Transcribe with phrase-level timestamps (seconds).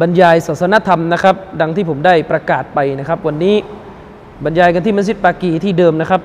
[0.00, 3.56] บรรยายศาสนธรรมนะครับ ดังที่ผมได้ประกาศไปนะครับ วันนี้
[4.44, 6.20] บรรยายกันที่มัสยิดปากีที่เดิมนะครับ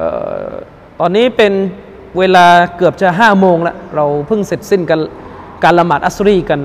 [0.00, 0.02] อ
[0.48, 0.50] อ
[1.00, 1.52] ตอนนี้เป็น
[2.18, 5.00] เวลาเกือบจะห้าโมงแล้วเราเพิ่งเสร็จสิ้นกัน
[5.64, 6.60] การละหมาดอัสรีกัน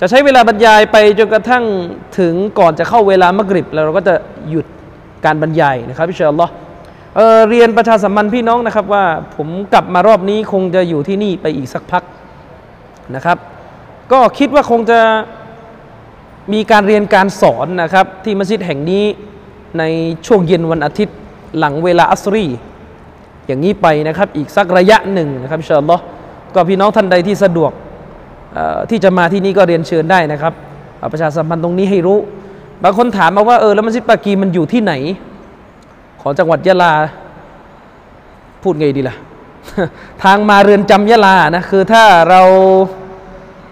[0.00, 1.64] จะใช้เวลาบรรยายไปจนกระทั่ง
[2.18, 4.14] ถึงก่อนจะเข้าเวลามะกริบ แล้วเราก็จะ
[4.50, 4.66] หยุด
[5.24, 6.52] การบรรยายนะครับพิชาอัลลอฮ์
[7.16, 9.04] เเรียนประชาสัมพันธ์พี่น้องนะครับว่า
[9.36, 12.02] ผมกลับมารอบนี้คงจะอยู่ที่นี่ไปอีกสักพัก
[13.14, 13.38] นะครับ
[14.12, 15.00] ก็คิดว่าคงจะ
[16.52, 19.04] มีการเรียนการสอนนะครับที่มัสยิดแห่งนี้
[19.78, 19.82] ใน
[20.26, 21.16] ช่วงเย็นวันอาทิตย์
[21.58, 22.46] หลังเวลาอัสรี
[23.46, 25.96] อย่างนี้ไปนะครับอีกสักระยะหนึ่งนะครับอินชาอัลอ
[26.54, 27.72] ก็พี่น้องท่านใดที่สะดวก
[28.90, 30.52] ที่จะมาที่นี่ก็เรียนเชิญได้นะครับ
[31.12, 32.18] ประชาสัมพันธ์ตรงนี้ให้รู้
[32.82, 34.92] บางคนถามมาว่าเออแล้วมัสยิดปากีมันอยู่ที่ไหน
[36.20, 36.92] ของจังหวัดยะลา
[38.62, 39.16] พูดไงดีล่ะ
[40.24, 42.42] ทางมาเรือนจำยะลานะคือถ้าเรา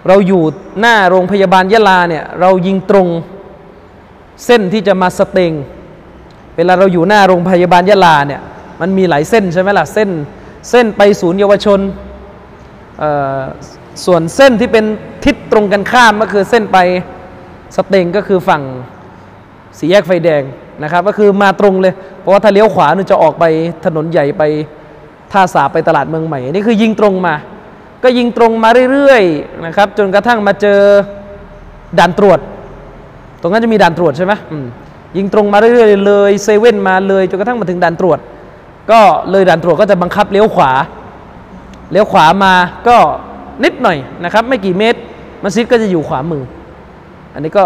[0.09, 0.43] เราอยู่
[0.81, 3.09] หน้าโรงพยาบาลยะลาเนี่ยเรายิงตรง
[4.45, 5.53] เส้นที่จะมาสเตง
[6.57, 8.41] เวลาเราอยู่หน้าโรงพยาบาลยะลาเนี่ย
[8.81, 10.11] มันมีหลายเส้นใช่ไหมล่ะเส้น
[10.71, 11.81] เส้นไปศูนย์เยาวชน
[14.05, 14.85] ส่วนเส้นที่เป็น
[15.25, 16.79] ทิศตรงกันข้ามก็คือเส้นไป
[17.77, 18.63] สเตงก็คือฝั่ง
[19.79, 20.43] สีแยกไฟแดง
[20.83, 23.45] นะครับก็คือมาตรงเลย เพราะว่าถ้าเลี้ยวขวานี่จะออกไป
[23.85, 24.43] ถนนใหญ่ไป
[25.33, 27.35] ท่าสาไปตลาดเมืองใหม่นี่คือยิงตรงมา
[28.03, 30.81] ก็ยิงตรงมาเรื่อยๆนะครับจนกระทั่งมาเจอ
[31.99, 32.39] ด่านตรวจ
[33.41, 34.33] ตรงนั้นจะมีด่านตรวจใช่ไหม
[35.17, 38.19] ยิงตรงมาเรื่อยๆเลยเซเว่นมาเลยจนกระทั่งมาถึงด่านตรวจ
[38.91, 40.71] ก็เลยด่านตรวจก็จะบังคับเลี้ยวขวา
[41.93, 42.55] เลี้ยวขวามา
[42.89, 42.97] ก็
[43.65, 44.99] นิดหน่อยนะครับไม่กี่เมตร
[45.43, 46.43] มัสยิดก็จะอยู่ขวามือ
[47.35, 47.65] อันนี้ก็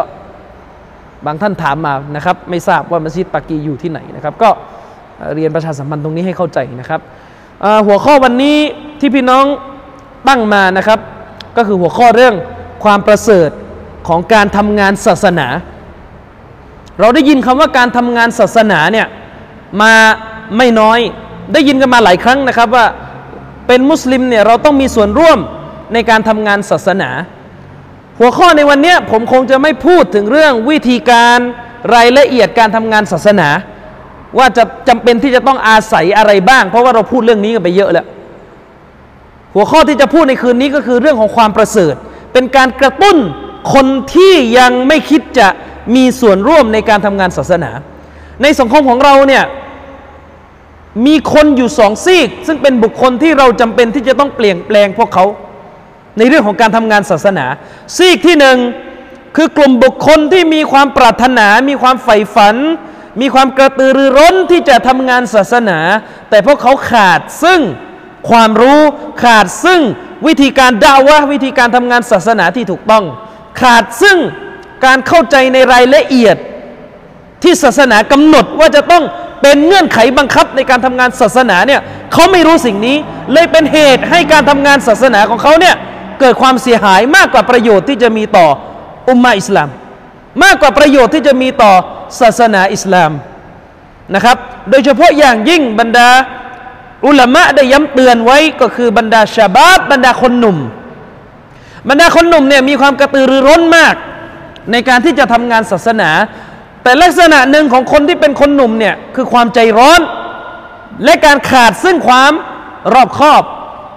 [1.27, 4.51] บางท่านถามมานะครับไม่ทราบว่ามัสยิดปากีอยู่ที่ไหนนะครับ ก็
[5.35, 7.01] เรียนประชาสัมพันธ์ตรงนี้ให้เข้าใจนะครับ
[7.87, 8.59] หัวข้อวันนี้
[9.01, 9.45] ที่พี่น้อง
[10.29, 10.99] ตั้งมานะครับ
[11.57, 12.35] ก็คือหัวข้อเรื่อง
[12.85, 13.51] ความประเสริฐ
[14.09, 15.47] ของการทำงานศาสนา
[17.01, 19.07] เราได้ยินคำว่าการทำงานศาสนาเนี่ย
[19.83, 19.93] มา
[20.57, 20.99] ไม่น้อย
[21.53, 22.87] ได้ยินกันมาหลายครั้งนะครับว่า
[23.67, 25.39] เป็นมุสลิมเนี่ยเราต้องมีส่วนร่วม
[25.93, 27.11] ในการทำงานศาสนา
[28.19, 31.39] หัวข้อในวันนี้ผมคงจะไม่พูดถึงเรื่องวิธีการ
[31.95, 33.49] รายละเอียดการทำงานศาสนา
[34.39, 38.07] ว่าจะจำเป็นที่จะต้องอาศัยอะไรบ้าง เพราะว่าเราพูดเรื่องนี้กันไปเยอะแล้ว
[39.57, 41.95] หัวข้อที่จะพูดในคืนนี้ก็คือเรื่องของความประเสริฐ
[42.33, 43.17] เป็นการกระตุ้น
[43.73, 45.49] คนที่ยังไม่คิดจะ
[45.97, 47.71] มีส่วนร่วมในการทำงานศาสนา
[48.43, 49.45] ในสังคมของเราเนี่ย
[51.07, 55.25] มีคนอยู่สองซีก ซึ่งเป็นบุคคลที่เราจำเป็นที่จะต้องเปลี่ยนแปลงพวกเขา
[56.19, 57.47] ในเรื่องของการทำงานศาสนา
[57.97, 58.59] ซีกที่หนึ่ง
[59.37, 62.57] คือกลุ่มบุคคลที่มีความปรารถนา มีความใฝ่ฝัน
[63.21, 65.79] มีความกระตือรือร้นที่จะทำงานศาสนา
[66.31, 67.61] แต่พวกเขาขาดซึ่ง
[68.29, 68.81] ความรู้
[69.23, 69.81] ขาดซึ่ง
[70.27, 73.05] วิธีการด่าวะวิธีการทำงานศาสนาที่ถูกต้อง
[73.61, 74.17] ขาดซึ่ง
[74.85, 76.37] การเข้าใจในรายละเอียด
[77.43, 79.05] ที่ศาสนากำหนดว่าจะต้อง
[79.43, 81.81] เป็นเงื่อนไขบังคับในการทำงานศาสนาเนี่ย
[82.13, 82.97] เขาไม่รู้สิ่งนี้
[83.33, 85.75] เลยเป็นเหตุให้การทำงานศาสนาของเขาเนี่ย
[86.21, 88.47] เกิดความเสียหายมากกว่าประโยชน์ที่จะมีต่อ
[89.09, 89.69] อุมมาอิสลาม
[90.45, 91.73] มากกว่าประโยชน์ที่จะมีต่อ
[92.21, 93.11] ศาสนาอิสลาม
[94.15, 94.37] นะครับ
[94.71, 96.09] โดยเฉพาะอย่างยิ่งบรรดา
[97.05, 100.57] อุลามะได้ย้ำเตือนไว้ก็คือบรรดาชาบาบบรรดาคนหนุ่ม
[101.89, 103.95] บรรดาคนหนุ่มเนี่ยมีความกระตือรือร้นมาก
[104.73, 106.11] ในการที่จะทำงานศาสนา
[106.83, 110.01] แต่ลักษณะหนึ่งของคนที่เป็นคนหนุ่มเนี่ยคือความใจร้อน
[111.05, 112.33] และการขาดซึ่งความ
[112.95, 113.43] รอบคอบ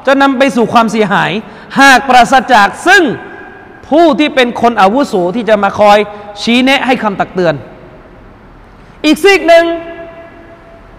[0.08, 1.32] จะนำไปสู่ความเสียหาย
[1.80, 3.04] หากปราศจากซึ่ง
[3.90, 5.98] ผู้ที่เป็นคนอาวุโสที่จะมาคอย
[6.42, 7.56] ชี้แนะให้คำตักเตือน
[9.06, 9.66] อีกสิ่งหนึ่ง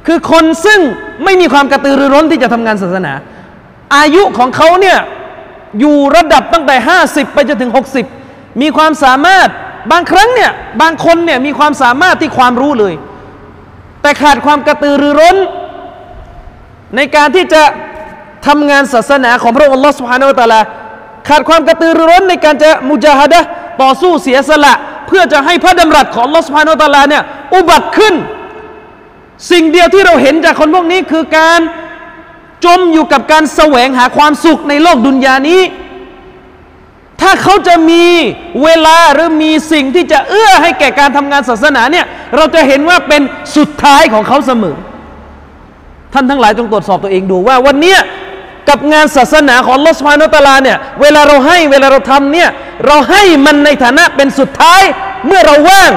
[0.07, 0.81] คือคนซึ่ง
[1.25, 3.13] ไม่มีความกระตือรือร้นที่จะทำงานศาสนา
[3.97, 4.99] อายุของเขาเนี่ย
[5.81, 7.73] อยู่ระดับตั้งแต่ 50 ไปจนถึง
[8.17, 9.49] 60 มีความสามารถ
[9.93, 10.51] บางครั้งเนี่ย
[10.83, 12.95] บางคนเนี่ยมีความสามารถที่ความรู้เลย
[14.03, 15.37] แต่ขาดความกระตือรือร้น
[16.97, 17.63] ในการที่จะ
[18.47, 20.61] ทำงานศาสนาของพระองค์อัลลอฮฺสุฮานาอัตะลา
[21.29, 23.41] ขาดความกระตือรือร้นในการจะมุจาฮดะ
[23.83, 24.75] ต่อสู้เสียสละ
[25.07, 27.23] เพื่อจะให้พระดำรัสของอัลลอฮฺสุฮานาอัตะลาเนี่ย
[27.55, 28.15] อุบัติขึ้น
[29.51, 31.61] สิ่งเดียวที่เราเห็นจากคนพวกนี้คือการ
[32.65, 35.63] จมอยู่กับการแสวงหาความสุขในโลกดุนยานี้
[37.21, 38.05] ถ้าเขาจะมี
[38.63, 42.07] เวลาหรือมีสิ่งที่จะเอื้อให้แก่การทำงานศาสนาเนี่ย
[42.37, 43.23] เราจะเห็นว่าเป็น
[43.57, 44.77] สุดท้ายของเขาเสมอ
[46.13, 47.97] ท่านทั้งหลายจงตรวจสอบตัวเองดูว่าวันนี้
[48.69, 52.49] กับงานศาสนาของลอสพานตาลาเนี่ย เวลาเราให้เวลาเราทำเนี่ย
[52.87, 54.83] เราให้มันในฐานะเป็นสุดท้าย
[55.27, 55.91] เมื่อเราว่าง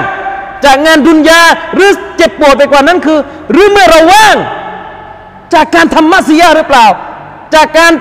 [0.64, 1.40] จากงานดุนยา
[1.74, 3.18] หรือเจ็บปวดไปกว่านั้นคือ
[3.52, 4.36] หรือเมื่อเราว่าง
[5.54, 6.86] จากการทำมัสยิดหรือเปล่า
[7.54, 7.92] จากการ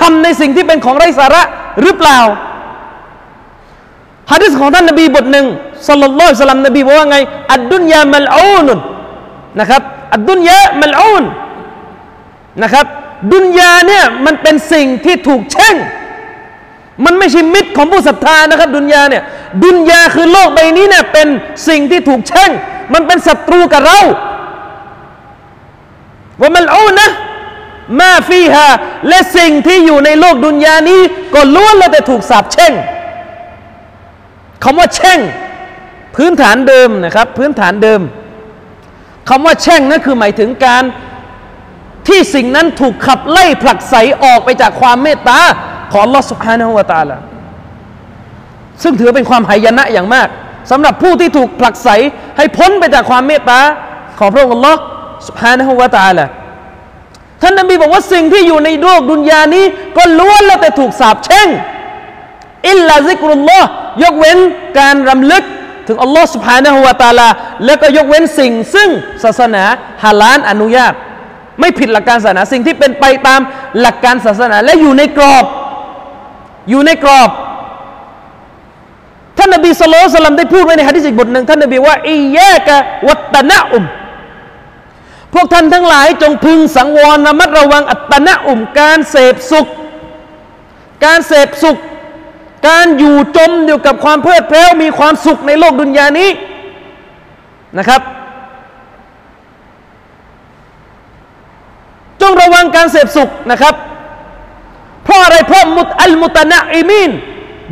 [0.00, 1.42] ทำในสิ่งที่เป็นของไร้สาระ
[1.80, 2.18] หรือเปล่า
[4.30, 5.46] ฮะดิษของท่านนบีบทหนึ่ง
[5.88, 7.18] สัลลัลลอฮุสลัมนบีบอกว่าไง
[7.52, 8.78] อัดดุนยามัลอูนน
[9.60, 9.82] นะครับ
[10.14, 11.24] อัดดุนยามัลอูน
[12.62, 12.86] นะครับ
[13.32, 15.76] ดุนยาเนี่ยมันเป็นสิ่งที่ถูกแช่ง
[17.04, 19.22] มันไม่ใช่มิตรของผู้ศรัทธานะครับ ดุนยาเนี่ย
[19.64, 21.28] ดุนยาคือโลกใบนี้เนี่ยเป็น
[21.68, 22.50] สิ่งที่ถูกแช่ง
[22.92, 24.00] มันเป็นศัตรูกับเรา
[26.40, 27.10] ว่ามันอูนะ
[28.00, 28.66] มาฟีฮา
[29.08, 31.00] และสิ่งที่อยู่ในโลกดุนยานี้
[31.34, 32.72] ก็ล้วนแล้วแต่ถูกสาปแช่ง
[34.64, 35.20] คำว่าแช่ง
[36.16, 38.00] พื้นฐานเดิมนะครับ พื้นฐานเดิม
[39.28, 40.82] คำว่าแช่งนั่นคือหมายถึงการ
[42.08, 43.94] ที่สิ่งนั้นถูกขับไล่ผลักไส
[44.24, 45.40] ออกไปจากความเมตตา
[45.91, 47.17] ของลอสุภานะฮุวาตาละ
[48.83, 50.27] ซึ่งถือเป็นความหายนะอย่างมาก
[50.71, 51.89] สำหรับผู้ที่ถูกผลักไส
[52.37, 53.59] ให้พ้นไปจากความเมตตา
[54.19, 54.73] ของพระองค์ลอ
[55.27, 56.25] สุภานะฮุวาตาละ
[57.41, 59.65] ท่านนบีบอกว่าสิ่งที่อยู่ในโลกดุนยานี้
[59.97, 61.47] ก็ล้วนแล้วแต่ถูกสาปแช่ง
[62.69, 63.67] อิลลาซิกรุลลอฮ์
[64.03, 64.37] ยกเว้น
[64.79, 65.43] การรำลึก
[65.87, 67.27] ถึงอัลลอฮ์ سبحانه และ تعالى
[67.65, 68.89] แล้วก็ยกเว้นสิ่ง ซึ่ง
[69.23, 69.63] ศาสนา
[70.03, 70.93] ฮาลานอนุญาต
[71.59, 73.41] ไม่ผิดหลักการศาสนาสิ่งที่เป็นไปตาม
[73.79, 75.45] หลักการศาสนา และอยู่ในกรอบ
[76.70, 77.30] อยู่ในกรอบ
[79.38, 82.78] ท่านนบีสุลต่านได้พูดไว้ในฮะดิษอีกบทหนึ่งท่านนบีว่าอีแยกะ
[83.08, 83.84] วัตนะอุม
[85.34, 89.66] พวกท่านทั้งหลายจงพึงสังวรระมัดระวังอัตตนะอุม การเสพสุข
[91.04, 91.78] การเสพสุข
[92.68, 96.30] การอยู่จมอยู่กับความเพลิดเพลินมีความสุขในโลกดุนยานี้
[97.78, 98.02] นะครับ
[102.20, 103.74] จงระวังการเสพสุขนะครับ
[105.04, 107.10] เพราะอะไรเพราะมุตอัลมุตนะอิมิน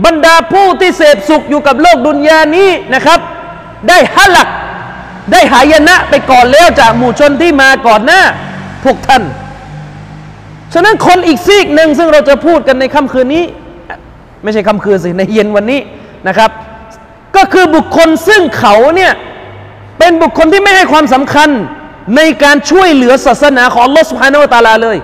[0.05, 3.21] บรรดาผู้ที่เสพสุขอยู่กับโลกดุนยานี้นะครับ
[3.89, 4.49] ได้ฮัลัก
[5.33, 8.23] ได้หายนะไปก่อนแล้วจากหมู่ชนที่มาก่อนหน้า
[8.85, 9.23] พวกท่าน
[10.75, 13.45] ฉะนั้นคนอีกซีกหนึ่งซึ่งเราจะพูดกันในค่ำคืนนี้
[14.43, 15.81] ไม่ใช่ค่ำคืนสิในเย็นวันนี้
[16.29, 16.51] นะครับ
[17.37, 19.13] ก็คือบุคคลซึ่งเขาเนี่ย
[19.99, 21.49] เป็นบุคคลที่ไม่ให้ความสำคัญ
[22.17, 24.97] ในการช่วยเหลือศาสนาของลอสุภาโนตาลาเลย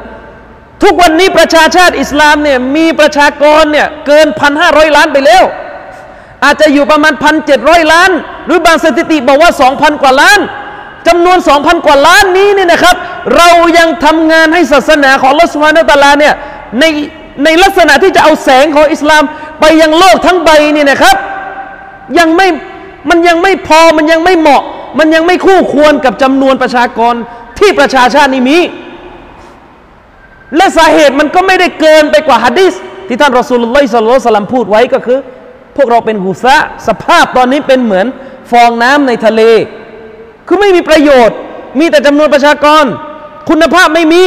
[0.84, 5.44] ทุกวันนี้ประชาชาติอิสลามเนี่ยมีประชากรเนี่ยเกินพันห้าร้อยล้านไปแล้ว
[6.44, 8.10] อาจจะอยู่ประมาณพันเจ็ดร้อยล้าน
[8.46, 10.40] หรือบางสถิติบอกว่าสองพันกว่าล้าน
[11.06, 12.96] จำนวนสองพันกว่าล้านนี้เนี่ยนะครับ
[13.36, 16.34] เรายังทำงานให้ศาสนาของลอสุภานตาลาเนี่ย
[16.80, 16.84] ใน
[17.44, 19.22] ในลักษณะที่จะเอาแสงของอิสลาม
[19.60, 21.16] ไปยังโลกทั้งใบนี่นะครับ
[22.18, 22.48] ยังไม่
[23.08, 24.62] มันยังไม่พอมันยังไม่เหมาะ
[24.98, 27.14] มันยังไม่คู่ควรกับจำนวนประชากร
[27.58, 28.58] ที่ประชาชาตินี้มี
[30.56, 32.74] และสาเหตุมันก็ไม่ได้เกินไปกว่าฮะดิษ
[33.08, 35.18] ที่ท่านรอสูลุลลอฮิสัลลัลสลัมพูดไว้ก็คือ
[35.76, 36.56] พวกเราเป็นหุซะ
[36.88, 38.06] สภาพตอนนี้เป็นเหมือน
[38.50, 39.42] ฟองน้ำในทะเล
[40.46, 41.36] คือไม่มีประโยชน์
[41.78, 42.84] มีแต่จำนวนประชากร
[43.48, 44.24] คุณภาพไม่มี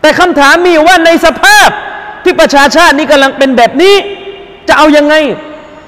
[0.00, 1.68] แต่คำถามมีว่าในสภาพ
[2.24, 3.94] ที่ประชาชาตินี้กำลังเป็นแบบนี้
[4.68, 5.14] จะเอายังไง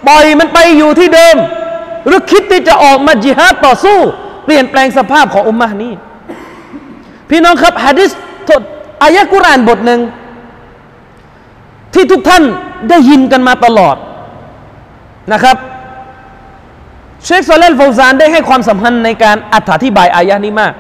[0.07, 1.37] ปล่อยมันไปอยู่ที่เดิม
[2.07, 3.99] หรือคิดที่จะออกมาจิฮาดต่อสู้
[4.45, 5.93] เปลี่ยนแปลงสภาพของอุมมะนี้
[7.31, 8.11] พี่น้องครับฮะดิษ
[9.03, 10.01] อายะกุรานบทหนึ่ง
[11.95, 12.45] ที่ทุกท่าน
[12.89, 13.97] ได้ยินกันมาตลอด
[15.33, 15.57] นะครับ
[17.25, 20.73] เชคซอเลนฟาวซานได้ให้ความสำคัญในการอธิบายอายะนี้มาก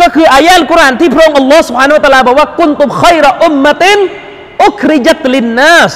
[0.00, 3.98] ก็คืออายะกุรานที่พระองค์อัลลอฮ์สุบฮานุตะลาบอกว่ากุนตุขัยระอุมมะติน
[4.64, 5.92] อุคริจัตลินนัส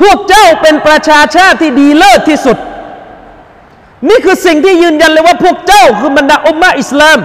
[0.00, 2.58] พวกเจ้าเป็นประชาชาติที่ดีเลิศที่สุด
[4.08, 7.18] นี่คือสิ่งที่ยืนยันเลยว่าพวกเจ้าคือบรรดาอุมมะอิสลาม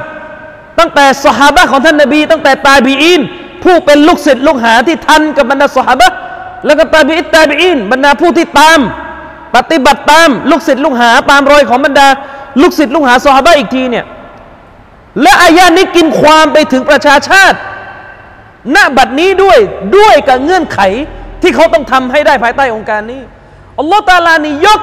[0.79, 3.21] ตั้งแต่สหายของท่านนบี ตั้งแต่ตาบีอิน
[3.63, 6.03] ผู้เป็นลูกศิษย์ลูกหาที่ทันกับบรรดาสหาย
[6.65, 8.79] แล้วก็ตาบีอินตาบีอินบรรดาผู้ที่ตาม
[9.55, 12.07] ปฏิบัติตามลูกศิษย์ลูกหาตามรอยของบรรดา
[12.61, 14.05] ลูกศิษย์ลูกหาสหายอีกทีเนี่ย
[15.21, 17.57] และอายานี้กินความไปถึงประชาชาติ
[18.75, 19.59] ณบัดนี้ด้วย
[19.97, 20.79] ด้วยกับเงื่อนไข
[21.41, 23.21] ที่เขาต้องทำให้ได้ภายใต้องค์การนี้
[23.79, 24.81] อัลลอฮฺตาลานี่ยก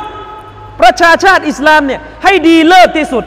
[0.81, 3.25] ประชาชาติอิสลามเนี่ยให้ดีเลิศที่สุด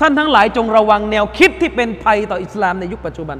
[0.00, 3.38] ท่านทั้งหลายจงระวังแนวคิดที่เป็นภัยต่ออิสลามในยุคปัจจุบัน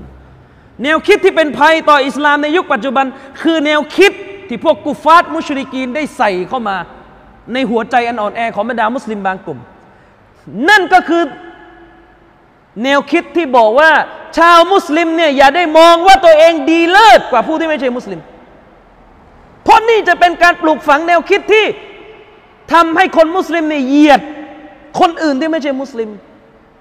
[0.82, 3.06] แนวคิดที่เป็นภัยต่ออิสลามในยุคปัจจุบัน
[3.40, 4.12] คือแนวคิด
[4.48, 6.76] ที่พวกกุฟาร์มุชริกีนได้ใส่เข้ามา
[7.52, 9.58] ในหัวใจอันอ่อนแอของบรรดามุสลิมบางกลุ่ม
[10.68, 11.22] นั่นก็คือ
[12.84, 13.90] แนวคิดที่บอกว่า
[14.38, 18.20] ชาวมุสลิมเนี่ยอย่าได้มองว่าตัวเองดีเลิศกว่าผู้ที่ไม่ใช่มุสลิม
[19.64, 21.66] เพราะนี่จะเป็นการปลูกฝังแนวคิดที่
[22.72, 24.20] ทำให้คนมุสลิมเนี่ยเหยียด
[25.00, 26.10] คนอื่นที่ไม่ใช่มุสลิม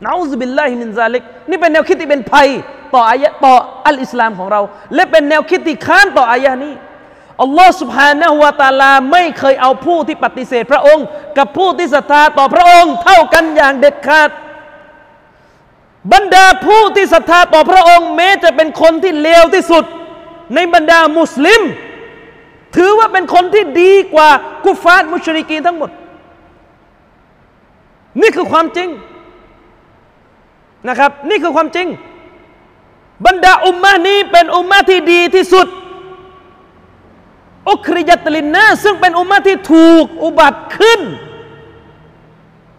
[0.05, 2.47] نعوذ بالله من ذلكนี่เป็นแนวคิดที่เป็นภัย
[2.93, 3.53] ต่ออายะต่อ
[3.87, 4.61] อัลอิสลามของเรา
[4.95, 6.73] และเป็นแนวคิดที่ค้านต่ออายะนี้
[7.41, 11.05] อัลลอฮ์سبحانه وتعالىไม่เคยเอาผู้ที่ปฏิเสธพระองค์
[11.37, 14.29] กับผู้ที่ศรัทธาต่อพระองค์ เท่ากันอย่างเด็ดขาด
[16.13, 19.85] บรรดาผู้ที่ศรัทธาต่อพระองค์ แม้จะเป็นคนที่เลวที่สุด
[20.55, 21.61] ในบรรดามุสลิม
[22.75, 24.29] ถือว่าเป็นคนที่ดีกว่า
[24.65, 25.91] กุฟาตมุชริกีทั้งหมด
[28.21, 28.89] นี่คือความจริง
[30.87, 31.87] นะครับ นี่คือความจริง
[33.25, 35.67] บรรดาอุมมะนี้เป็นอุมมะที่ดีที่สุด
[37.69, 41.01] อุคริยัตลินนาซึ่งเป็นอุมมะที่ถูกอุบัติขึ้น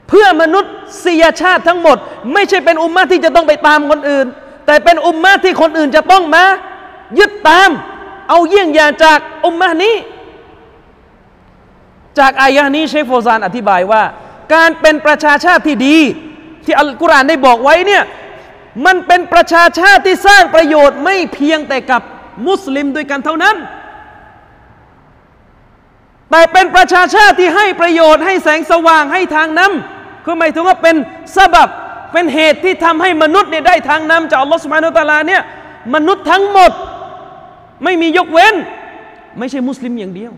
[0.09, 0.61] เพื่อมนุ
[1.04, 1.97] ษยชาติทั้งหมด
[2.33, 4.26] ไม่ใช่เป็นอุมมะที่จะต้องไปตามคนอื่น
[4.66, 6.45] แต่เป็นอุมมะที่คนอื่นจะต้องมา
[7.19, 7.71] ยึดตาม
[8.28, 9.95] เอาเยี่ยงอย่างจากอุมมะนี้
[12.19, 14.02] จากอายะนี้เชฟโฟซานอธิบายว่า
[14.54, 15.99] การเป็นประชาชาติที่ดี
[16.64, 18.02] ที่อัลกุรอานได้บอกไว้เนี่ย
[18.87, 22.02] มันเป็นประชาชาติที่สร้างประโยชน์ไม่เพียงแต่กับ
[22.47, 23.57] มุสลิมด้วยกันเท่านั้น
[26.31, 30.97] แต่เป็นประชาชาติที่ให้ประโยชน์ให้แสงสว่างให้ทางนำคือหมายถึงว่าเป็น
[31.37, 31.69] สบับ
[32.12, 35.43] เป็นเหตุที่ทำให้มนุษย์เนี่ยได้ทางนำจากอัลลอฮฺสุบฮานุตะลาเนี่ย
[35.95, 36.73] มนุษย์ทั้งหมด
[37.85, 38.55] ไม่มียกเว้น
[39.38, 40.33] ไม่ใช่มุสลิมอย่างเดียว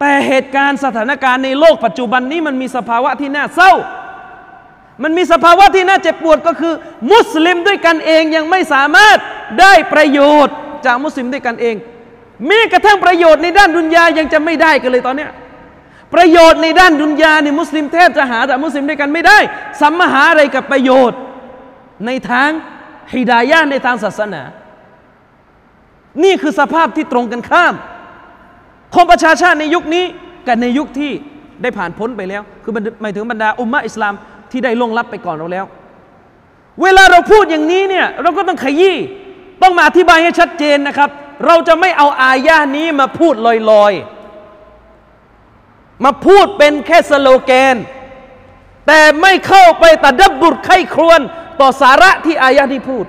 [0.00, 3.72] แต่เหตุการณ์สถานการณ์ในโลกปัจจุบันนี้มันมีสภาวะที่น่าเศร้า
[5.02, 6.74] มันมีสภาวะที่น่าเจ็บปวดก็คือ
[7.12, 9.18] มุสลิมด้วยกันเองยังไม่สามารถ
[9.60, 10.54] ได้ประโยชน์
[10.86, 11.76] จากมุสลิมด้วยกันเอง
[12.46, 15.30] แม้กระทั่งประโยชน์ในด้านดุนยายังจะไม่ได้กันเลยตอนเนี้ย
[16.14, 19.38] ประโยชน์ในด้านดุนยาเนี่ยมุสลิมแทบจะหาแต่มุสลิมด้วยกันไม่ได้
[19.80, 21.18] สัมมาหาอะไรกับประโยชน์
[22.06, 22.50] ในทาง
[23.12, 24.42] ฮิดายะในทางศาสนา
[26.24, 27.74] นี่คือสภาพที่ตรงกันข้าม
[28.94, 30.04] ของประชาชาติในยุคนี้
[30.46, 31.12] กับในยุคที่
[31.62, 32.72] ได้ผ่านพ้นไปแล้ว คือ
[33.02, 34.14] หมายถึงบรรดาอุมมะอิสลาม
[34.52, 35.66] ที่ได้ล่วงลับไปก่อนเราแล้ว
[36.82, 38.96] เวลาเราพูดอย่างนี้เนี่ยเราก็ต้องขยี้
[39.62, 41.10] ต้องมาอธิบายให้ชัดเจนนะครับ
[41.46, 43.34] เราจะไม่เอาอายะนี้มาพูด
[43.70, 47.76] ลอยๆ มาพูดเป็นแค่สโลแกน
[48.86, 51.20] แต่ไม่เข้าไปตัดดับบุตรไข้ครวน
[51.60, 53.04] ต่อสาระที่อายะนี้พูด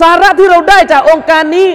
[0.00, 1.68] สาระที่เราได้จากองค์การนี้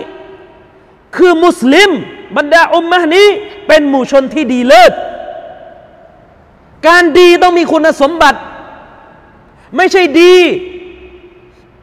[1.17, 1.91] คือมุสลิม
[2.37, 3.27] บรรดาอุมมะนี้
[3.67, 4.93] เป็นหมู่ชนที่ดีเลิศ
[6.87, 8.39] การดีต้องมีคุณสมบัติ
[9.77, 10.35] ไม่ใช่ดี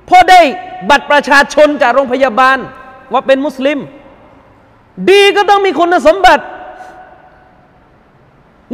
[0.06, 0.40] เพราะได้
[0.90, 2.58] บัตรประชาชนจากโรงพยาบาล
[3.12, 3.78] ว่าเป็นมุสลิม
[5.10, 6.44] ดีก็ต้องมีคุณสมบัติ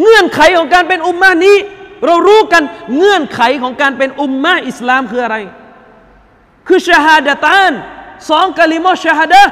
[0.01, 1.57] เงื่อนไขของการเป็นอุมมานี้
[2.05, 2.63] เรารู้กัน
[2.97, 5.37] เงื่อนไขของการเป็นอุมมาอิสลามคืออะไร
[6.67, 7.73] คือชาฮาดะตาน
[8.31, 9.43] สองกะลิมอชาฮาดะ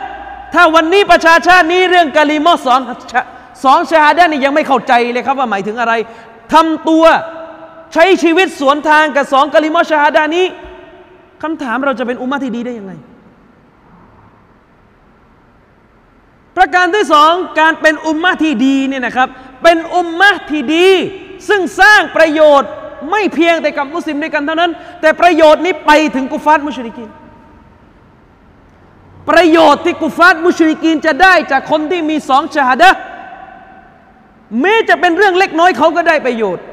[0.55, 2.81] ถ้าวันนี้ประชาชาตินี้เรื่องกะลิมอสอง
[3.65, 5.95] สองชาฮาดะนี่ยังไม่เข้าใจเลยครับว่าหมายถึงอะไร
[6.53, 7.05] ทำตัว
[7.93, 10.47] ใช้ชีวิตสวนทางกับสองกะลิมอชาฮาดะนี้
[11.43, 12.93] คำถามเราจะเป็นอุมาที่ดีได้ยังไง
[16.57, 19.29] ประการที่สองการเป็นอุมมะที่ดีเนี่ยนะครับ
[19.63, 20.89] เป็นอุมมะที่ดี
[21.49, 22.71] ซึ่งสร้างประโยชน์
[23.11, 24.71] ไม่เพียงแต่กับมุสลิมด้วยกันเท่านั้น
[25.01, 27.09] แต่ประโยชน์นี้ไปถึงกุฟารมุชริกิน
[29.31, 32.91] ประโยชน์ที่กุฟารมุชริกินจะได้จากคนที่มีสองชาดะ
[34.61, 36.65] แม้จะเป็นเรื่องเล็กน้อยเขาก็ได้ประโยชน์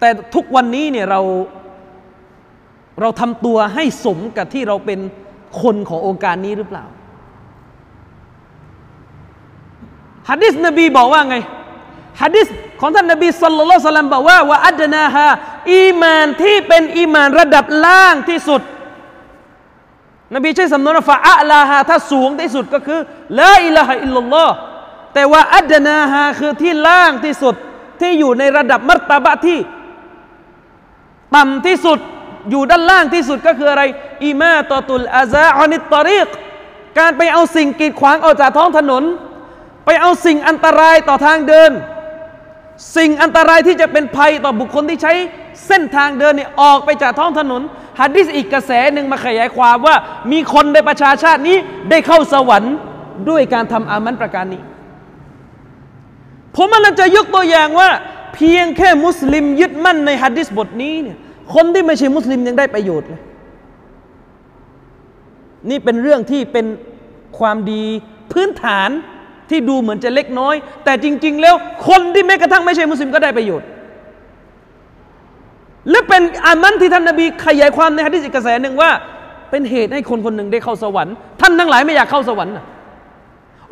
[0.00, 1.20] แต่ทุกวันนี้เนี่ยเรา
[3.00, 5.00] เราทำตัวให้สมกับที่เราเป็น
[5.62, 6.84] คนขององค์การนี้หรือเปล่า
[10.28, 11.36] ฮะดิษนบีบอกว่าไง
[12.22, 12.46] ฮะดิษ
[12.80, 15.26] ของท่านนบีสัลลัลลอฮุซัลลัมบอกว่าว่าอัดนาฮา
[15.72, 18.60] อีมานที่เป็นอีมานระดับล่างที่สุด
[20.34, 23.00] นบีใช้สำนวนว่าฟะอัลาฮาถ้าสูงที่สุดก็คือ
[23.40, 24.54] ละอิลาฮะอิลลัลลอฮ์
[25.14, 27.54] แต่ว่าอัดนาฮาคือที่ล่างที่สุด
[28.00, 29.58] ที่อยู่ในระดับมัตตาบะที่
[31.34, 31.98] ต่ำที่สุด
[32.50, 33.82] อยู่ด้านล่างที่สุดก็คืออะไร
[34.24, 36.28] อีมาตตุลอาซาอนิตตอริก
[36.98, 39.04] การไปเอาสิ่งกีดขวางออกจากท้องถนน
[39.86, 41.70] ไปเอาสิ่งอันตรายต่อทางเดิน
[42.96, 45.12] สิ่งอันตรายที่จะเป็นภัยต่อบุคคลที่ใช้
[45.66, 47.62] เส้นทางเดินเนี่ยออกไปจากท้องถนน
[48.00, 49.96] ฮัดดิสอีกกระแสหนึ่งมาขยายความว่า
[50.32, 51.56] มีคนในประชาชาตินี้
[51.90, 52.74] ได้เข้าสวรรค์
[53.28, 54.62] ด้วยการทำอามันประการนี้
[56.56, 57.90] ผมมันจะยกตัวอย่างว่า
[58.34, 61.16] เพียงแค่มุสลิมยึดมั่นในฮัดดิสบทนี้เนี่ย
[61.54, 63.20] คนที่ไม่ใช่มุสลิมยังได้ประโยชน์เลย
[65.70, 66.66] นี่เป็นเรื่องที่เป็น
[67.38, 67.84] ความดี
[68.32, 68.90] พื้นฐาน
[69.50, 70.54] ที่ดูเหมือนจะเล็กน้อย
[70.84, 71.54] แต่จริง ๆ แล้ว
[71.88, 73.68] คนที่แม้กระทั่งไม่ใช่มุสลิมก็ได้ประโยชน์
[75.90, 78.90] และเป็นอามันที่ท่านนบีขยายความในฮะดิษอีกกระแสหนึ่งว่า
[79.50, 82.54] เป็นเหตุให้คนคนหนึ่งได้เข้าสวรรค์ท่านทั้งหลายไม่อยากเข้าสวรรค์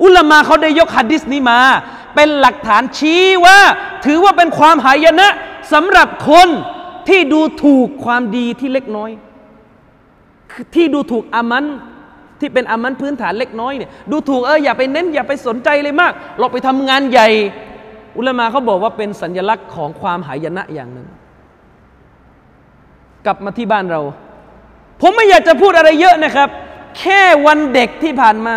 [0.02, 1.58] อุลามาเขาได้ยกฮัดดิษนี้มา
[2.14, 3.58] เป็นหลักฐานชี้ว่า
[4.04, 5.28] ถือว่าเป็นความหายนะ
[5.72, 6.48] สำหรับคน
[7.08, 9.10] ที่ดูถูกความดีที่เล็กน้อย
[10.74, 11.64] ที่ดูถูกอามัน
[12.40, 17.28] ที่เป็นอามันพื้นฐานเล็กน้อยเนี่ยดูถูกเอออย่าไปเน้นอย่าไปสนใจเลยมากเราไปทำงานใหญ่
[18.18, 21.06] อุลามาเขาบอกว่าเป็นสัญลักษณ์ของความหายนะอย่างหนึ่ง
[23.28, 24.00] กลับมาที่บ้านเรา
[25.00, 26.48] ผมไม่อยากจะพูดอะไรเยอะนะครับ
[26.98, 28.56] แค่วันเด็กที่ผ่านมา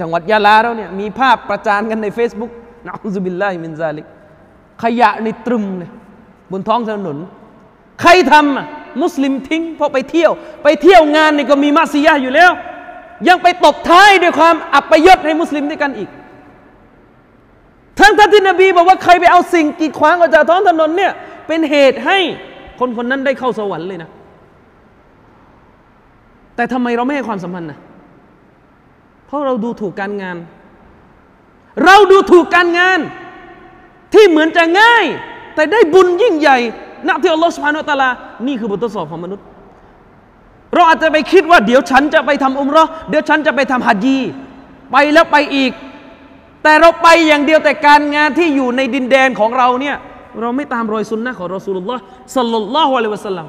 [0.00, 2.52] จังหวัดยาลาเราเนี่ยมีภาพประจานกันใน Facebook
[2.86, 4.06] นะอุบิลลาฮิมินซาลิก
[4.82, 5.90] ขยะในตรึมเลย
[6.52, 7.18] บนท้องถนน
[8.00, 8.66] ใครทำอะ
[9.02, 10.32] มุสลิมทิ้งเพราะไปเที่ยว
[10.64, 12.50] ไปเที่ยวงานนี่ก็มีมัสยิดอยู่แล้ว
[13.28, 16.10] ยังไปตบท้ายด้วยความอับปยศให้มุสลิมด้วยกันอีก
[17.98, 21.12] ทั้งท่านที่นบีบอกว่าใครไปเอาสิ่งกีดขวางออกจากท้องถนนเนี่ย
[21.46, 22.18] เป็นเหตุให้
[22.82, 24.10] คนคนนั้นได้เข้าสวรรค์เลยนะ
[26.56, 27.78] แต่ทำไมเราไม่ให้ความสำคัญนะ
[29.26, 30.36] เพราะเราดูถูกการงาน
[31.84, 32.98] เราดูถูกการงาน
[34.14, 35.04] ที่เหมือนจะง่าย
[35.54, 36.58] แต่ได้บุญยิ่งใหญ่
[37.08, 38.10] นักที่อัลลอฮฺสุบฮานุตะลา
[38.46, 39.44] นี่คือบททดสอบของมนุษย์
[40.74, 44.18] เราอาจจะไปคิดว่าเดี๋ยวฉันจะไปทำอุมรอเดี๋ยวฉันจะไปทำฮัจญี
[44.92, 45.72] ไปแล้วไปอีก
[46.62, 49.96] แต่เราไปอย่างเดียวแต่การงานที่อยู่ในดินแดนของเราเนี่ย
[50.40, 52.02] เราไม่ตามรอยสุนนะของรอสูลุลลอฮ์
[52.36, 53.46] สัลลัลลอฮุอะลัยวะสัลลัม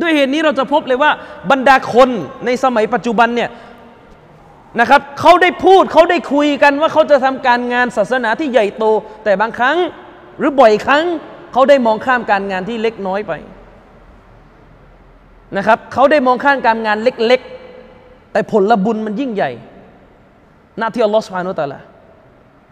[0.00, 1.10] ด้วยเหตุนี้เราจะพบเลยว่า
[1.50, 2.10] บรรดาคน
[2.44, 3.50] ในสมัยปัจจุบันเนี่ย
[4.80, 8.84] นะครับเขาได้พูดเขาได้คุยกันว่าเขาจะทำการงานศาสนาที่ใหญ่โต
[9.24, 9.76] แต่บางครั้ง
[10.38, 11.04] หรือบ่อยครั้ง
[11.52, 13.32] เขาได้มองข้ามการงานที่เล็กน้อยไป
[15.56, 17.40] นะครับเขาได้มองข้ามการงานเล็ก
[17.86, 19.50] ๆ แต่ผลบุญมันยิ่งใหญ่
[20.78, 21.80] หน้าที่อัลลอฮฺสุบฮานุตะละ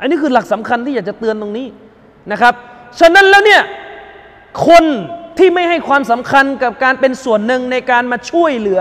[0.01, 1.67] อันนี้คือหลักสำคัญที่อยากจะเตือนตรงนี้
[2.31, 2.55] นะครับ
[3.01, 3.63] ฉะนั้นแล้วเนี่ย
[4.69, 4.85] คน
[5.39, 8.81] ที่ไม่ให้ความสำคัญกับการเป็นส่วนหนึ่งในการมาช่วยเหลือ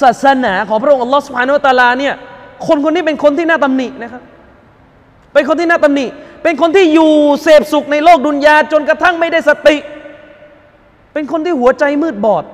[0.00, 2.14] ศาสนาของพระองค์อัลลอฮฺสุบฮานุตะลาเนี่ย
[2.66, 4.22] คนคนนี้เป็นคนที่น่าตำหนินะครับ
[5.32, 6.06] เป็นคนที่น่าตำหนิ
[6.42, 9.76] เป็นคนที่อยู่เสพสุขในโลกดุนยาจนกระทั่งไม่ได้สติ
[11.12, 12.44] เป็นคนที่หัวใจมืดบอด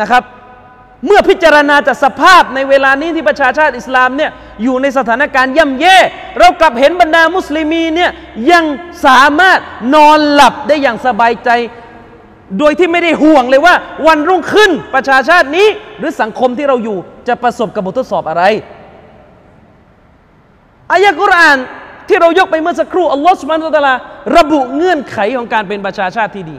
[0.00, 0.22] นะครับ
[1.06, 4.30] เมื่อพิจารณาจากสภาพในเวลานี้ที่ประชาชาติอิสลามเนี่ย
[4.62, 5.96] อยู่ในสถานการณ์ย่ำแย่
[6.38, 8.10] เรากลับเห็นบรรดามุสลิมีเนี่ย
[8.52, 8.64] ยัง
[9.06, 9.58] สามารถ
[9.94, 11.50] นอนหลับได้อย่างสบายใจ
[12.58, 13.74] โดยที่ไม่ได้ห่วงเลยว่า
[14.06, 18.42] วันรุ่งขึ้นประชาชาตินี้ หรือสังคมที่เราอยู่จะประสบกับบททดสอบอะไร
[20.92, 21.58] อายะกุรอาน
[22.08, 23.94] ที่เรายกไปเมื่อสักครู่อัลลอฮฺสุบานตะลา
[24.38, 26.56] ระบุเงื่อนไขของการเป็นประชาชาติที่ดี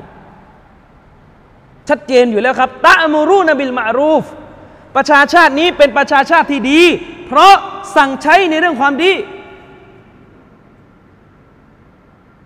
[1.89, 4.23] ชัดเจนอยู่แล้วครับตะมูรูนบิลมารูฟ
[4.95, 6.81] ประชาชาตินี้เป็นประชาชาติที่ดี
[7.27, 7.53] เพราะ
[7.95, 9.11] สั่งใช้ในเรื่องความดี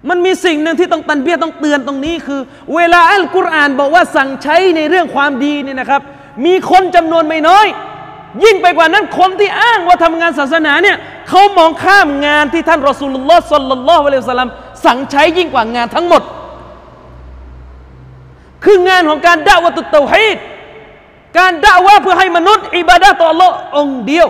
[0.10, 2.42] มันมีสิ่งหนึ่งที่ต้องตันเบียต้องเตือนตรงนี้คือ
[2.76, 6.02] เวลาอัลกุรอานบอกว่าสั่งใช้ในเรื่องความดีเนี่ยนะครับ
[6.46, 7.68] มีคนจำนวนไม่น้อย
[8.44, 10.98] ยิ่งไปกว่านั้นคนที่อ้างว่าทำงานศาสนาเนี่ย
[11.30, 14.52] เขามองข้ามงานที่ท่านรอสูลุลลอฮ์สัลลัลลอฮุอะลัยฮิสลาม
[14.86, 16.22] สั่งใช้ยิ่งกว่างานทั้งหมด
[18.68, 20.38] คืองานของการด่าวะตุเตาฮีด
[21.38, 24.28] การด่าว่าเพื่อให้มนุษย์ อิบาดะต่อ Allah องเดียว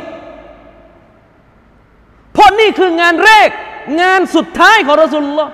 [2.33, 3.49] เพราะนี่คืองานแรก
[4.01, 5.51] งานสุดท้ายของรอสูลุลลอฮ์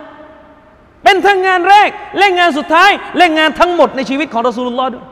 [1.04, 5.06] เป็นทั้งงานแรก และงานสุดท้าย และงานทั้งหมดในชีวิตของรอสูลุลลอฮ์ด้วย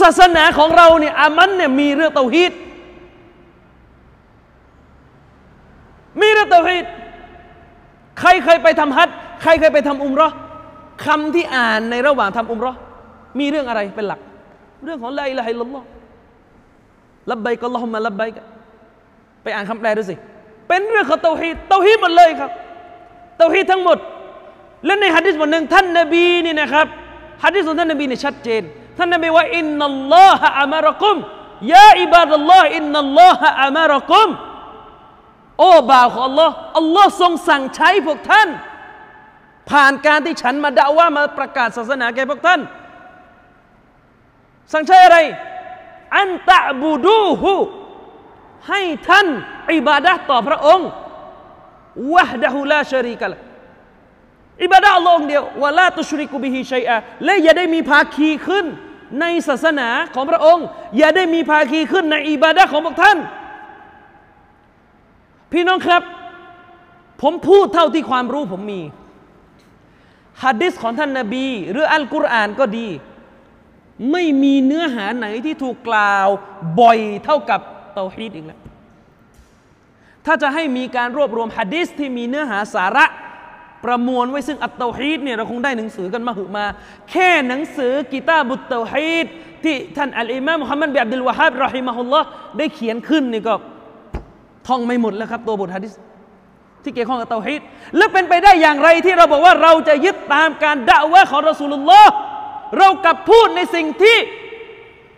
[0.00, 2.52] ศาสนาของเราเนี่ยอามันเนี่ยมีเรื่องเตาฮีด
[6.20, 6.84] มีเรื่องเตาฮีด
[8.20, 9.08] ใครเคยไปทำฮัจ
[9.42, 10.28] ใครเคยไปทำอุมรอ
[11.04, 12.72] คำที่อ่านในระหว่างทำอุมรอ
[13.38, 14.20] มีเรื่องอะไรเป็นหลัก
[14.84, 15.86] เรื่องของلا إله إلا الله
[17.30, 18.38] لبيك اللهم لبيك
[19.42, 20.14] ไปอ่านคำแปลดูสิ
[20.68, 22.50] เป็นเรื่องของเตาฮีดเตาฮีดหมดเลยครับ
[23.38, 23.98] เตาฮีดทั้งหมด
[24.86, 26.86] และในฮะดิษบทหนึ่งท่านนบีนี่นะครับ
[27.44, 28.62] ฮะดิษของท่านนบีเนี่ยชัดเจน
[28.98, 31.16] ท่านนบีว่าإن الله أمركم
[31.74, 34.28] يا عباد الله إن الله أمركم
[35.58, 38.48] โอ้บ่าวของ Allah อัลลอฮ์ทรงสั่งใช้พวกท่าน
[39.70, 42.60] ผ่านการที่ฉันมาด่าว่ามาประกาศศาสนาแก่พวกท่าน
[44.72, 45.18] สั่งใช้อะไร
[46.18, 47.54] อันตะบูดูฮู
[48.68, 49.26] ให้ท่าน
[49.72, 50.88] อิบาดะต่อพระองค์
[52.14, 53.34] วะดะฮุลาชรีกะล
[54.64, 58.66] อิบาดะอัลลอฮ์องเดียววะลาตุชริกุบิฮิชัยอะและอย่าได้มีภาคีขึ้น
[59.20, 60.66] ในศาสนาของพระองค์
[60.98, 63.18] อย่าได้มีภาคีขึ้นในอิบาดะของพวกท่าน
[65.52, 66.02] พี่น้องครับ
[67.22, 68.80] ผมพูดเท่าที่ความรู้ผมมี
[70.44, 72.88] ฮัดดิสของท่านนาบี หรืออัลกุรอานก็ดี
[74.12, 76.28] ไม่มีเนื้อหาไหนที่ถูกกล่าว
[76.80, 77.60] บ่อยเท่ากับ
[77.94, 78.60] เตาฮีดอีกแล้ว
[80.26, 83.06] ถ้าจะให้มีการรวบรวมฮัดดิสที่มีเนื้อหาสาระ
[83.84, 86.64] ประมวลไว้ซึ่งอัตตาฮีดเนี่ยเราคงได้หนังสือกันมาหึมา
[87.10, 89.26] แค่หนังสือกิตาบุตเตาฮีด
[89.64, 92.26] ที่ท่านอัลอิมามมุฮัมมัดบิอับดุลวะฮับรอฮิมะฮุลลอฮ์
[92.58, 93.54] ได้เขียนขึ้นนี่ก็
[94.68, 95.92] ท่องไม่หมดแล้วครับ ตัวบทฮะดิษ
[96.88, 97.60] ที่เกี่ยวข้องกับเตาฮีด
[97.96, 102.12] แล้วเป็นไปได้อย่างไรที่เราบอกว่าเราจะยึดตามการด่าวะของรอสูลุลลอฮ์
[102.78, 104.16] เรากลับพูดในสิ่งที่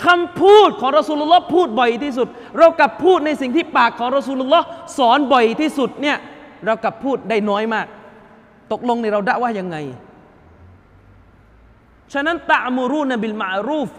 [0.04, 2.28] คำพูดของรอสูลุลลอฮ์พูดบ่อยที่สุด
[2.58, 4.64] เรากลับพูดในสิ่งที่ปากของรอสูลุลลอฮ์
[4.98, 6.16] สอนบ่อยที่สุดเนี่ย
[6.66, 7.86] เรากลับพูดได้น้อยมาก
[8.72, 9.76] ตกลงในเราด่าว่ายังไง
[12.12, 13.90] ฉะนั้นตะมูรูนบิลมารูฟ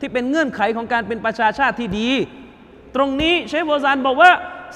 [0.00, 2.10] ที่เป็นเงื่อนไขของการเป็นประชาชาติที่ดี
[2.94, 4.30] ตรงนี้เชฟโบซานบอกว่า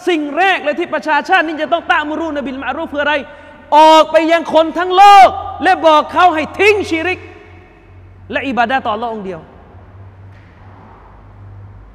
[0.08, 3.14] สิ่งแรกเลยที่ประชาชาตินี้จะต้องตะมูรูนบิลมารูฟเพื่ออะไร
[3.76, 5.28] ออกไปยังคนทั้งโลก
[5.62, 7.20] และบอกเขาให้ทิ้งชีริก
[8.32, 9.40] และอิบาดาต่อละองเดียว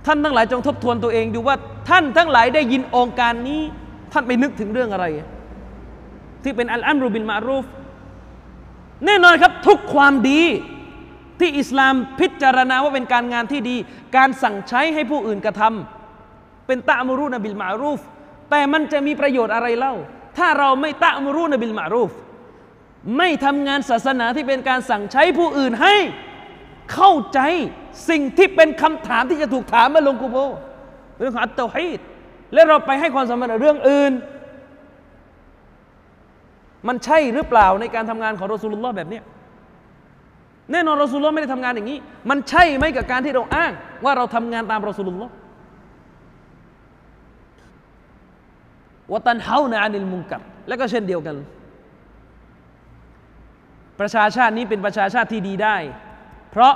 [0.05, 1.55] ท่านทั้งหลายจงทบทวนตัวเองดูว่า
[1.89, 3.61] ท่านทั้งหลายได้ยินองค์การนี้
[4.11, 5.05] ท่านไปนึกถึงเรื่องอะไร
[6.43, 7.65] ที่เป็นอัลอัมรุบินมารูฟ
[9.05, 10.41] แน่นอนครับทุกความดี
[11.39, 13.75] ที่อิสลามพิจารณาว่าเป็นการงานที่ดี
[14.15, 15.96] การสั่งใช้ให้ผู้อื่นกระทำ
[16.67, 18.01] เป็นตะมรูนบิลมารูฟ
[18.49, 19.93] แต่มันจะมีประโยชน์อะไรเล่า
[20.37, 22.11] ถ้าเราไม่ตะมรูนบิลมารูฟ
[23.17, 25.95] ไม่ทำงานศาสนาที่เป็นการสั่งใช้ผู้อื่นให้
[26.93, 27.39] เข้าใจ
[28.09, 30.37] สิ่งที่เป็นคำถามที่จะถูกถามมาลงกูโบ
[31.17, 31.99] เรื่องของอัตเตอฮีด
[32.53, 34.11] และเราไปให้ความสำคัญเรื่องอื่น
[36.87, 39.19] มันใช่หรือเปล่าในการทำงานของรอสูลุลลอฮ์แบบนี้
[40.71, 41.97] แน่นอนรอสูลุลลอฮ์ไม่ได้ทำงานอย่างนี้
[42.29, 43.71] มันใช่ไหมกับการที่เราอ้าง
[44.03, 45.31] ว่าเราทำงานตามรอสูลุลลอฮ์
[49.11, 51.35] วัตันเฮานานิลมุงกับ และก็เช่นเดียวกัน
[53.99, 55.77] ประชาชาตินี้เป็นประชาชาติที่ดีได้
[56.51, 56.73] เพราะ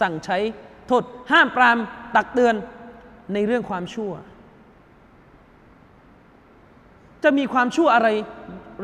[0.00, 0.38] สั่งใช้
[0.86, 1.78] โทษห้ามปราม
[2.16, 2.54] ตักเตือน
[3.32, 4.12] ในเรื่องความชั่ว
[7.22, 8.08] จะมีความชั่วอะไร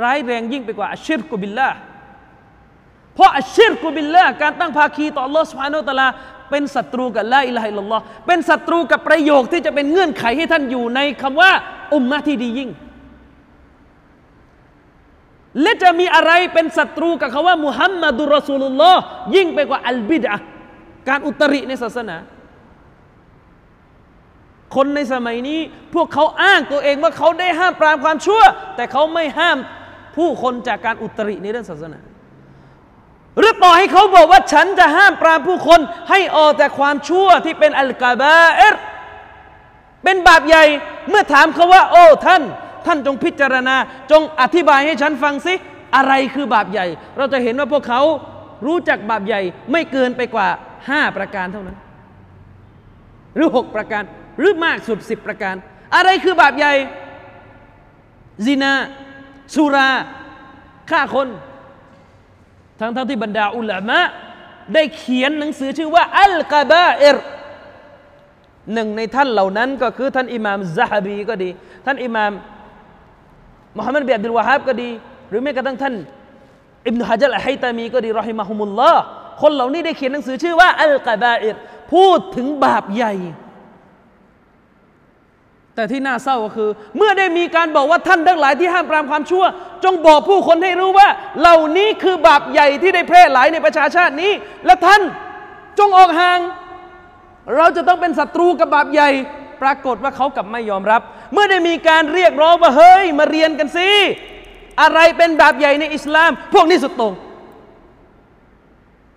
[0.02, 1.68] ร้ายแรงยิ่งไปกว่าอัชชิรกุบิลละ
[3.14, 6.08] เพราะอัชชิรกุบิลละการตั้งภาคีต่อลสฟานุตลา
[6.50, 11.50] เป็นศัตรูกับละอิละฮิลลอฮ์เป็นศัตรูกับประโยคที่จะเป็นเงื่อนไขให้ท่านอยู่ในคำว่า
[11.94, 12.70] อุมมะที่ดียิ่ง
[15.62, 19.00] และจะมีอะไรเป็นศัตรูกับคำว่ามุฮัมมัดุรอสูลุลลอฮ์
[19.36, 20.36] ยิ่งไปกว่าอัลบิดะ
[21.08, 22.16] การอุตริในศาสนา
[24.74, 25.60] คนในสมัยนี้
[25.94, 28.42] พวกเขาอ้างตัวเองว่าเขาได้ห้ามปรามความชั่ว
[28.76, 29.58] แต่เขาไม่ห้าม
[30.16, 32.00] ผู้คนจากการอุตริในเรื่องศาสนา
[33.38, 38.74] หรือต่อให้เขาบอกว่าฉันจะห้ามปรามผู้คนให้ออกแต่ความชั่วที่เป็นอัลกาบาเอร
[40.04, 40.64] เป็นบาปใหญ่
[41.08, 42.42] เมื่อถามเขาว่า โอ้ท่าน
[42.86, 43.76] ท่านจงพิจารณา
[44.10, 45.54] จงอธิบายให้ฉันฟังสิ
[45.96, 48.02] อะไรคือบาปใหญ่ เราจะเห็นว่าพวกเขา
[48.66, 49.40] รู้จักบาปใหญ่
[49.72, 50.48] ไม่เกินไปกว่า
[50.88, 51.78] ห้าประการเท่านั้น
[53.36, 54.02] หรือหกประการ
[54.38, 55.54] หรือมากสุดสิบประการ
[55.94, 56.74] อะไรคือบาปใหญ่
[58.46, 58.72] ซินา
[59.54, 59.88] สุรา
[60.90, 61.28] ฆ่าคน
[62.80, 64.00] ทั้งทั้งที่บรรดาอุลามะ
[64.74, 67.18] ได้เขียนหนังสือชื่อว่าอัลกาบาเอร
[68.72, 71.50] หนึ่งในท่านเหล่านั้นก็คือท่านอิหม่ามซะฮบีก็ดี
[71.86, 72.32] ท่านอิหม่าม
[73.76, 74.90] มุฮัมมัดบิอับดุลวาฮับก็ดี
[75.28, 75.94] หรือแม้กระทั่งท่าน
[76.88, 79.02] อิบนุฮะจัลอะไฮตามีก็ดีรอฮิมะฮุมุลลอฮ์
[79.42, 81.56] คนเหล่านี้ได้เขียนหนังสือชื่อว่าอัลกาบาเอร
[81.92, 83.14] พูดถึงบาปใหญ่
[85.80, 89.44] แต่ที่น่าเศร้าก็คือ เมื่อได้มีการบอกว่าท่านทั้งหลายที่ห้ามปรามความชั่ว
[89.84, 91.08] จงบอกผู้คนให้รู้ว่า
[91.40, 94.32] เหล่านี้คือบาปใหญ่ที่ได้แพร่หลายในประชาชาตินี้
[94.66, 95.02] และท่าน
[95.78, 96.38] จงออกห่าง
[97.56, 99.10] เราจะต้องเป็นศัตรูกับบาปใหญ่
[99.62, 103.90] ปรากฏว่าเขากลับไม่ยอมรับ เมื่อได้มีการเรียกร้องว่าเฮ้ย มาเรียนกันสิ
[104.80, 107.12] อะไรเป็นบาปใหญ่ในอิสลาม พวกนี้สุดโต่ง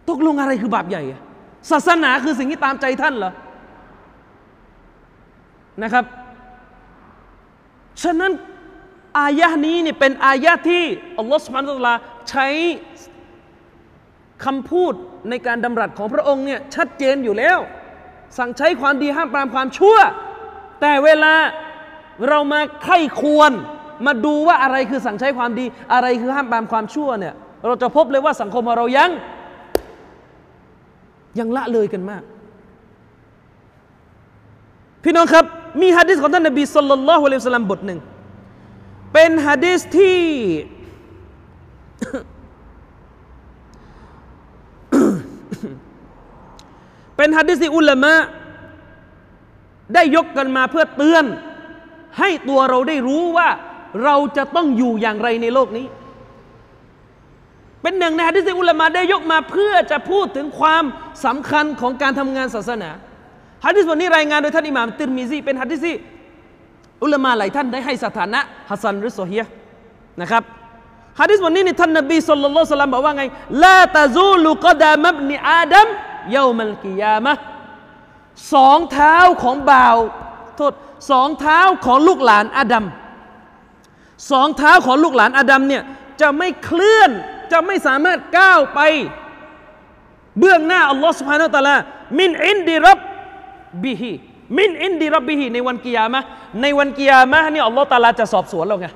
[0.10, 1.04] ตกลงอะไรคือบาปใหญ่
[1.72, 3.34] ศาสนาคือสิ่งที่ตามใจท่านเหรอ
[5.84, 6.06] นะครับ
[8.02, 8.32] ฉะนั้น
[9.20, 10.84] อายะนี้เนี่ยเป็นอายะที่
[11.18, 11.94] อัลลอฮฺสุบฮานะลา
[12.30, 12.48] ใช้
[14.46, 14.94] คำพูด
[15.30, 17.60] ในการดำรัสของพระองค์เนี่ยชัดเจนอยู่แล้ว
[18.38, 19.98] สั่งใช้ความดีห้ามปรามความชั่ว
[20.82, 21.34] แต่เวลา
[22.30, 23.52] เรามาไข้ควร
[24.06, 27.34] มาดูว่าอะไรคือสั่งใช้ความดี อะไรคือห้ามปรามความชั่วเนี่ย
[27.66, 29.12] เราจะพบเลยว่าสังคมของเรายัง
[31.40, 32.24] ยังละเลยกันมาก
[35.04, 35.46] พี่น้องครับ
[35.82, 38.00] มีฮะดิษของท่านนบีสุลต่านละฮ์วะลัยฮิสลามบทหนึ่ง
[39.14, 40.22] เป็นฮะดิษที่
[47.18, 48.14] เป็นฮะดิษที่อุลามะ
[49.94, 51.26] ได้ยกกันมาเพื่อเตือน
[52.20, 53.50] ให้ตัวเราได้รู้ว่า
[54.04, 55.86] เราจะต้องอยู่อย่างไรในโลกนี้
[57.82, 60.84] เป็นหนึ่งในฮะดิษที่อุลามะได้ยกมาเพื่อจะพูดถึงความ
[61.26, 62.92] สำคัญของการทำงานศาสนา
[63.66, 65.96] ฮะดิษวันนี้รายงานโดยท่านอิหม่ามติรมิซีเป็นฮะดิษที่
[67.04, 69.44] อุลามะหลายท่านได้ให้สถานะฮัสซันหรือโซเฮีย
[70.22, 70.44] นะครับ
[71.20, 73.24] ฮะดิษวันนี้นี่ท่านนบีสุลต่านสัลลัมบอกว่าไง
[73.64, 75.88] لا تزول قدما ابن آدم
[76.32, 77.34] يوم القيامة
[78.54, 79.98] สองเท้าของบ่าว
[80.56, 80.74] โทษ
[81.12, 82.86] สองเท้าของลูกหลานอาดัม
[84.32, 85.84] สองเท้าของลูกหลานอาดัมเนี่ย
[86.22, 87.12] จะไม่เคลื่อน
[87.52, 88.80] จะไม่สามารถก้าวไป
[90.40, 96.22] เบื้องหน้าอัลลอฮ์سبحانه وتعالى من عند ربه من عند ربهในวันกิยามะ
[96.62, 98.88] ในวันกิยามะนี่อัลลอฮ์ตะลาจะสอบสวนเราไง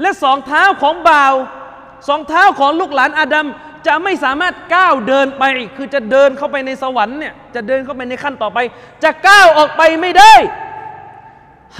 [0.00, 1.34] และสองเท้าของบ่าว
[2.08, 3.46] สองเท้าของลูกหลานอาดัม
[3.86, 5.42] จะไม่สามารถก้าวเดินไป
[5.76, 8.58] คือจะเดินเข้าไปในสวรรค์เนี่ยจะเดินเข้าไปในขั้นต่อไป
[9.04, 10.34] จะก้าวออกไปไม่ได้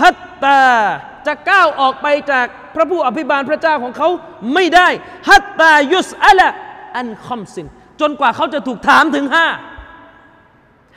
[0.01, 0.63] ฮัตตา
[1.27, 4.09] จะก้าวออกไปจากพระผู้อภิบาลพระเจ้าของเขา
[4.55, 4.89] ไม่ได้
[5.29, 6.49] ฮัตตายุสอะละ
[6.97, 7.67] อันคอมสิน
[8.01, 9.47] จนกว่าเขาจะถูกถามถึงห้า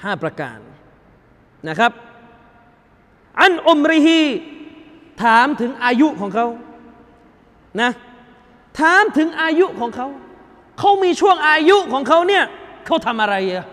[0.03, 0.57] ห้าประการ
[1.69, 1.91] นะครับ
[3.41, 4.21] อันอมริฮี
[5.23, 6.47] ถามถึงอายุของเขา
[7.81, 7.91] นะ
[8.79, 10.07] ถามถึงอายุของเขา
[10.79, 12.43] เขามีช่วงอายุของเขาเนี่ย
[12.85, 13.65] เขาทำอะไรอะ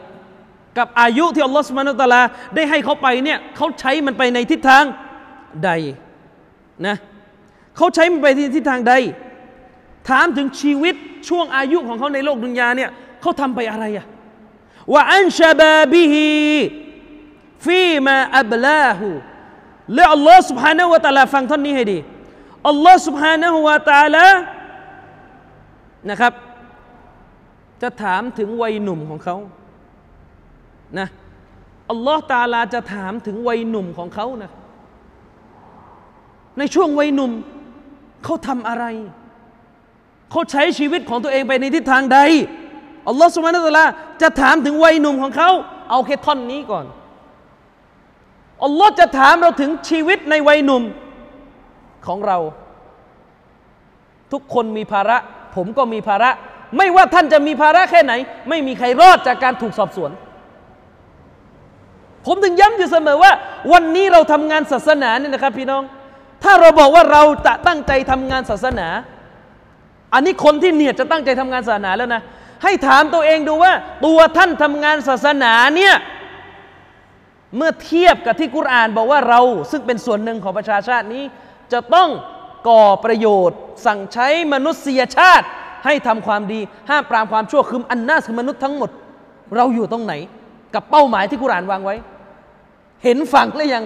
[0.78, 2.22] กับอายุที่อัลลอฮฺสุบานุตะลา
[2.54, 4.84] ได้ให้เขาไปเนี่ยเขาใช้มันไปในทิศทาง
[5.64, 5.70] ใด
[6.86, 6.96] นะ
[7.76, 8.94] เขาใช้มันไปในทิศทางใด
[10.08, 10.94] ถามถึงชีวิต
[11.28, 14.06] ช่วงอายุของเขาในโลกดุนยาเนี่ยเขาทำไปอะไรอะ
[14.92, 16.28] ว่าอันชาบาบิฮี
[17.65, 19.09] ฟีมาอับลาหู
[19.95, 21.99] และอัลลอฮฺ سبحانه และ تعالى ฟังท่อนนี้ให้ดี
[22.67, 24.25] อัลลอฮฺ سبحانه และ تعالى
[26.09, 26.33] นะครับ
[27.81, 29.37] จะถามถึงวัยหนุ่มของเขา
[30.99, 31.07] นะ
[31.91, 34.51] อัลลอฮฺตาลาจะถามถึงวัยหนุ่มของเขานะ
[36.57, 37.31] ในช่วงวัยหนุ่ม
[38.23, 38.85] เขาทำอะไร
[40.31, 42.19] เขาใช้ชีวิตของตัวเองไปในทิศทางใด
[43.07, 43.85] อัลลอฮฺสุบฮานะตะลา
[44.21, 45.49] จะถามถึงวัยหนุ่มของเขา
[45.89, 46.85] เอาแค่ท่อนนี้ก่อน
[48.64, 50.82] อัลลอฮ์จะถามเราถึงชีวิตในวัยหนุ่ม
[52.06, 52.38] ของเรา
[54.32, 55.16] ทุกคนมีภาระ
[55.56, 56.30] ผมก็มีภาระ
[56.76, 58.12] ไม่ว่าท่านจะมีภาระแค่ไหน
[58.48, 60.10] ไม่มีใครรอดจากการถูกสอบสวน
[62.26, 63.32] ผมถึงย้ำอยู่เสมอว่า
[63.72, 65.82] วันนี้เราทำงานศาสนาเนี่ยนะครับ พี่น้อง
[66.42, 68.88] ถ้าเราบอกว่าเราจะตั้งใจทำงานศาสนา
[70.14, 72.22] อันนี้คนที่เนียดจะตั้งใจทำงานศาสนาแล้วนะ
[72.62, 73.72] ให้ถามตัวเองดูว่า
[74.06, 75.94] ตัวท่านทำงานศาสนาเนี่ย
[77.56, 81.24] เมื่อเทียบกับที่กุรานบอกว่าเราซึ่งเป็นส่วนหนึ่งของประชาชาตินี้
[81.72, 82.08] จะต้อง
[82.68, 85.46] ก่อประโยชน์ สั่งใช้มนุษยชาติ
[85.84, 88.90] ให้ทำความดีห้ามปรามความชั่วคืออันน่าคือมนุษย์ทั้งหมด
[89.56, 90.14] เราอยู่ตรงไหน
[90.74, 91.96] กับเป้าหมายที่กุรานวางไว้
[93.04, 93.84] เห็นฝั่งหรือยัง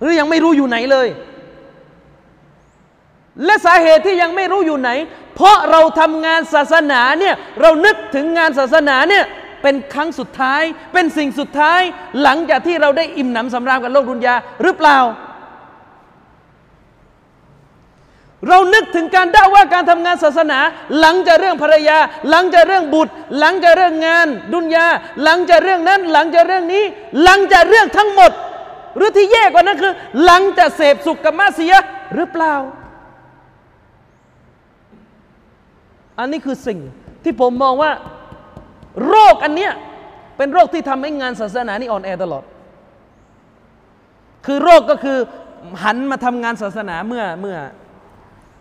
[0.00, 1.08] หรือยังไม่รู้อยู่ไหนเลย
[3.44, 4.90] และสาเหตุที่ยังไม่รู้อยู่ไหน
[5.34, 9.24] เพราะเราทำงานศาสนาเนี่ยเรานึกถึงงานศาสนาเนี่ย
[9.66, 11.80] เป็นครั้งสุดท้าย เป็นสิ่งสุดท้าย
[12.22, 14.98] หลังจากที่เราได้อิ่มหนำสำราญกับโลกดุนยาหรือเปล่า
[18.48, 20.58] เรานึกถึงการด่าว่าการทำงานศาสนา
[21.00, 21.98] หลังจากเรื่องภรรยา
[22.30, 24.86] หลังจากเรื่องบุตร หลังจากเรื่องงาน ดุนยา
[25.24, 26.84] หลังจากเรื่องนั้น หลังจากเรื่องนี้
[27.24, 28.32] หลังจากเรื่องทั้งหมด
[28.96, 29.92] หรือที่แย่กว่านั้นคือ
[30.24, 31.74] หลังจากเสพสุขกับมาเสีย
[32.14, 32.54] หรือเปล่า
[36.18, 36.78] อันนี้คือสิ่ง
[37.24, 37.92] ที่ผมมองว่า
[39.08, 39.72] โรคอันเนี้ย
[40.36, 42.44] เป็นโรคที่ทำให้งานศาสนานี่อ่อนแอตลอด
[44.46, 45.18] คือโรคก็คือ
[45.82, 47.56] หันมาทำงานศาสนาเมื่อเมื่อ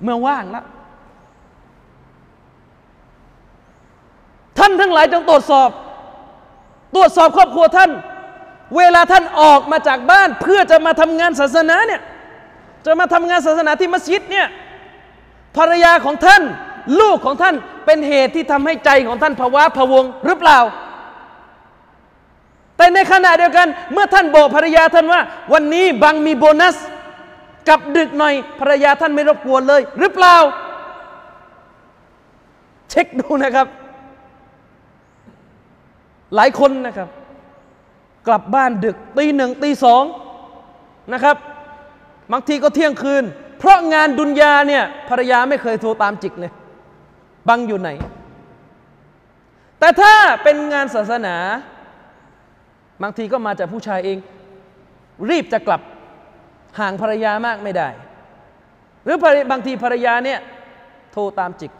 [0.04, 0.66] เมื่อว่างแล้ว
[4.58, 5.70] ท่านทั้งหลายจงตรวจสอบ
[6.96, 7.92] ตรวจสอบครอบครัวท่าน
[8.78, 12.02] เวลาท่านออกมาจากบ้าน เพื่อจะมาทำงานศาสนาเนี่ย
[12.86, 14.48] จะมาทำงานศาสนาที่มัสยิดเนี่ย
[15.58, 16.44] ภรรยาของท่าน
[17.00, 20.60] ลูกของท่านเป็นเหตุที่ทำให้ใจของท่านภาวะพะวงหรือเปล่า
[22.78, 25.22] แต่ในขณะเดียวกัน เมื่อท่านบอกภรรยาท่านว่า
[25.54, 26.76] วันนี้บังมีโบนัส
[27.68, 30.36] กลับดึกหน่อยภรรยาท่านไม่รบกวนเลย หรือเปล่า
[32.90, 33.68] เช็คดูนะครับ
[36.36, 37.10] หลายคนนะครับ
[38.28, 40.04] กลับบ้านดึกตีหนึ่งตีสอง
[41.14, 41.36] นะครับ
[42.32, 43.24] บางทีก็เที่ยงคืน
[43.60, 46.52] เพราะงานดุนยาเนี่ยภรรยาไม่เคยโทรตามจิกเลย
[47.50, 47.90] บังอยู่ไหน
[49.80, 51.36] แต่ถ้าเป็นงานศาสนา
[53.02, 54.18] บางทีก็มาจากผู้ชายเอง
[55.30, 55.82] รีบจะกลับ
[56.80, 57.88] ห่างภรรยามากไม่ได้
[59.04, 59.18] หรือ
[59.52, 60.40] บางทีภรรยาเนี่ย
[61.12, 61.72] โทรตามจิก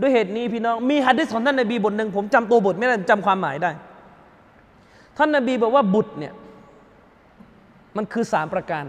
[0.00, 3.70] ด้วยเหตุนี้พี่น้องมีฮะดิษของท่านนบีบทหนึ่งผมจำตัวบทไม่ได้จำความหมายได้
[5.16, 6.34] ท่านนบีบอกว่าบุตรเนี่ย
[7.96, 8.84] มันคือสามประการ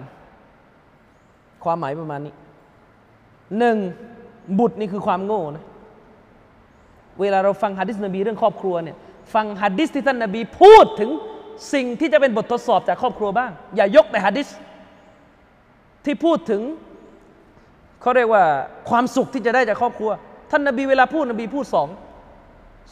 [1.64, 2.34] ความหมายประมาณนี้
[3.60, 3.78] หนึ่ง
[4.60, 5.66] บุตรนี่คือความโง่นะ
[7.22, 8.98] เวลาเราฟังฮะดิษนบีเรื่องครอบครัวเนี่ย
[9.34, 11.10] ฟังฮะดิษที่ท่านนบีพูดถึง
[11.74, 14.48] สิ่งที่จะเป็นบททดสอบจากครอบครัวบ้าง อย่ายกแต่ฮะดิษ
[16.06, 16.62] ที่พูดถึง
[18.02, 18.44] เขาเรียกว่า
[18.90, 20.12] ความสุขที่จะได้จากครอบครัว
[20.52, 21.88] ท่านนบีเวลาพูดนบีพูดสอง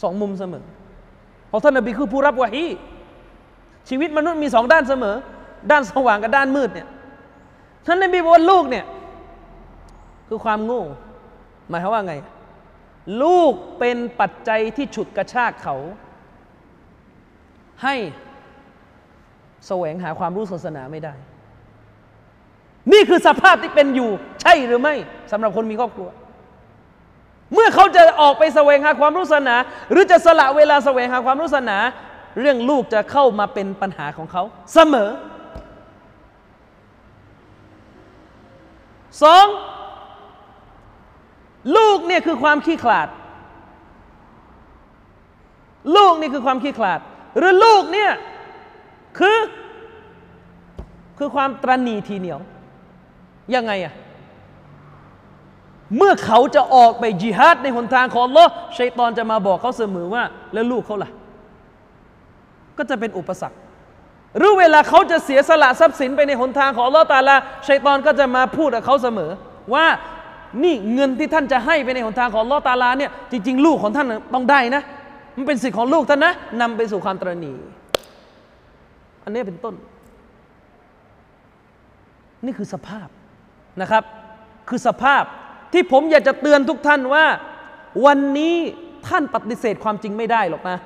[0.01, 0.65] สองมุมเสมอ
[1.47, 2.65] เพราะท่านนบีคือผู้รับวะฮี
[3.89, 5.15] ชีวิตมนุษย์มีสองด้านเสมอ
[5.71, 6.87] ด้านสว่างกับด้านมืดเนี่ย
[7.85, 8.85] ท่านนบีบอกว่าลูกเนี่ย
[10.27, 10.83] คือความโง่
[11.69, 12.15] หมายความว่าไง
[13.21, 15.75] ลูกเป็นปัจจัยที่ฉุดกระชากเขา
[17.83, 17.95] ให้
[19.67, 21.13] แสวงหาความรู้ศาสนาไม่ได้
[22.91, 24.09] นี่คือสภาพที่เป็นอยู่
[24.41, 24.95] ใช่หรือไม่
[25.31, 26.09] สำหรับคนมีครอบครัว
[27.53, 29.55] เมื่อเขาจะออกไปแสวงหาความรู้ศาสนา
[29.91, 31.77] หรือจะสละเวลาแสวงหาความรู้ศาสนา
[32.39, 35.09] เรื่องลูกจะเข้ามาเป็นปัญหาของเขา เสมอ
[39.23, 39.45] สอง
[41.77, 43.07] ลูกเนี่ยคือความขี้ขลาด
[45.95, 46.99] ลูกนี่คือความขี้ขลาด
[47.37, 48.11] หรือลูกเนี่ย
[49.17, 49.39] คือ
[51.17, 52.39] คือความตรณีทีเหนียว
[53.55, 53.93] ยังไงอะ
[55.97, 58.45] เมื่อเขาจะออกไปจิฮาดในหนทางของลอ
[58.77, 60.23] ชัยตอนจะมาบอกเขาเสมอว่า
[60.53, 61.11] แล้วลูกเขาล่ะ
[62.77, 63.57] ก็จะเป็นอุปสรรค
[64.37, 67.35] หรือเวลาเขาจะเสียสละทรัพย์สินไปในหนทางของลอตาลา
[67.67, 69.31] ชัยตอนก็จะมาพูดกับเขาเสมอ
[69.73, 69.85] ว่า
[70.63, 74.81] นี่เงินที่ท่านจะให้ไปในหนทางของลอตาลาเนี่ยจริง ๆ ลูกของท่านต้องได้นะ
[75.37, 77.53] มันเป็นสิทธิ์ของลูกท่านนะนำไปสู่ความตรณี
[79.23, 79.75] อันนี้เป็นต้น
[82.45, 83.07] นี่คือสภาพ
[83.81, 84.03] นะครับ
[84.69, 85.23] คือสภาพ
[85.73, 87.25] ที่ผมอยากจะเตือนทุกท่านว่า
[88.05, 88.55] วันนี้
[89.07, 90.77] ท่านปฏิเสธความจริงไม่ได้หรอกนะ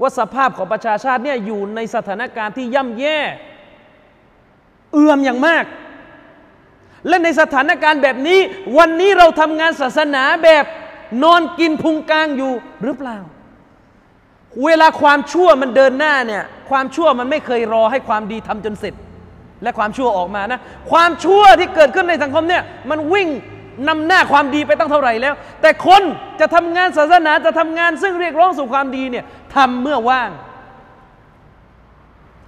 [0.00, 3.18] ว่าสภาพของประชาชาติเนี่ยอยู่ในสถานการณ์ที่ย่ำแย่
[4.92, 5.64] เอื่อมอย่างมาก
[7.08, 8.38] และในสถานการณ์แบบนี้
[8.78, 10.64] วันนี้เราทำงานศาสนาแบบ
[11.24, 12.52] นอนกินพุงกลางอยู่
[12.84, 13.18] หรือเปล่า
[14.64, 18.94] เวลาความชั่วมันเดินหน้าเนี่ย ความชั่วมันไม่เคยรอให้ความดีทำจนเสร็จ
[19.62, 20.60] และความชั่วออกมานะ
[20.90, 23.28] ความชั่วที่เกิดขึ้นในสังคมเนี่ยมันวิ่ง
[23.88, 26.02] นำหน้าความดีไปตั้งเท่าไหร่แล้ว แต่คน
[26.40, 29.24] จะทำงานศาสนาจะทำงานซึ่งเรียกร้องสู่ความดีเนี่ย
[29.56, 30.30] ทำเมื่อว่าง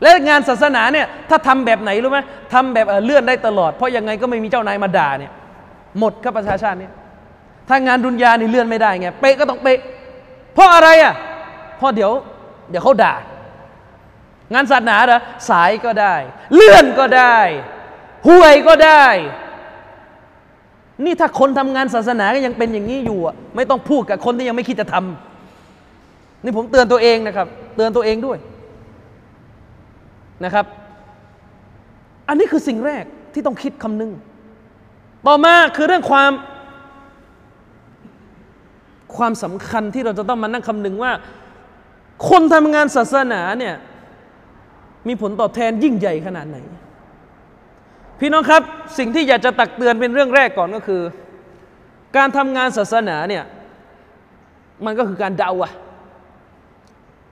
[0.02, 2.20] และงานศาสนาเนี่ยถ้าทำแบบไหนรู้ไหม
[2.52, 5.32] ทำแบบเลื่อนได้ตลอด เพราะยังไงก็ไม่มีเจ้านายมาด่าเนี่ย
[5.98, 6.92] หมดครับประชาชาติเนี่ย
[7.68, 9.78] ถ้างานดุนยานี่เลื่อนไม่ได้ไงเป๊ะก็ต้องเป๊ะ
[10.54, 11.14] เพราะอะไรอะ
[11.78, 12.10] เพราะเดี๋ยว
[12.70, 13.14] เดี๋ยวเขาด่า
[14.54, 16.14] งานศาสนาเหรอสายก็ได้
[16.54, 17.38] เลื่อนก็ได้
[18.28, 19.06] ห่วยก็ได้
[21.04, 28.38] นี่ถ้าคนทำงานศาสนาก็ยังเป็นอย่างนี้อยู่อะไม่ต้องพูดกับคนที่ยังไม่คิดจะทำนี่ผมเตือนตัวเองนะครับ เตือนตัวเองด้วย
[30.44, 30.66] นะครับ
[32.28, 34.12] อันนี้คือสิ่งแรกที่ต้องคิดคำนึง
[35.26, 36.32] ต่อมาคือเรื่องความ
[39.16, 41.12] ความสำคัญที่เราจะต้องมานั่งคำนึงว่า
[42.28, 43.74] คนทำงานศาสนาเนี่ย
[45.08, 46.58] มีผลตอบแทนยิ่งใหญ่ขนาดไหน
[48.20, 48.62] พี่น้องครับ
[48.98, 51.02] สิ่งที่อยากจะตักเตือนเป็นเรื่องแรกก่อนก็คือ
[52.16, 53.44] การทำงานศาสนาเนี่ย
[54.84, 55.70] มันก็คือการดาวะ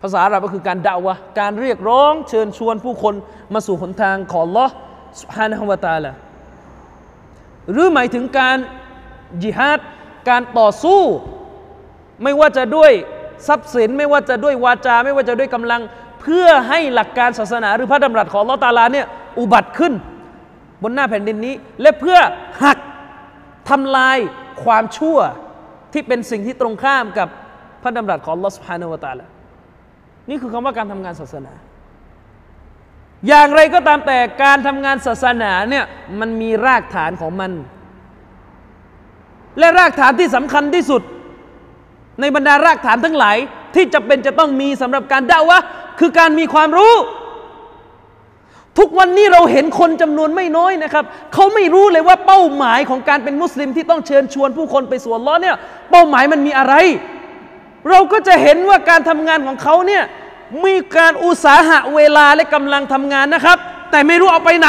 [0.02, 3.14] ภาษาอาหรับก็คือการด่าวะการเรียกร้องเชิญชวนผู้คน
[3.54, 4.66] มาสู่หนทางของลอ
[5.20, 6.12] สุฮานะฮวตาละ
[7.70, 8.56] หรือหมายถึงการ
[9.42, 9.78] จิฮาด
[10.28, 11.00] การต่อสู้
[12.22, 12.92] ไม่ว่าจะด้วย
[13.48, 15.80] ทรัพย์สินไม่ว่าจะด้วยวาจา ไม่ว่าจะด้วยกำลัง
[16.20, 19.06] เพื่อให้หลักการศาสนา หรือพระดำรัสของลอตาลาเนี่ย
[19.38, 19.92] อุบัติขึ้น
[20.82, 22.18] บนหน้าแผ่นดินนี้ และเพื่อ
[22.64, 22.78] หัก
[23.70, 24.18] ทำลาย
[24.64, 25.18] ความชั่ว
[25.92, 27.28] ที่เป็นสิ่งที่ตรงข้ามกับ
[27.82, 29.32] พระดำรัสของลอสพานวตาละ
[30.28, 31.52] นี่คือคำว่าการทำงานศาสนา
[33.28, 35.85] อย่างไรก็ตามแต่การทำงานศาสนาเนี่ย
[36.20, 37.52] มันมีรากฐานของมัน
[39.58, 41.02] และรากฐานที่สำคัญที่สุด
[42.20, 43.37] ในบรรดารากฐานทั้งหลาย
[43.74, 45.58] ที่จะเป็นจะต้องมีสำหรับการด่าวะ
[46.00, 46.94] คือการมีความรู้
[48.78, 51.04] ทุกวันนี้เราเห็นคนจำนวนไม่น้อยนะครับ
[51.35, 55.56] เขาไม่รู้เลยว่าเป้าหมายของการเป็นมุสลิมที่ต้องเชิญชวนผู้คนไปสู่ล้อเนี่ย
[55.90, 56.74] เป้าหมายมันมีอะไร
[57.90, 60.03] เราก็จะเห็นว่าการทำงานของเขาเนี่ย
[60.64, 63.59] มีการอุตสาหะเวลาและกำลังทำงานนะครับ
[63.90, 64.68] แต่ไม่รู้เอาไปไหน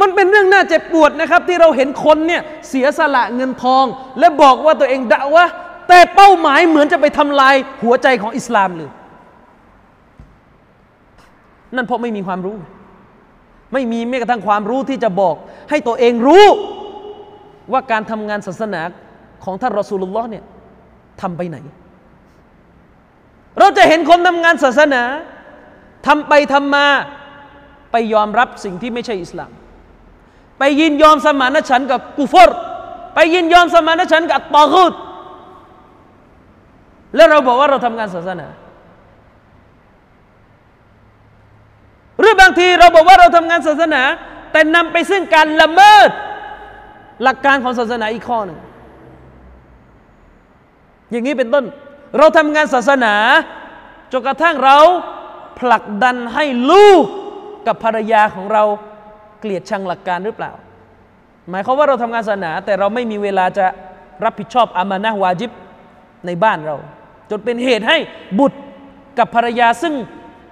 [0.00, 3.84] มันเป็นเรื่องน่าเจ็บปวดนะครับ ที่เราเห็นคนเนี่ยเสียสละเงินทอง
[4.18, 5.46] และบอกว่าตัวเองด่าวะ
[5.88, 8.90] แต่เป้าหมายเหมือนจะไปทำลายหัวใจของอิสลามเลย
[11.74, 12.56] นั่นเพราะไม่มีความรู้
[13.72, 15.34] ไม่มีแม้กระทั่งความรู้ที่จะบอก
[15.70, 16.44] ให้ตัวเองรู้
[17.72, 18.82] ว่าการทำงานศาสนา
[19.44, 20.44] ของท่านรอสูลุลลอฮ์เนี่ย
[21.20, 21.56] ทำไปไหน
[23.58, 25.02] เราจะเห็นคนทำงานศาสนา
[26.06, 26.86] ทำไปทำมา
[27.92, 29.50] ไปยอมรับสิ่งที่ไม่ใช่อิสลาม
[30.58, 32.50] ไปยินยอมสมานฉันกับกุฟร
[33.14, 34.92] ไปยินยอมสมานฉันกับตอกุด
[37.16, 38.46] แล้วเราบอกว่าเราทำงานศาสนา
[42.18, 44.02] หรือบางทีเราบอกว่าเราทำงานศาสนา
[44.52, 46.10] แต่นำไปซึ่งการละเมิด
[47.22, 48.58] หลักการของศาสนาอีกข้อหนึ่ง
[51.10, 51.64] อย่างนี้เป็นต้น
[52.18, 53.14] เราทำงานศาสนา
[54.12, 54.78] จนกระทั่งเรา
[55.58, 57.04] ผลักดันให้ลูก
[57.66, 58.64] กับภรรยาของเรา
[59.40, 60.52] เกลียดชังหลักการหรือเปล่า
[61.50, 63.66] หมายความว่าเราทำงานศาสนา แต่เราไม่มีเวลาจะ
[64.24, 65.50] รับผิดชอบอามานะวาจิบ
[66.26, 66.76] ในบ้านเรา
[67.30, 67.96] จนเป็นเหตุให้
[68.38, 68.58] บุตร
[69.18, 69.94] กับภรรยาซึ่ง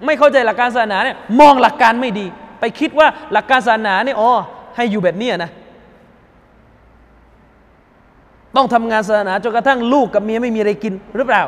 [0.04, 2.26] ไม่เข้าใจหลักการศาสนาเนี่ยมองหลักการไม่ดี
[2.60, 4.32] ไปคิดว่าหลักการศาสนาเนี่ยอ๋อ
[4.76, 5.50] ให้อยู่แบบนี้นะ
[8.58, 11.42] ต้องทำงานศาสนาจนกระทั่งลูกกับเมียไม่มีอะไรกินหรือเปล่า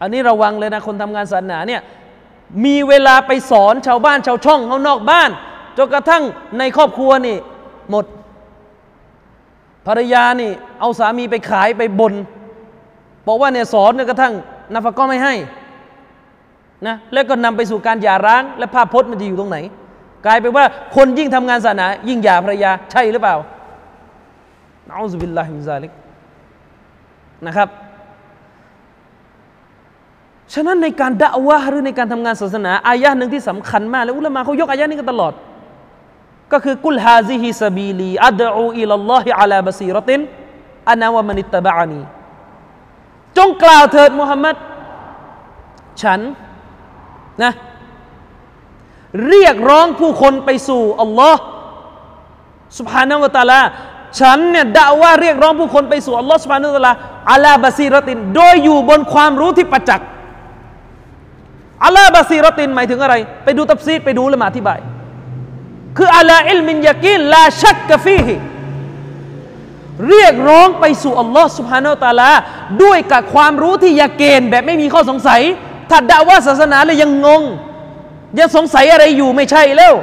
[0.00, 1.80] อันนี้ระวังเลยนะคนทำงานศาสนาเนี่ย
[2.64, 5.30] มีเวลาไปสอนชาวบ้านชาวช่องเขานอกบ้าน
[5.78, 6.22] จนกระทั่ง
[6.58, 7.36] ในครอบครัวนี่
[7.90, 8.04] หมด
[9.86, 12.14] ภรรยานี่ เอาสามีไปขายไปบน
[13.26, 14.34] บอกว่าเนี่ยสอนจนกระทั่ง
[14.72, 15.34] นาฟก็ไม่ให้
[16.86, 19.58] นะแล้วก็นำไปสู่การหย่าร้าง และภาพพจน์มันจะอยู่ตรงไหน
[20.26, 20.64] กลายเป็นว่า
[20.96, 23.36] คนยิ่งทำงานศาสนา ยิ่งหย่าภรรยาใช่หรือเปล่า
[24.88, 25.92] نعوذ بالله من ذلك
[27.46, 27.68] นะครับ
[30.54, 35.32] ฉะนั้นในการด่าวะหรือในการทำงานศาสนา อายะหนึ่งที่สำคัญมาก แล้วอุลามะเขายกอายะนี้กันตลอด
[36.52, 42.00] ก็คือقل هذه سبيلي أدعو إلى الله على بصيرة أنا ومن اتبعني
[43.36, 44.56] จงกล่าวเถิดมุฮัมมัด
[46.02, 46.20] ฉัน
[47.42, 47.52] นะ
[49.28, 51.40] เรียกร้องผู้คนไปสู่อัลลอฮ์
[52.78, 53.60] สุภาณวตาลา
[54.18, 56.92] ฉันเนี่ยด่าว่าเรียกร้องผู้คนไปสู่อัลลอฮฺสุบานุตะลา
[57.32, 60.08] อัลาบาซีรติน โดยอยู่บนความรู้ที่ประจักษ์
[61.84, 64.78] อัลาบาซีรตินหมายถึงอะไร ไปดูตับซีดไปดูละมาอธิบาย
[65.96, 68.36] คืออัลาอิลมินยากีนลาชักกฟีฮิ
[70.08, 72.30] เรียกร้องไปสู่อัลลอฮฺสุบฮานุตะลา
[72.82, 75.40] ด้วยกับความรู้ที่ยาเกณแบบไม่มีข้อสงสัย
[75.90, 77.42] ถ้าด่าว่าศาสนาเลยยังงง
[78.38, 79.94] ยังสงสัยอะไรอยู่ไม่ใช่แล้ว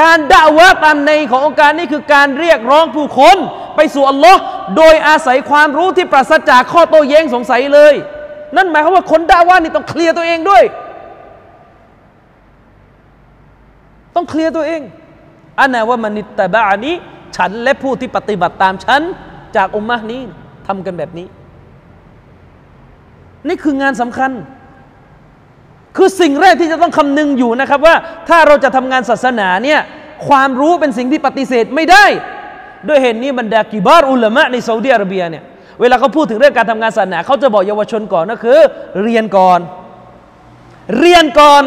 [0.00, 3.36] การด่าวะตามในขององค์การนี่คือการเรียกร้องผู้คน
[3.76, 4.40] ไปสู่อัลลอฮ์
[4.76, 7.94] โดยอาศัยความรู้ที่ปราศจากข้อโต้แย้งสงสัยเลย
[8.56, 10.62] นั่นหมายความว่าคนด่าวะนี่ต้องเคลียร์ตัวเองด้วย
[14.14, 14.82] ต้องเคลียร์ตัวเอง
[15.58, 16.94] อันนะว่ามันนิตบะอันนี้
[17.36, 19.02] ฉันและผู้ที่ปฏิบัติตามฉัน
[19.56, 20.20] จากอุมมะนี้
[20.66, 21.26] ทำกันแบบนี้
[23.48, 24.30] นี่คืองานสำคัญ
[25.96, 27.94] คือสิ่งแรกที่จะต้องคำนึงอยู่นะครับว่า
[28.28, 29.80] ถ้าเราจะทำงานศาสนาเนี่ย
[30.28, 32.06] ความรู้เป็นสิ่งที่ปฏิเสธไม่ได้
[32.88, 35.44] ด้วยเหตุนนี้บรรดากิบาร์อุลามะในซาอุดิอาระเบียเนี่ย
[35.80, 38.58] เวลาเขาพูดถึงเรื่องการทำงานศาสนาเขาจะบอกเยาวชนก่อนก็คือ
[39.02, 39.60] เรียนก่อน
[40.98, 41.62] เรียนก่อน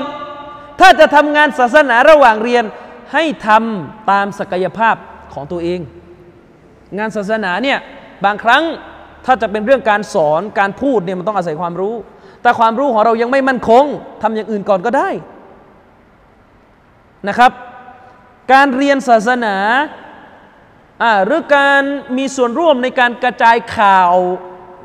[0.80, 2.64] ถ้าจะทำงานศาสนาระหว่างเรียน
[3.14, 4.96] ให้ทำตามศักยภาพ
[5.34, 5.80] ของตัวเอง
[6.98, 7.78] งานศาสนาเนี่ย
[8.26, 8.64] บางครั้ง
[9.26, 11.96] ถ้าจะเป็นเรื่องการสอนการพูดเนี่ยมันต้องอาศัยความรู้
[12.46, 13.86] แต่ความรู้ของเรายังไม่มั่นคง
[14.22, 15.10] ทำอย่างอื่นก่อนก็ได้
[17.28, 17.52] นะครับ
[18.54, 19.56] การเรียนศาสนา
[21.26, 21.82] หรือการ
[22.18, 24.14] มีส่วนร่วมในการกระจายข่าว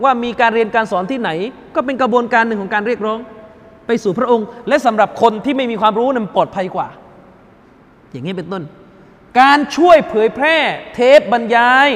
[0.03, 1.31] ว่ามีการเรียนการสอนที่ไหน
[1.75, 3.19] ก็เป็นกระบวนการหนึ่งของการเรียกร้อง
[3.87, 6.89] ไปสู่พระองค์ และสำหรับคนที่ไม่มีความรู้นั้นปลอดภัยกว่า
[8.11, 8.63] อย่างนี้เป็นต้น
[9.41, 10.57] การช่วยเผยแพร่
[10.95, 11.89] เทปบรรยาย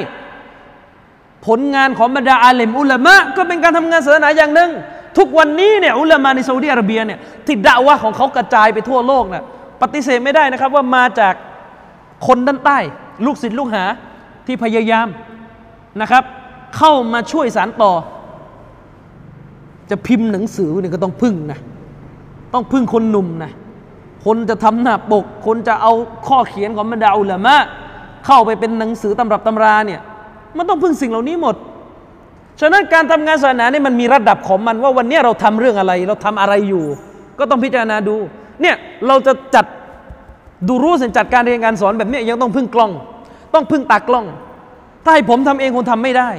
[1.45, 4.71] ผลงานของบรรดาอาเลมอุลามะก็เป็นการทำงานศาสนาอย่างหนึ่ง
[5.17, 9.43] ทุกวันนี้เนี่ยอุลามะในซาอุดิอาระเบียเนี่ยที่ด่าว่าของเขากระจายไปทั่วโลกนะ่ะ
[9.81, 11.33] ปฏิเสธไม่ได้นะครับว่ามาจาก
[12.27, 12.77] คนด้านใต้
[13.25, 13.83] ลูกศิษย์ลูกหา
[14.45, 15.07] ที่พยายาม
[16.01, 16.23] นะครับ
[16.77, 17.93] เข้ามาช่วยสารต่อ
[19.89, 21.59] จะพิมพ์หนังสือเนี่ยก็ต้องพึ่งนะ
[22.53, 23.51] ต้องพึ่งคนหนุ่มนะ
[24.25, 25.93] คนจะทำหน้าปก คนจะเอา
[26.27, 27.55] ข้อเขียนของบรรดาอุลามะ
[28.25, 30.01] เข้าไปเป็นหนังสือตำรับตำราเนี่ย
[30.57, 31.55] มันต้องพึ่งสิ่งเหล่านี้หมด
[32.59, 36.85] ฉะนั้นการทำงานศาสนาเนี่ยมันมีระดับของมันว่าวันนี้เราทำเรื่องอะไร เราทำอะไรอยู่
[37.39, 38.15] ก็ต้องพิจารณาดู
[38.61, 38.75] เนี่ย
[39.07, 39.65] เราจะจัด
[40.67, 42.91] ดูรู้สินจัดการเรียนการสอนแบบนี้ยังต้องพึ่งกล้อง
[43.53, 44.25] ต้องพึ่งตากล้อง
[45.03, 46.29] ถ้าให้ผมทำเองคงทำไม่ได้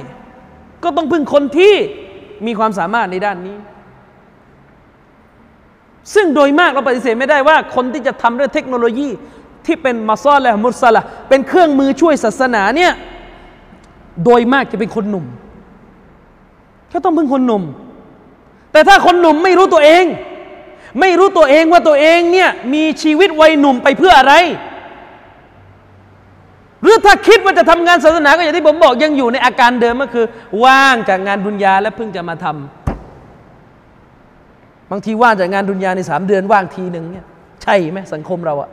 [0.83, 1.73] ก็ต้องพึ่งคนที่
[2.45, 3.57] มีความสามารถในด้านนี้
[6.13, 9.09] ซึ่งโดยมากเราปฏิเสธไม่ได้ว่า คนที่จะทำเรื่องเทคโนโลยี
[9.65, 12.91] ที่เป็นมาซอลและมุสละเป็นเครื่องมือช่วยศาสนาเนี่ย
[14.23, 15.25] โดยมากจะเป็นคนหนุ่ม
[16.93, 17.63] ก็ต้องพึ่งคนหนุ่ม
[18.71, 20.05] แต่ถ้าคนหนุ่มไม่รู้ตัวเอง
[20.99, 24.33] ไม่รู้ตัวเองว่าตัวเองเนี่ยมีชีวิตวัยหนุ่มไปเพื่ออะไร
[26.81, 30.25] หรือถ้าคิดว่าจะทำงานศาสนาก็อย่างที่ผมบอกยังอยู่ในอาการเดิมก็คือ
[30.63, 37.25] ว่างจากงานดุนยาและเพิ่งจะมาทำบางทีว่างจากงานดุนยาในสามเดือนว่างทีหนึ่งเนี่ย
[37.63, 38.69] ใช่ไหมสังคมเราอะ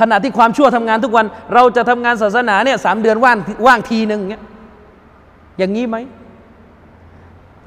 [0.00, 3.36] ขณะที่ความชั่วทำงานทุกวัน เราจะทำงานศาสนาเนี่ยสามเดือนว่าง
[3.66, 4.42] ว่างทีหนึ่งเนี่ย
[5.58, 5.96] อย่างนี้ไหม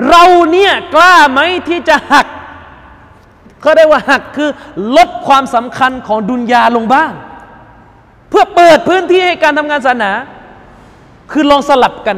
[0.10, 1.39] เราเนี่ยกล้าไหม
[1.70, 2.28] ที่จะหัก
[3.62, 4.49] เขาได้ว่าหักคือ
[4.97, 7.12] ลดความสำคัญของดุนยาลงบ้าง
[8.30, 10.12] เพื่อเปิดพื้นที่ให้การทำงานศาสนา
[11.32, 12.18] คือลองสลับกัน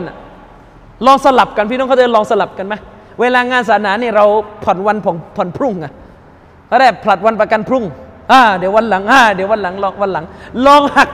[1.06, 2.76] ลองสลับกันพี่น้องเขาจะลองสลับกันไหม
[3.22, 4.26] เวลางานศาสนาเนี่ยเรา
[4.64, 5.94] ผ่อนวันผ่อนผ่อนพรุ่งอะ
[6.68, 7.84] เขาได้ผลัดวันประกันพรุ่ง
[8.32, 10.26] อ่าเดี๋ยววันหลังอ่าเดี๋ยววันหลังลองวันหลัง
[10.66, 11.10] ลองหัก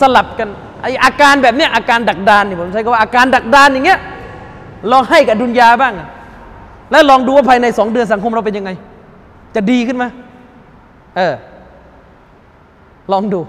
[0.00, 0.48] สลับกัน
[0.82, 4.00] ไออาการแบบเนี้ยอาการดักดานนี่ผมใช้คำว่าอาการดักดานอย่างเงี้ย
[4.90, 5.94] ลองให้กับดุนยาบ้าง
[6.90, 8.70] แล้วลองดูว่าภายในสองเดือนสังคมเราเป็นยังไง
[9.54, 10.04] จะดีขึ้นไหม
[11.16, 11.34] เออ
[13.12, 13.40] ลองดู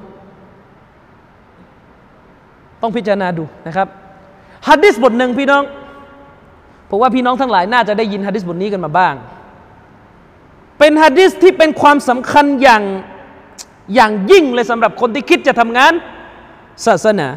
[2.82, 3.88] ต้องพิจารณาดูนะครับ
[4.68, 5.64] ฮัดดิสบทหนึ่งพี่น้อง
[6.90, 9.16] ผมว่าพี่น้องทั้งหลายน่าจะได้ยินฮัดดิสบทนี้กันมาบ้าง
[10.80, 12.84] เป็นฮัดดิสที่เป็นความสำคัญอย่าง
[13.96, 15.94] อย่างยิ่งเลยสำหรับคนที่คิดจะทำงาน
[16.86, 17.28] ศาสนา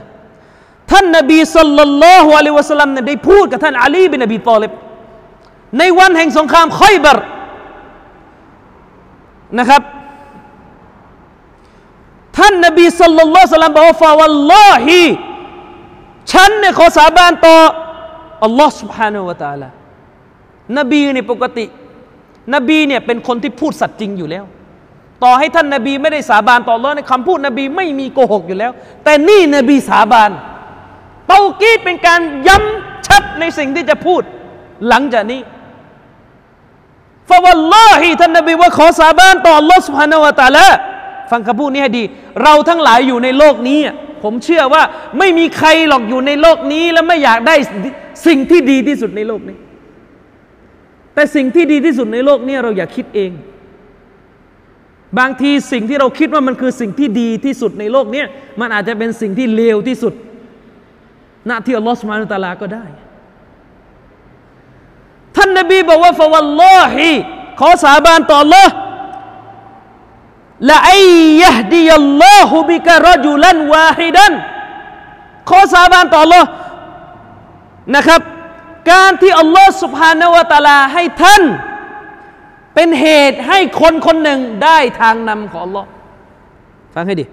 [0.92, 4.72] ท่านนบีสุลต่านละฮ์อะลัยวะสัลลัมได้พูดกับท่านอาลีบินนบีตอลิบ
[5.78, 7.18] ในวันแห่งสงครามคอยบร
[9.60, 9.82] นะครับ
[12.38, 15.02] ท่านนบีสุลต่านละสัลลัมบอกว่าฟาวัลลอฮี
[16.32, 17.56] ฉันเนี่ยขอสาบานต่อ
[18.44, 19.70] อัลลอฮ์ سبحانه และ تعالى
[20.78, 21.66] นบีเนี่ยปกติ
[22.54, 24.46] นบีเนี่ยเป็นคนที่พูดสัตย์จริงอยู่แล้ว
[25.24, 28.72] ต่อให้ท่านนบีไม่ได้สาบานต่ออัลลอฮ์ในคำพูดนบีไม่มีโกหกอยู่แล้ว
[29.04, 30.32] แต่นี่นบีสาบาน
[31.29, 34.23] เตากีดเป็นการย้ำชัดในสิ่งที่จะพูด
[34.89, 35.41] หลังจากนี้
[37.29, 40.67] ฟาวัลลอฮีท่านนบีว่าขอสาบานต่อลอสุภานวตาละ
[41.31, 42.05] ฟังคำพูดนี้ให้ดี
[42.43, 43.81] เราทั้งหลายอยู่ในโลกนี้
[44.23, 44.83] ผมเชื่อว่า
[45.19, 47.55] ไม่มีใครหรอกอยู่ในโลกนี้ และไม่อยากได้
[48.27, 49.57] สิ่งที่ดีที่สุดในโลกนี้
[51.15, 53.31] แต่สิ่งที่ดีที่สุดในโลกนี้เราอย่าคิดเอง
[55.19, 58.25] บางทีสิ่งที่เราคิดว่ามันคือสิ่งที่ดีที่สุดในโลกนี้
[58.61, 60.13] มันอาจจะเป็นสิ่งที่เลวที่สุด
[61.47, 62.85] หน้าที่อัลลอฮฺสุบานุตะลาก็ได้
[65.37, 67.11] ท่านนบีบอกว่าฟาวัลลอฮี
[67.61, 68.69] ขอสาบานต่อ Allah
[70.71, 70.91] ละไอ
[71.43, 74.33] ยะดียัลลอฮุบิกะรจุลันวาฮิดัน
[75.51, 76.45] ขอสาบานต่อ Allah
[77.95, 78.21] นะครับ
[78.91, 81.43] การที่อัลลอฮ์สุบฮานาวะตาลาให้ท่าน
[82.75, 85.89] เป็นเหตุให้คนคนหนึ่งได้ทางนำของอัลลอฮ์
[86.95, 87.27] ฟังให้ดี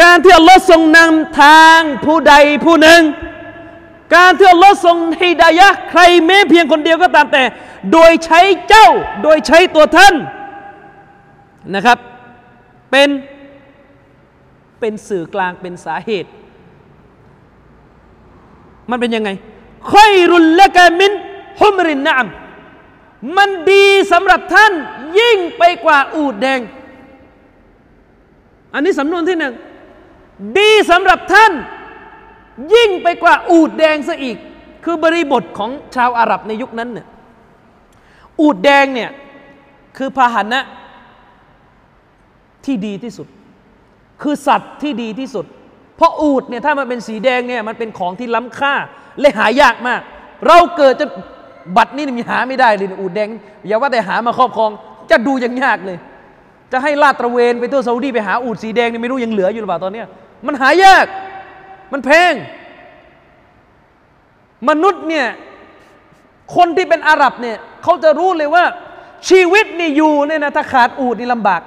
[0.00, 2.34] การที่อัลลอฮ์ทรงนำทางผู้ใด
[2.64, 3.00] ผู้หนึ่ง
[4.14, 7.42] การที่อัลลอฮ์ทรงฮิดายะใครแม้เพียงคนเดียวก็ตามแต่
[7.92, 8.88] โดยใช้เจ้า
[9.22, 10.14] โดยใช้ตัวท่าน
[11.74, 11.98] นะครับ
[12.90, 13.08] เป็น
[14.80, 16.30] เป็นสื่อกลางเป็นสาเหตุ
[18.90, 19.30] มันเป็นยังไง
[19.92, 21.12] ค่อยรุนละกามิน
[21.60, 22.26] ฮุมรินนาม
[23.36, 24.72] มันดีสำหรับท่าน
[25.20, 26.60] ยิ่งไปกว่าอูดแดง
[28.72, 29.54] อันนี้สำนวนที่หนึ่ง
[30.58, 31.52] ดีสำหรับท่าน
[32.74, 34.36] ยิ่งไปกว่าอูดแดงซะอีก
[34.84, 37.06] คือบริบทของชาวอาหรับในยุคนั้นเนี่ย
[38.40, 39.10] อูดแดงเนี่ย
[39.96, 40.60] คือพาหนะ
[42.64, 43.26] ที่ดีที่สุด
[44.22, 45.46] คือสัตว์ที่ดีที่สุด
[45.96, 48.74] เพราะอูดเนี่ยถ้ามันเป็นสีแดงเนี่ยมันเป็นของที่ล้ำค่า
[49.20, 50.00] และหายากมาก
[50.46, 51.06] เราเกิดจะ
[51.76, 53.28] บัตรนี่มีหาไม่ได้เลยอูดแดง
[53.66, 54.70] อย่าว่าแต่หามาครอบครอง
[55.10, 55.98] จะดูยังยากเลย
[56.72, 60.02] จะให้ลาดตระเวนไปทั่วซาอุดีไปหาอูดสีแดงนี่ไม่รู้ยังเหลืออยู่หรือเปล่าตอนนี้
[60.46, 61.06] มันหายาก
[61.92, 62.34] มันแพง
[64.68, 65.26] มนุษย์เนี่ย
[66.56, 68.64] คนที่เป็นอาหรับเนี่ยเขาจะรู้เลยว่า
[69.28, 71.62] ชีวิตนี่อยู่เนี่ยนะถ้าขาดอูดนี่ลำบาก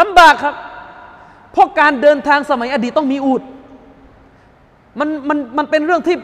[0.00, 0.54] ลำบากครับ
[1.52, 3.42] เพราะการเดินทางสมัยอดีตต้องมีอูด
[4.98, 6.16] มันมันมันเป็นเรื่องที่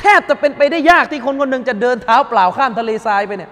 [0.00, 3.50] แทบจะเป็นไปได้ยากที่คนคนหนึ่งจะเดินเท้าเปล่าข้ามทะเลทรายไปเนี่ย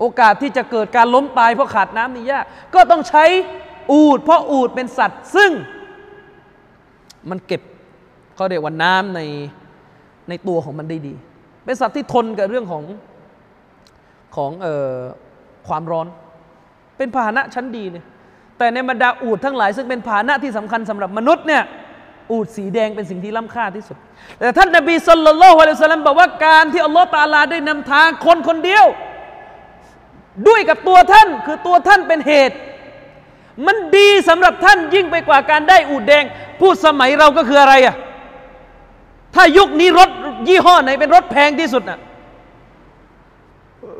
[0.00, 3.24] โอกาสที่จะเกิดการล้มตายเพราะขาดน้ำนี่ยาก ก็ต้องใช้
[3.92, 5.50] อูดเพราะอูดเป็นสัตว์ซึ่ง
[7.30, 7.62] มันเก็บ
[8.36, 9.20] เขาเรียกว่าน้ำใน
[10.28, 11.14] ในตัวของมันได้ดี
[11.64, 12.84] เป็นสัตว์ที่ทนกับเรื่องของ
[14.36, 14.96] ของออ
[15.68, 16.06] ความร้อน
[16.96, 18.04] เป็นพาหนะชั้นดีเนี่ย
[18.58, 21.62] แต่ในบรรดาอูดทั้งหลาย ซึ่งเป็นผานะที่สำคัญสำหรับมนุษย์เนี่ย
[22.30, 23.96] อูดสีแดงเป็นสิ่งที่ล้ำค่าที่สุด
[24.38, 28.84] แต่ท่านนบีสุลต่านละฮ์วะลัยสลัมบอกว่าการที่อัลลอฮ์ตาลาได้นำทางคนคนเดียว
[30.48, 32.56] ด้วยกับตัวท่าน คือตัวท่านเป็นเหตุ
[33.66, 36.24] มันดีสำหรับท่านยิ่งไปกว่าการได้อูดแดง
[36.60, 37.96] พูดสมัยเราก็คืออะไรอะ
[39.36, 40.10] ถ้ายุคนี้รถ
[40.48, 41.98] ยี่ห้อไหนเป็นรถแพงที่สุดอะ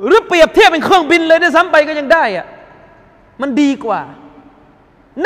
[0.07, 2.47] หรือเปรียบเทียบเป็นเครื่องบินเลยได้ซ้ำไปก็ยังได้อะ
[3.41, 4.01] มันดีกว่า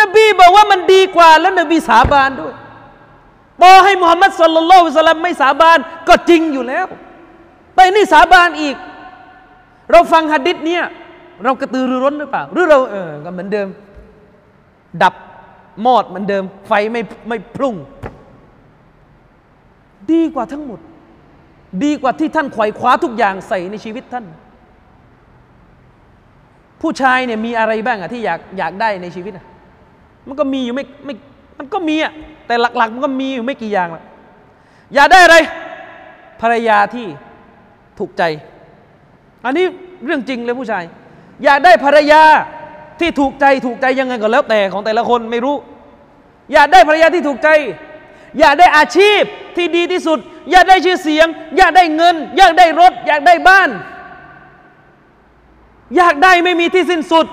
[0.00, 2.54] นบีบอกว่ามันดีกว่า แล้วนบีสาบานด้วย
[3.62, 6.86] บอให้มุฮัมมัดสุลลัลลสลัมไม่สาบานก็จริงอยู่แล้ว
[7.74, 8.76] แต่นี่สาบานอีก
[9.90, 10.84] เราฟังหะดิษเนี่ย
[11.44, 13.68] เรากระตือรือร้นหรือเปล่า หรือเราเออก็เหมือนเดิม
[15.02, 15.14] ดับ
[15.84, 17.74] มอดเหมือนเดิม ไฟไม่ไม่พุ่ง
[20.12, 20.80] ดีกว่าทั้งหมด
[21.84, 24.26] ดีกว่าที่ท่านไขว่คว้าทุกอย่างใส่ในชีวิตท่าน
[26.80, 29.46] ผู้ชายเนี่ยมีอะไรบ้างอะที่อยากอยากได้ในชีวิตอะ
[30.28, 31.14] มันก็มีอยู่ไม่ไม่
[31.58, 32.12] มันก็มีอะ
[32.46, 34.04] แต่หลักๆ มันก็มีอยู่ไม่กี่อย่างละ
[34.94, 35.36] อยากได้อะไร
[36.40, 37.06] ภรรยาที่
[37.98, 38.22] ถูกใจ
[39.44, 39.66] อันนี้
[40.04, 40.84] เรื่องจริงเลยผู้ชาย
[41.44, 42.22] อยากได้ภรรยา
[43.00, 45.56] ที่ถูกใจถูกใจยังไงก็แล้วแต่ของแต่ละคนไม่รู้
[46.52, 47.48] อยากได้ภรรยาที่ถูกใจ
[48.38, 49.22] อยากได้อาชีพ
[49.56, 50.18] ที่ดีที่สุด
[50.50, 51.26] อยากได้ชื่อเสียง
[51.56, 53.70] อยากได้เงิน อยากได้รถ อยากได้บ้าน
[55.96, 57.26] อยากได้ไม่มีที่สิ้นสุด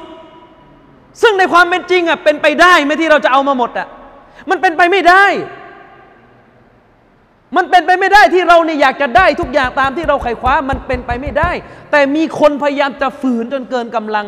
[1.22, 3.88] ซึ่งในความเป็นจริงอะเป็นไปได้ไหมที่เราจะเอามาหมดอะ
[4.50, 5.26] มันเป็นไปไม่ได้
[7.56, 11.52] มันเป็นไปไม่ได้ที่เราเนี่ยอยากจะได้ทุกอย่างตามที่เราไขว่คว้ามันเป็นไปไม่ได้
[11.92, 14.26] แต่มีคนพยายามจะฝืนจนเกินกำลัง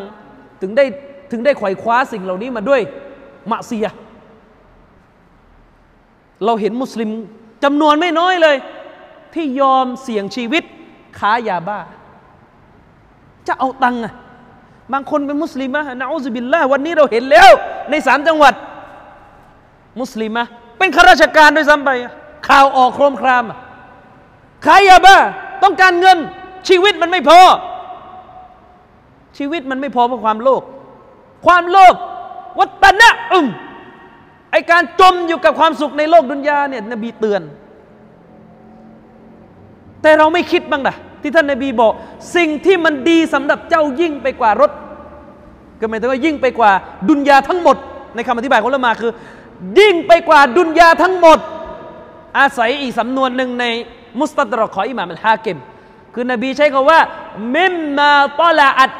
[0.62, 0.84] ถึงได้
[1.30, 2.80] ถึงได้ไขว่คว้าสิ่งเหล่านี้มาด้วย
[3.50, 3.86] มะเสีย
[6.44, 7.10] เราเห็นมุสลิม
[7.64, 8.56] จำนวนไม่น้อยเลย
[9.34, 10.62] ที่ยอมเสี่ยงชีวิต
[11.18, 11.78] ค้ายาบ้า
[13.46, 14.14] จะเอาตังค์อะ
[14.92, 17.50] บางคนเป็นมุสลิมะนะอูซบิลละวันนี้เราเห็นแล้ว
[17.90, 18.54] ในสามจังหวัด
[20.00, 20.44] มุสลิมะ
[20.78, 21.90] เป็นข้าราชการด้วยซ้ำไป
[22.48, 23.44] ข่าวออกโครมคราม
[24.64, 25.16] ขายยาบ้า
[25.62, 26.18] ต้องการเงิน
[26.68, 27.40] ชีวิตมันไม่พอ
[29.38, 30.62] ชีวิตมันไม่พอเพราะความโลภ
[31.46, 31.94] ความโลภ
[32.58, 33.46] วัตนะอึม
[34.50, 37.42] ไอการจมอยู่กับความสุขในโลกดุนยาเนี่ยนบีเตือน
[40.02, 41.92] แต่เราไม่คิดบ้างนะที่ท่านนบีบอก
[42.36, 44.70] สิ่งที่มันดีสำหรับเจ้ายิ่งไปกว่ารถ
[45.80, 46.70] ก็หมายถึงว่ายิ่งไปกว่า
[47.08, 47.76] ดุนยาทั้งหมด
[48.14, 49.12] ในคำอธิบายของละมาคือ
[49.78, 51.38] ยิ่งไปกว่าดุนยาทั้งหมด
[52.38, 53.64] อาศัยอีกสำนวนหนึ่งใน
[54.20, 55.58] มุสตัดรอขออิหม่ามอัลฮาเกม
[56.14, 57.00] คือนบีใช้คำว่า
[57.56, 58.90] มิมมาตลาอัด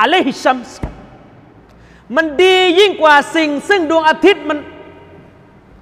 [0.00, 0.78] อะลัยฮิชัมส์
[2.16, 4.58] มันดียิ่งกว่าสิ่ง ซึ่งดวงอาทิตย์มัน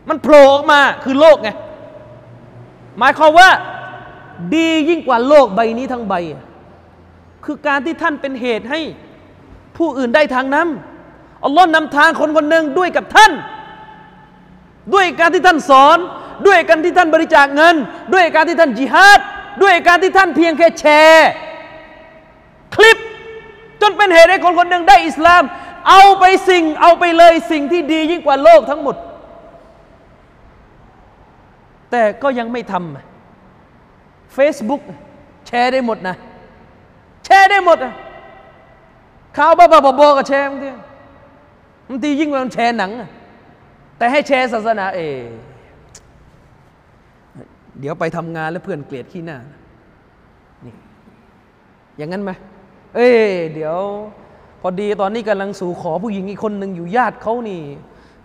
[0.09, 1.51] มันโผล่ออกมาคือโลกไง
[2.99, 3.51] หมายความว่า
[4.55, 6.15] ดียิ่งกว่าโลกใบนี้ทั้งใบ
[7.45, 8.81] คือการที่ท่านเป็นเหตุให้
[9.77, 13.33] ผู้อื่นได้ทางนำอัลลอฮ์นำทางคนคนหนึ่งด้วยกับท่าน
[14.95, 15.99] ด้วยการที่ท่านสอน
[16.47, 17.75] ด้วยการที่ท่านบริจาคเงิน
[18.15, 19.21] ด้วยการที่ท่านจิฮาด
[19.63, 21.29] ด้วยการที่ท่านเพียงแค่แชร์
[22.75, 22.99] คลิป
[23.83, 25.43] จนเป็นเหตุให้คนคนหนึ่งได้อิสลาม
[25.89, 28.97] เอาไปสิ่ง เอาไปเลยสิ่งที่ดียิ่งกว่าโลกทั้งหมด
[31.91, 34.83] แต่ก็ยังไม่ทำ Facebook
[35.47, 36.17] แชร์ได้หมดนะ
[37.25, 37.93] แชร์ได้หมดอะ
[39.37, 40.71] ข่าวบ้าๆบอๆก็แชร์บางที
[41.89, 42.91] บางทียิ่งกว่าแชร์หนัง
[43.99, 45.01] แต่ให้แชร์ศาสนาเอ
[47.81, 49.39] เดี๋ยวไปทำงานแล้วเพื่อนเกลียดขี้หน้า
[50.65, 50.75] นี่
[51.97, 52.31] อย่างนั้นไหม
[52.95, 53.09] เอ้
[53.55, 53.77] เดี๋ยว
[54.63, 57.61] พอดีตอนนี้กำลังสู่ขอผู้หญิงอีกคนหนึ่งอยู่ญาติเขานี่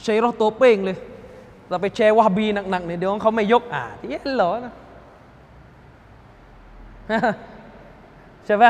[0.03, 0.97] ใช้รถตัวเป้งเลย
[1.69, 4.73] เราไปแชร์วาบีหนักๆเนี่ยเดี๋ยวเขาไม่ยกอ่าเย็นหรอนะ
[8.45, 8.65] ใช่ไหม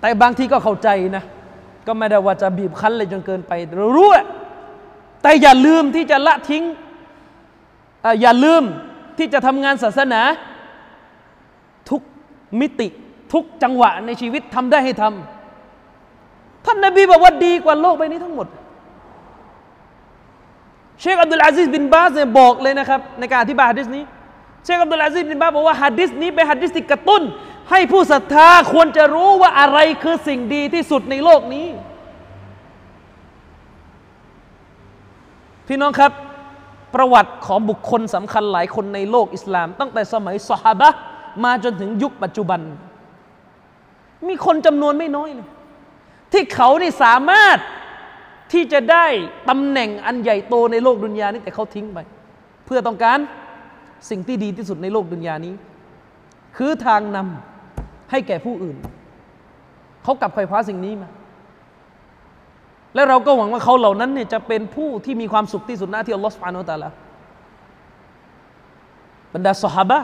[0.00, 1.24] แต่บางทีก็เข้าใจนะ
[1.86, 4.26] ก็ไม่ได้ว่าจะบีบคั้นเลยจนเกินไปเรารู้แหละ
[5.22, 6.64] แต่อย่าลืมที่จะละทิ้ง
[8.22, 8.62] อย่าลืม
[9.18, 10.20] ที่จะทำงานศาสนา
[11.90, 12.00] ทุก
[12.60, 12.88] มิติ
[13.32, 18.46] ทุกจังหวะในชีวิตทำได้ให้ทำท่านนบีบอกว่าดีกว่าโลกใบนี้ทั้งหมด
[21.00, 24.04] เชคอับดุลอาซิซบินบาสเนี่ยบอกเลยนะครับ ในการอธิบายฮะดิษนี้
[24.64, 27.22] เชคอับดุลอาซิซบินบาสบอกว่าฮะดิษนี้เป็นฮะดิษที่กระตุ้น
[27.70, 31.66] ให้ผู้ศรัทธาควรจะรู้ว่าอะไรคือสิ่งดีที่สุดในโลกนี้
[35.66, 36.12] พี่น้องครับ
[36.94, 40.88] ประวัติของบุคคลสำคัญหลายคนในโลกอิสลาม ตั้งแต่สมัยสฮาบะ
[41.44, 42.60] มาจนถึงยุคปัจจุบัน
[44.28, 45.48] มีคนจำนวนไม่น้อยเลย
[46.32, 47.58] ที่เขานี่สามารถ
[48.52, 49.06] ที่จะได้
[49.48, 51.98] ตำแหน่งอันใหญ่โตในโลกดุนยานี้แต่เขาทิ้งไป
[52.66, 53.18] เพื่อต้องการ
[54.10, 55.54] สิ่งที่ดีที่สุดในโลกดุนยานี้
[56.56, 58.76] คือทางนำให้แก่ผู้อื่น
[60.02, 61.10] เขากลับไขว่คว้าสิ่งนี้มา
[62.94, 66.90] และเราก็หวังว่าเขาเหล่านั้นเนี่ยจะเป็นผู้ที่มีความสุขที่สุดหน้าที่อัลลอฮฺสุบานอัลตะละ
[69.34, 69.98] บรรดาสหบะ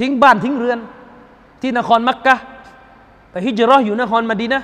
[0.00, 0.78] ทิ้งบ้านทิ้งเรือน
[1.60, 2.34] ที่นครมักกะ
[3.32, 4.62] ไปฮิจรัอยู่นครมาดีนะ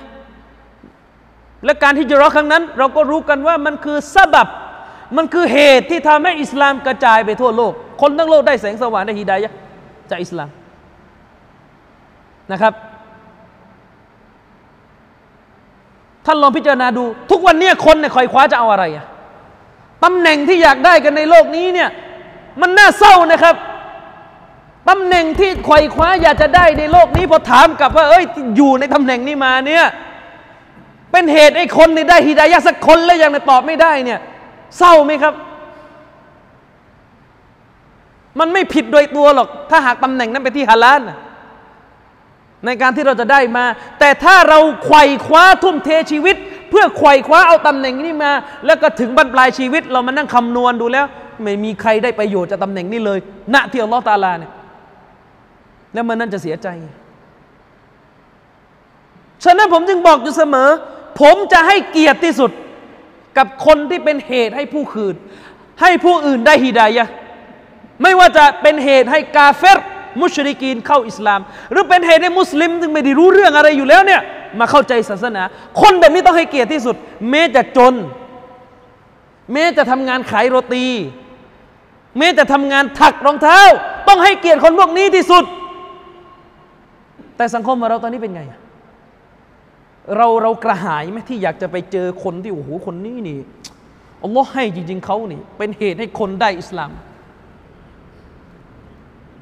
[1.65, 4.47] และการฮิจรัครั้งนั้น เราก็รู้กันว่ามันคือสาบับ
[5.17, 9.53] มันคือเหตุที่ทำให้อิสลามกระจายไปทั่วโลก คนทั้งโลกได้แสงสว่างได้ฮีดายะ
[10.09, 10.49] จากอิสลาม
[12.51, 12.73] นะครับ
[16.25, 19.05] ท่านลองพิจารณาดู ทุกวันนี้คนเนี่ยคอยคว้าจะเอาอะไรอะ
[20.03, 21.89] ตำแหน่งที่อยากได้กันในโลกนี้เนี่ย
[22.61, 23.55] มันน่าเศร้านะครับ
[24.89, 28.23] ตำแหน่งที่ควยคว้าอยากจะได้ในโลกนี้พอถามกลับว่า เอ้ย
[28.55, 29.85] อยู่ในตำแหน่งนี้มาเนี่ย
[31.11, 34.19] เป็นเหตุไอ้คนนี่ได้ฮิดายะสักคนแล้วยังตอบไม่ได้เนี่ย
[34.77, 35.33] เศร้าไหมครับ
[38.39, 41.01] มันไม่ผิดโดยตัวหรอก ถ้าหากตำแหน่งนั้นไปที่ฮาลาล
[42.65, 43.65] ในการที่เราจะได้มา
[43.99, 46.35] แต่ถ้าเราไขว่คว้าทุ่มเทชีวิต
[46.69, 48.31] เพื่อไขว่คว้าเอาตำแหน่งนี้มา
[48.65, 51.05] แล้วก็ถึงบรรปลายชีวิต เรามานั่งคำนวณดูแล้ว
[51.43, 53.19] ไม่มีใครได้ประโยชน์จากตำแหน่งนี้เลย
[53.53, 54.51] ณที่อัลลอฮฺตาลาเนี่ย
[55.93, 56.67] แล้วมันนั่นจะเสียใจ
[59.43, 60.69] ฉะนั้นผมจึงบอกอยู่เสมอ
[61.21, 62.51] ผมจะให้เกียรติที่สุด
[63.37, 65.15] กับคนที่เป็นเหตุให้ผู้คืน
[65.81, 67.05] ให้ผู้อื่นได้ฮิดายะ
[68.01, 69.79] ไม่ว่าจะเป็นเหตุให้กาเฟร
[70.21, 71.39] มุชริกีนเข้าอิสลาม
[71.71, 74.21] หรือเป็นเหตุให้มุสลิมซึ่งไม่ได้รู้เรื่องอะไรอยู่แล้วเนี่ย
[74.59, 75.43] มาเข้าใจศาสนา
[75.81, 76.95] คนแบบนี้ต้องให้เกียรติที่สุด
[77.29, 77.93] แม้จะจน
[79.53, 80.85] แม้จะทำงานขายโรตี
[82.17, 83.59] แม้จะทำงานถักรองเท้า
[84.07, 85.43] ต้องให้เกียรติคนพวกนี้ที่สุด
[87.39, 88.43] แต่สังคมของเราตอนนี้เป็นไง
[90.17, 93.39] เราเรากระหายไหมที่อยากจะไปเจอคนที่โอ้โหคนนี้นี่
[94.23, 96.91] อัลลอฮ์ให้จริง ๆเขานี่ เป็นเหตุให้คนได้อิสลาม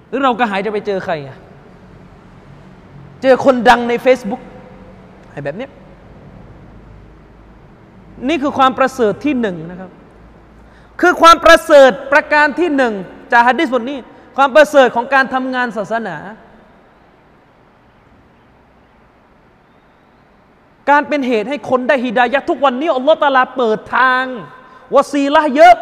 [0.08, 1.38] หรือเรากระหายจะไปเจอใครอะ
[3.22, 4.41] เจอคนดังใน Facebook
[5.32, 5.68] ไอแบบนี้
[8.28, 9.91] นี่คือความประเสริฐที่หนึ่งนะครับ
[11.02, 12.93] คือความประเสริฐประการที่หนึ่ง
[13.32, 13.98] จากฮะดิษบทนี้
[14.38, 16.18] ความประเสริฐของการทำงานศาสนา
[20.89, 24.23] การเป็นเหตุให้คนได้ฮิดายะทุกวันนี้อัลลอฮฺตาลาเปิดทาง
[24.95, 25.75] วสีละเยอะ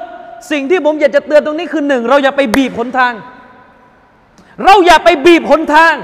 [0.52, 3.14] สิ่งที่ผมอยากจะเตือนตรงนี้คือหนึ่งเราอย่าไปบีบหนทาง
[4.66, 5.96] เราอย่าไปบีบหนทาง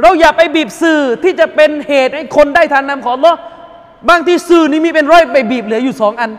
[0.00, 3.38] เราอย่าไปบีบสื่อที่จะเป็นเหตุให้คนได้ทานนำของอัลลอฮ์
[4.08, 6.30] บางที่สื่อนี้มีเป็นร้อยไปบีบเหลืออยู่สองอัน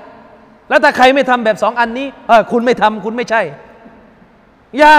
[0.70, 3.42] แล้วถ้าใครไม่ทำแบบสองอันนี้เออคุณไม่ทำคุณไม่ใช่
[4.78, 4.94] อย่า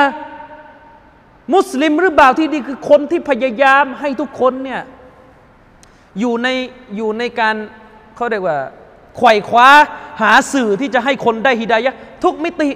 [1.55, 4.80] มุสลิมหรือเปล่าที่ดีคือคนที่พยายามให้ทุกคนเนี่ย
[6.21, 6.49] อยู่ใน
[6.97, 7.55] อยู่ในการ
[8.16, 8.59] เขาเรียกว่า
[9.16, 9.69] ไขว่คว้า
[10.21, 11.95] หาสื่อที่จะให้คนได้ฮิดายะ
[12.25, 12.71] ทุกมิติ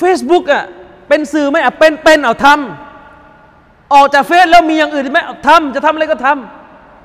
[0.00, 0.64] Facebook อะ
[1.08, 6.28] เป็นสื่อไหมอะเป็นเป็นเอาทำออกจากเฟซแล้วมีอย่างอื่นไหมทำจะทำอะไรก็ท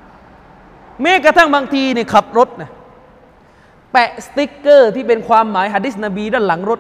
[0.08, 2.70] ำแม้กระทั่งบางทีเนี่ยขับรถนะ
[3.92, 6.80] แปะสติ๊กเกอร์ที่เป็นความหมายฮะดิษนบีด้านหลังรถ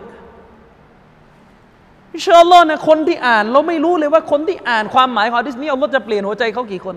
[2.15, 6.95] อิชอัลลอฮ์นะคนที่อ่านเราไม่รู้เลยว่าคนที่อ่านความหมายของฮะดิษนี้อัลลอฮ์จะเปลี่ยนหัวใจเขากี่คน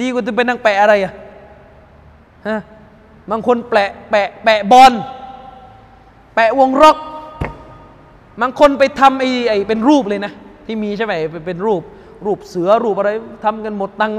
[0.00, 1.12] ดีกว่าจะเป็นนั่งแปะอะไรอะ
[2.48, 2.60] ฮะ
[3.30, 4.92] บางคนแปะแปะแปะบอล
[6.34, 6.98] แปะวงร็อก
[8.40, 10.32] บางคนไปทำไอ้ไอ้เป็นรูปเลยนะ
[10.66, 11.12] ที่มีใช่ไหม
[11.46, 11.82] เป็นรูป
[12.26, 13.10] รูปเสือรูปอะไร
[13.44, 14.14] ทำกันหมดตังค์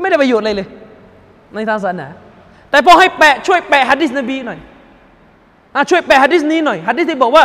[0.00, 0.68] ไม่ได้ประโยชน์อะไรเลย
[1.54, 2.08] ในทางศาสนา
[2.70, 4.58] แต่พอให้แปะช่วยแปะฮะดิษนบีหน่อย
[5.74, 7.44] อช่วยแปะฮะดิษนี้หน่อยฮะดิษที่บอกว่า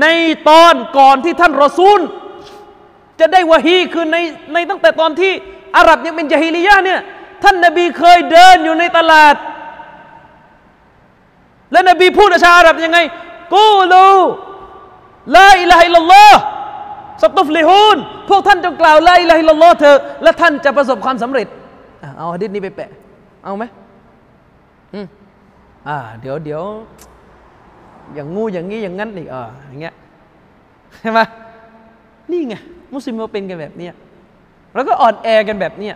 [0.00, 0.06] ใน
[0.48, 2.00] ตอนก่อนที่ท่านรอซูล
[3.20, 4.16] จะได้วะฮีคือใน
[4.52, 5.32] ในตั้งแต่ตอนที่
[5.76, 7.00] อาหรับยังเป็นจาฮิลียะเนี่ย
[7.42, 9.34] ท่านนบีเคยเดินอยู่ในตลาด
[11.72, 12.98] และนบีพูดกับชาวอาหรับยังไง
[13.54, 17.96] قولوا لا إله إلا الله تفلحون
[18.28, 21.46] พวกท่านจงกล่าวلا إله إلا الله เถอะและท่านจะประสบความสำเร็จ
[22.16, 22.90] เอาฮะดิษนี้ไปแปะ
[23.44, 23.64] เอาไหม
[24.94, 25.06] อืม
[25.88, 26.62] อ่า เดี๋ยวเดี๋ยว
[28.14, 29.94] อย่างงูอย่างงี้อย่างงั้นอีกอ่าอย่างเงี้ย
[31.00, 31.20] ใช่ไหม
[32.30, 32.54] นี่ไง
[32.92, 33.88] มุสลิมเราเป็นกันแบบนี้
[34.74, 35.90] แล้วก็อ่อนแอกันแบบนี้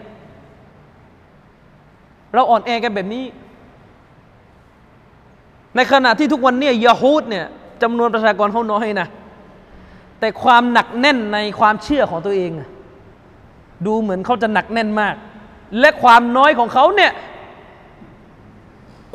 [2.35, 3.25] เราอ่อนแอกันแบบนี้
[5.77, 7.47] ในขณะที่ทุกวันนี้ยาฮูดเนี่ย
[7.83, 9.09] จำนวนประชากรเขาน้อยนะ
[10.21, 12.51] แต่ความหนักแน่นในความเชื่อของตัวเอง
[13.87, 15.15] ดูเหมือนเขาจะหนักแน่นมาก
[15.81, 17.13] และความน้อยของเขาเนี่ย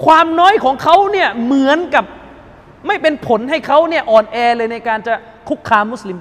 [0.06, 2.06] ความน้อยของเขาเนี่ยเหมือนกับ
[2.88, 5.14] ไม่เป็นผลให้เขาเนี่ยอ่อนแอเลยในการจะ
[5.50, 6.20] คุกคามมุสลิม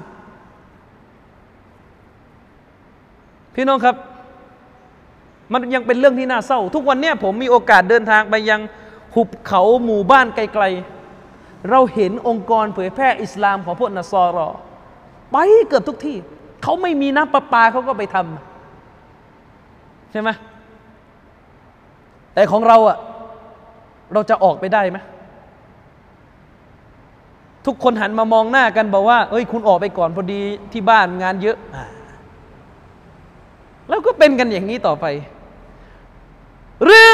[3.55, 3.97] พี่น้องครับ
[5.53, 8.61] มันยังเป็นเรื่องที่น่าเศร้า ทุกวันเนี้ผมมีโอกาสเดินทางไปยัง
[9.15, 14.49] หุบเขาหมู่บ้านไกลๆ เราเห็นองค์กรเผยแพร่อิสลามของพวกนัสรอ
[15.33, 15.37] ไป
[15.69, 16.17] เกือบทุกที่
[16.63, 20.31] เขาไม่มีน้ำประปาเขาก็ไปทำใช่ไหม
[22.35, 22.99] แต่ของเราอะ
[24.13, 24.99] เราจะออกไปได้ไหม
[27.67, 30.41] ทุกคนหันมามองหน้ากันบอกว่า เอ้ย คุณออกไปก่อนพอดี
[30.73, 31.57] ที่บ้านงานเยอะ
[33.89, 35.07] แล้วก็เป็นกันอย่างนี้ต่อไป
[36.83, 37.07] หรือ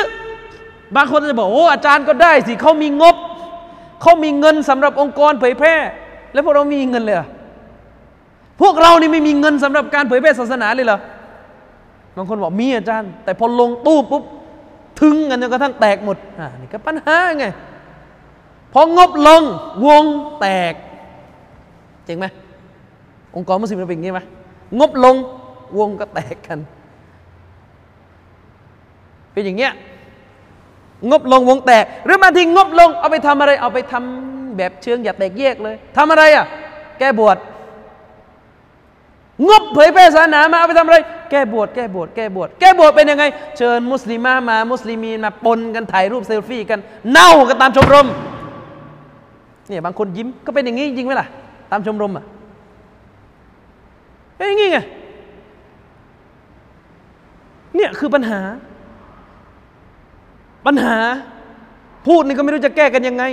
[0.97, 3.16] บางคนจะบอกโอ้อาจารย์ก็ได้สิเขามีงบ
[4.03, 5.74] เขามีเงินสำหรับองค์กรเผยแพร่
[6.32, 7.16] แล้วพวกเรามีเงินเลย
[8.61, 10.99] พวกเรานี่ไม่มีเงินสำหรับการเผยแพร่ศาสนาเลยเหรอ
[12.16, 14.22] บางคนบอกมีอาจารย์ แต่พอลงตู้ปุ๊บ
[15.01, 17.47] ถึงกันจนกระทั่งแตกหมดอ่านี่ก็ปัญหาไง
[18.73, 19.43] พองบลง
[19.87, 20.05] วง
[20.41, 20.75] แตก
[22.07, 22.27] จริงไหม
[23.37, 24.21] องค์กรมุสลิมเป็นอย่างนี้ไหม
[24.79, 25.17] งบลง
[25.79, 26.59] วงก็แตกกัน
[29.33, 29.73] เป็นอย่างเงี้ย
[31.11, 36.47] งบลงวงแตก หรือบางทีงบลงเอาไปทำอะไร เอาไปทำแบบเชิงอย่าแตกแยกเลยทำอะไรอะ
[36.99, 37.37] แก้บวช
[39.49, 40.99] งบเผยแพร่ศาสนามาเอาไปทำอะไร
[41.31, 43.25] แก้บวชแก้บวชแก้บวชแก้บวชเป็นยังไง
[43.57, 48.07] เชิญมุสลิมามา มุสลิมีมาปนกันถ่ายรูปเซลฟี่กัน เน่ากันตามชมรม
[49.69, 51.29] เนี่ยบางคนยิ้มก็เป็นอย่างนี้จริงไหมล่ะ
[51.71, 52.25] ตามชมรมอะ
[54.37, 54.79] เป็นอย่างนี้ไง
[57.77, 58.41] เนี่ยคือปัญหา
[60.67, 60.97] ปัญหา
[62.07, 63.25] พูดนี่ก็ไม่รู้จะแก้กันยังไง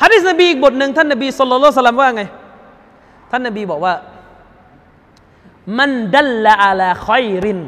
[0.00, 2.22] ฮะดิษนบีอีกบทหนึ่งท่านนบีสุลต่านสลัมว่าไง
[3.30, 3.94] ท่านนบีบอกว่า
[5.78, 7.60] มันดัลละอาลาคอยริน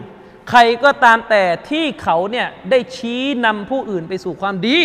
[0.51, 4.79] ใครก็ตามแต่ที่เขาเนี่ยได้ชี้นำผู้อื่นไปสู่ความดี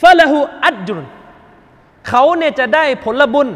[0.00, 1.00] ฟะละหูอัจจุน
[2.08, 3.48] เขาเนี่ยจะได้ผลบุญ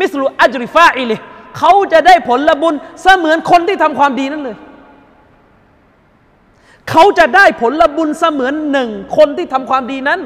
[0.00, 1.12] มิสลุอัจริฟาอิเล
[1.58, 4.56] เขาจะได้ผลบุญเสมือนคนที่ทำความดีนั่นเลย
[6.90, 10.20] เขาจะได้ผลบุญเสมือนหนึ่งคนที่ทำความดีนั้น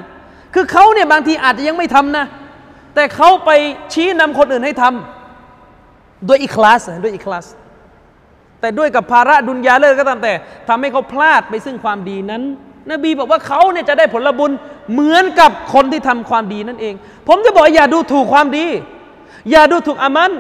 [0.55, 2.27] คือเขาเนี่ยบางทีอาจจะยังไม่ทำนะ
[2.95, 3.51] แต่เขาไป
[3.93, 7.47] ชี้นำคนอื่นให้ทำด้วยอีคลาสด้วยอีคลาส
[8.61, 10.33] แต่ด้วยกับภาระดุนยาเลิกก็ตามแต่
[10.69, 12.43] ทำให้เขาพลาดไปซึ่งความดีนั้น
[12.91, 14.51] นบีบอกว่าเขาเนี่ยจะได้ผลบุญ
[14.93, 16.95] เหมือนกับคนที่ทำความดีนั่นเอง
[17.29, 18.67] ผมจะบอกอย่าดูถูกความดี
[19.51, 20.33] อย่าดูถูกอามัน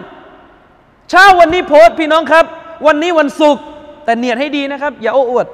[1.11, 2.45] เช้าวันนี้โพสพี่น้องครับ
[2.87, 3.63] วันนี้วันศุกร์
[4.05, 5.47] แต่เนียดให้ดีนะครับ อย่าโอ้อวด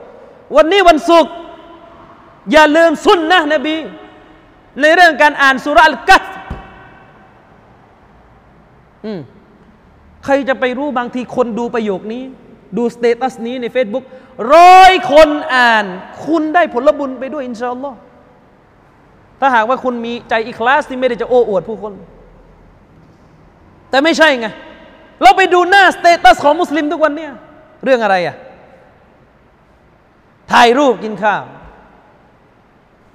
[0.57, 1.32] วันนี้วันศุกร์
[2.53, 3.74] อย่าลืมสุนนะนบี
[4.80, 6.25] ในเรื่องการอ่านسورة الكهف
[9.05, 9.20] อืม
[10.24, 12.22] ใครจะไปรู้บางทีคนดูประโยคนี้
[12.77, 14.05] ดู status นี้ใน Facebook
[14.55, 15.85] ร้อยคนอ่าน
[16.27, 17.99] คุณได้ผลบุญไปด้วยإن شاء الله
[19.41, 21.93] ถ้าหากว่าคุณมีใจอิคลาสที่ไม่ได้จะโอ้อวดผู้คน
[23.91, 24.47] แต่ไม่ใช่ไง
[25.23, 27.33] เราไปดูหน้า status ของมุสลิมทุกวันเนี่ย
[27.85, 28.37] เรื่องอะไรอะ่ะ
[30.53, 31.43] ถ่ายรูปกินข้าว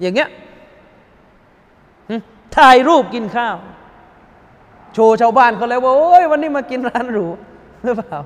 [0.02, 0.30] อย่างเงี้ย
[2.58, 3.56] ถ่ายรูปกินข้าว
[4.94, 7.28] โชว์ชาวบ้านเขาแล้วว่าโอ้ยวันนี้มากินร้านหรู
[7.84, 8.18] หรือเปล่า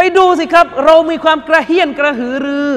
[0.00, 2.70] ไปดูสิครับ เรามีความกระเฮี้ยนกระหือรือ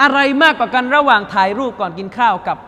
[0.00, 2.58] อะไรมากกว่ากันระหว่างถ่ายรูปก่อนกินข้าวกับ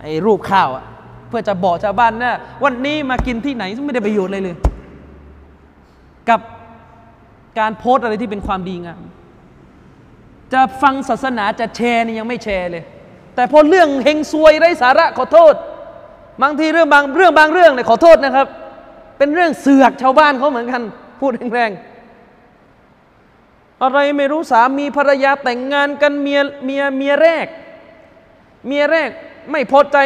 [0.00, 0.84] ไอ้รูปข้าวอะ
[1.28, 4.56] เพื่อจะบอกชาวบ้านนะวันนี้มากินที่ไหนซึ่งไม่ได้ประโยชน์เลยเลย
[6.28, 6.40] กับ
[7.58, 9.02] การโพสอะไรที่เป็นความดีงาม
[10.52, 12.84] จะฟังศาสนาจะแชร์นี่ยังไม่แชร์เลย
[13.34, 15.54] แต่พอเรื่องเฮงซวยไร้สาระขอโทษ
[16.42, 18.46] บางทีเรื่องบางเรื่องบางเรื่องเนี่ยขอโทษนะครับ
[19.18, 20.82] เป็นเรื่องเสือกชาวบ้านเขาเหมือนกัน
[21.20, 21.91] พูดแรงๆ
[23.82, 27.46] อะไรไม่รู้สามีภรรยาแต่งงานกันเมียเมียเมียแรก
[28.66, 29.10] เมียแรก
[29.50, 29.98] ไม่พอใจ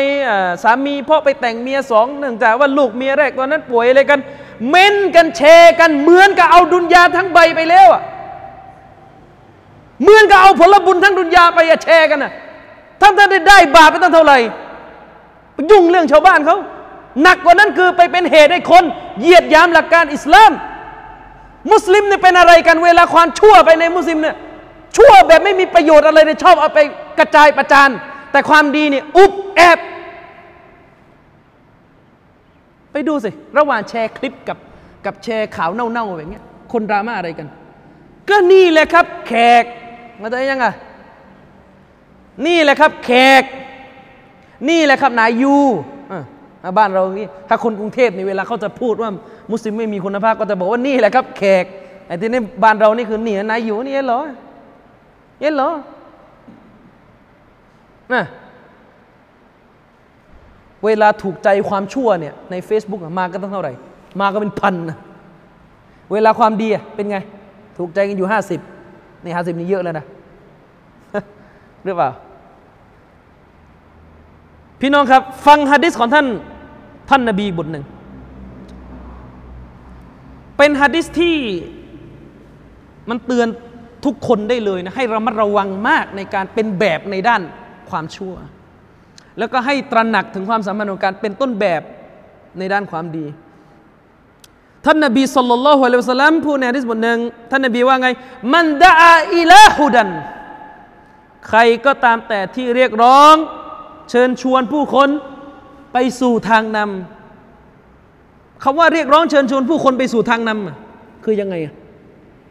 [0.62, 4.20] สามีเพราะไปแต่งเมียสองเนื่องจากว่าลูกเมียแรกตอนนั้นป่วยอะไรกัน
[4.68, 8.02] เม้นกันแชร์กันเหมือนกับเอาดุนยาทั้งใบไปแล้วอะ
[10.02, 12.32] เหมือนกับเอาผลบุญทั้งดุนยาไปแชร์กันนะ
[13.00, 14.38] ทั้งท่านได้ได้บาปไปตั้งเท่าไหร่
[15.70, 16.56] ยุ่งเรื่องชาวบ้านเขา
[17.22, 18.84] หนักกว่านั้นคือไปเป็นเหตุให้คน
[19.20, 20.52] เหยียดยามหลักการอิสลาม
[21.72, 24.36] มุสลิมเนี่ยเป็นอะไรกันเวลาความชั่วไปในมุสลิมเนี่ย
[24.96, 26.80] ชั่วแบบไม่มีประโยชน์อะไรเลยชอบเอาไป
[27.18, 27.90] กระจายประจาน
[28.32, 29.78] แต่ความดีเนี่ยอุบแอบ
[32.92, 34.58] ไปดูสิ ระหว่างแชร์คลิปกับ
[35.06, 36.40] กับแชร์ข่าวเน่าๆแบบนี้
[36.72, 37.48] คนดราม่าอะไรกัน
[38.28, 39.64] ก็นี่แหละครับ แขก
[40.20, 40.66] มาได้ยังไง
[42.46, 43.10] นี่แหละครับ แข
[43.40, 43.42] ก
[44.68, 45.56] นี่แหละครับนายยู
[46.78, 49.10] บ้านเรานี่ถ้าคนกรุงเทพในเวลาเขาจะพูดว่า
[49.50, 51.64] มุสลิมไม่มีคุณภาพก็จะบอกว่านี่แหละครับแขก
[52.06, 54.20] ไอ้ที่นี่บ้านเรานี่คือเนี่นายอยู่นี่เหรอ
[55.40, 55.70] เห็นเหรอ
[58.12, 58.22] นะ
[60.84, 63.72] เวลาถูกใจความชั่วเนี่ยใน Facebook มาก็ตั้งเท่าไหร่
[64.20, 64.98] มาก็เป็นพันนะ
[66.12, 67.18] เวลาความดีเป็นไง
[67.78, 68.60] ถูกใจกันอยู่ห้าสิบ
[69.24, 70.04] นี่ห้าสิบนี่เยอะแล้วนะ
[71.84, 72.10] หรือเปล่า
[74.80, 76.26] พี่น้องครับ ฟังฮะดิษของท่าน
[77.10, 77.84] ท่านนบีบทหนึ่ง
[80.58, 81.36] เป็นฮะดิษที่
[83.08, 83.48] มันเตือน
[84.04, 87.42] ทุกคนได้เลยนะให้ระมัดระวังมากในการเป็นแบบในด้าน
[87.90, 88.34] ความชั่ว
[89.38, 91.82] แล้วก็ให้ตระหนักถึงความสำคัญของการเป็นต้นแบบ
[92.58, 93.26] ในด้านความดี
[94.84, 98.08] ท่านนบีสุลต่านละฮ์อะลัยฮิสลามพูดในฮะดิษบทหนึ่งท่านนบีว่าไง
[98.52, 98.92] มันดา
[99.34, 100.08] อิลาฮุดัน
[101.48, 103.34] ใครก็ตามแต่ที่เรียกร้อง
[104.10, 105.08] เชิญชวนผู้คน
[105.92, 107.15] ไปสู่ทางนำ
[108.62, 111.54] คำว่าเรียกร้องเชิญชวนผู้คนไปสู่ทางนำคือยังไง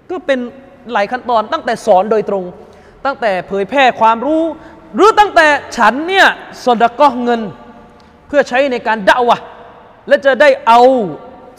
[0.09, 0.39] ก็เป็น
[0.93, 2.43] หลายขั้นตอนตั้งแต่สอนโดยตรง
[3.05, 4.43] ตั้งแต่เผยแพร่ความรู้
[4.95, 5.47] หรือตั้งแต่
[5.77, 6.27] ฉันเนี่ย
[6.65, 7.41] สดก็เงิน
[8.27, 9.37] เพื่อใช้ในการด่าวะ
[10.07, 10.81] และจะได้เอา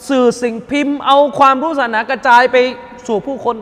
[0.09, 2.57] สื่อสิ่งพิมพ์ เอาความรู้ศาสนากระจายไป
[3.07, 3.55] สู่ผู้คน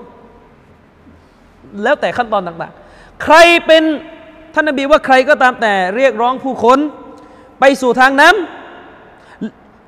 [1.84, 3.36] แล้วแต่ขั้นตอนต่างๆ ใคร
[3.68, 3.84] เป็น
[4.54, 6.80] ท่านนบีว่าใครก็ตามแต่เรียกร้องผู้คน
[7.60, 8.36] ไปสู่ทางนั้น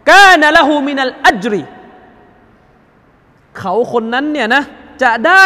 [0.09, 1.61] กานะละหูมินัลอัจรี
[3.57, 4.63] เขาคนนั้นเนี่ยนะ
[5.03, 5.45] จะได้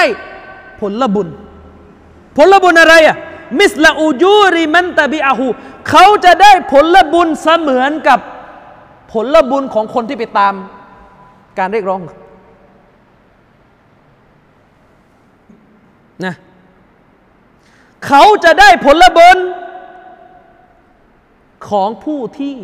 [0.80, 1.28] ผลบุญ
[2.38, 3.18] ผลบุญอะไรอะ
[3.60, 5.48] มิสลาอูจูริมันตะบิอาหู
[5.90, 8.20] เขาจะได้ผลบุญเสมือนกับ
[9.12, 10.54] ผลบุญของคนที่ไปตาม
[11.58, 12.02] การเรียกร้อง
[16.26, 16.36] นะ
[18.08, 19.38] เขาจะได้ผลบุญ
[21.70, 22.56] ของผู้ที่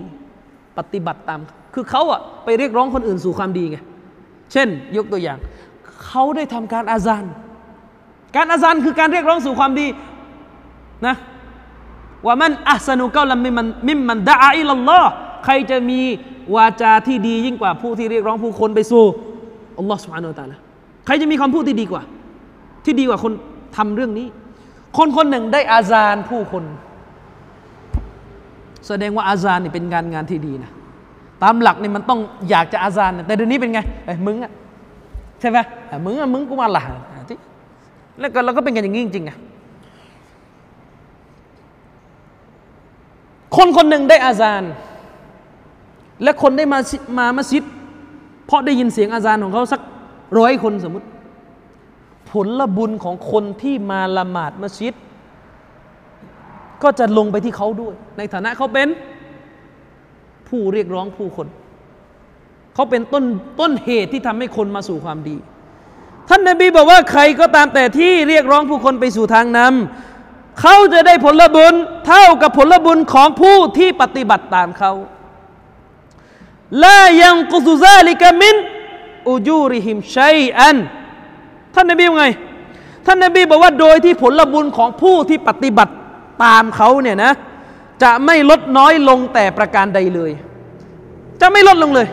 [0.78, 1.42] ปฏิบัติตาม
[1.80, 3.78] คือเขาอะไปเรียกร้องคนอื่นสู่ความดีไง
[4.52, 4.68] เช่น
[4.98, 5.38] ยกตัวอย่าง
[6.06, 7.24] เขาได้ทำการอาซาน
[8.36, 9.88] การอาซานคือการเรียกร้องสู่ความดี
[11.08, 11.16] นะ
[12.26, 15.10] ว่ามันอัสนุกาลมิมันมิมมันดาอิลลอฮ์
[15.46, 16.00] ใครจะมี
[16.56, 19.04] วาจาที่ดียิ่งกว่าผู้ที่เรียกร้องผู้คนไปสู่
[19.78, 20.60] อัลลอฮ์สุบฮานาอัลตะละ
[21.06, 22.02] ใครจะมีคำพูดที่ดีกว่า
[22.86, 23.34] ที่ดีกว่าคน
[23.78, 24.28] ทำเรื่องนี้
[24.98, 26.64] คนคนหนึ่งได้อาซานผู้คน
[28.88, 30.72] แสดงว่าอาซานนี่เป็นงานงานที่ดีนะ
[31.44, 32.20] ตามหลักนี่มันต้อง
[32.50, 34.52] อยากจะอาซาน แต่เดี๋ยวนี้เป็นไงไอ้มึงอะ
[35.40, 35.58] ใช่ไหม
[36.06, 36.84] มึงอะมึงกูมาละ
[38.20, 39.38] แล้วก็เราก็เป็นกันอย่างนี้จริงๆอะ
[43.56, 44.64] คนคนหนึ่งได้อาซาน
[46.24, 46.80] และคนได้มา
[47.18, 47.64] มามัสยิด
[48.46, 49.82] เพราะได้ยินเสียงอาซานของเขาสัก
[50.40, 51.08] ร้อยคนสมมติ
[52.32, 54.96] ผลละบุญของคนที่มาละหมาดมัสยิด
[56.84, 58.88] ก็จะลงไปที่เขาด้วย ในฐานะเขาเป็น
[60.48, 61.48] ผู้เรียกร้องผู้คน
[62.74, 63.26] เขาเป็นต้น
[63.60, 65.38] ต้นเหตุที่ทำให้คนมาสู่ความดี
[66.30, 71.74] ท่านนบีบอกว่าใครก็ตามแต่ที่เรียกร้องผู้คนไปสู่ทางนำเขาจะได้ผลบุญ
[72.08, 74.92] เท่ากับผลบุญของผู้ที่ปฏิบัติตามเขา
[76.84, 78.56] ละยังกุซุซาลิกามิน
[79.28, 80.78] อูจูริฮิมชัยอัน
[81.74, 82.26] ท่านนบีว่าไง
[83.06, 85.94] ท่านนบีบอกว่าโดยที่ผลบุญของผู้ที่ปฏิบัติ
[86.44, 87.34] ตามเขาเนี่ยนะ
[88.04, 90.32] จะไม่ลดน้อยลงแต่ประการใดเลย
[91.42, 92.08] จะไม่ลดลงเลย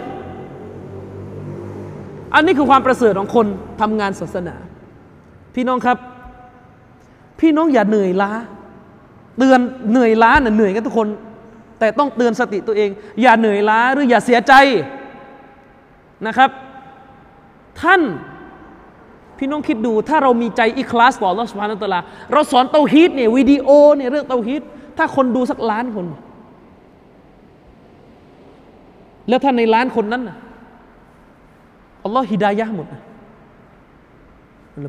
[2.35, 3.47] อันนี้คือความประเสริฐของคน
[3.81, 4.57] ทำงานศาสนา
[5.55, 5.99] พี่น้องครับ
[7.41, 8.31] พี่น้องอย่าเหนื่อยล้า
[9.39, 9.61] เตือน
[9.91, 11.09] เหนื่อยล้าเน่ยเหนื่อยกันทุกคน
[11.79, 12.91] แต่ต้องเตือนสติตัวเอง
[13.23, 14.53] อย่าเหนื่อยล้าหรืออย่าเสียใจ
[16.27, 16.51] นะครับ
[17.83, 18.03] ท่าน
[19.39, 22.01] พี่น้องคิดดูถ้าเรามีใจอิคลาสต่อรัสุภานัตลา
[22.33, 24.63] เราสอนเตาฮีดเนี่ยวิดีโอเนี่ยเรื่องเตาฮีด
[24.99, 26.07] ถ้าคนดูสักล้านคน
[29.29, 30.37] แล้วถ้าในล้านคนนั้นนะ
[32.05, 33.03] อัลลอฮ์ฮิดายะหมดนะ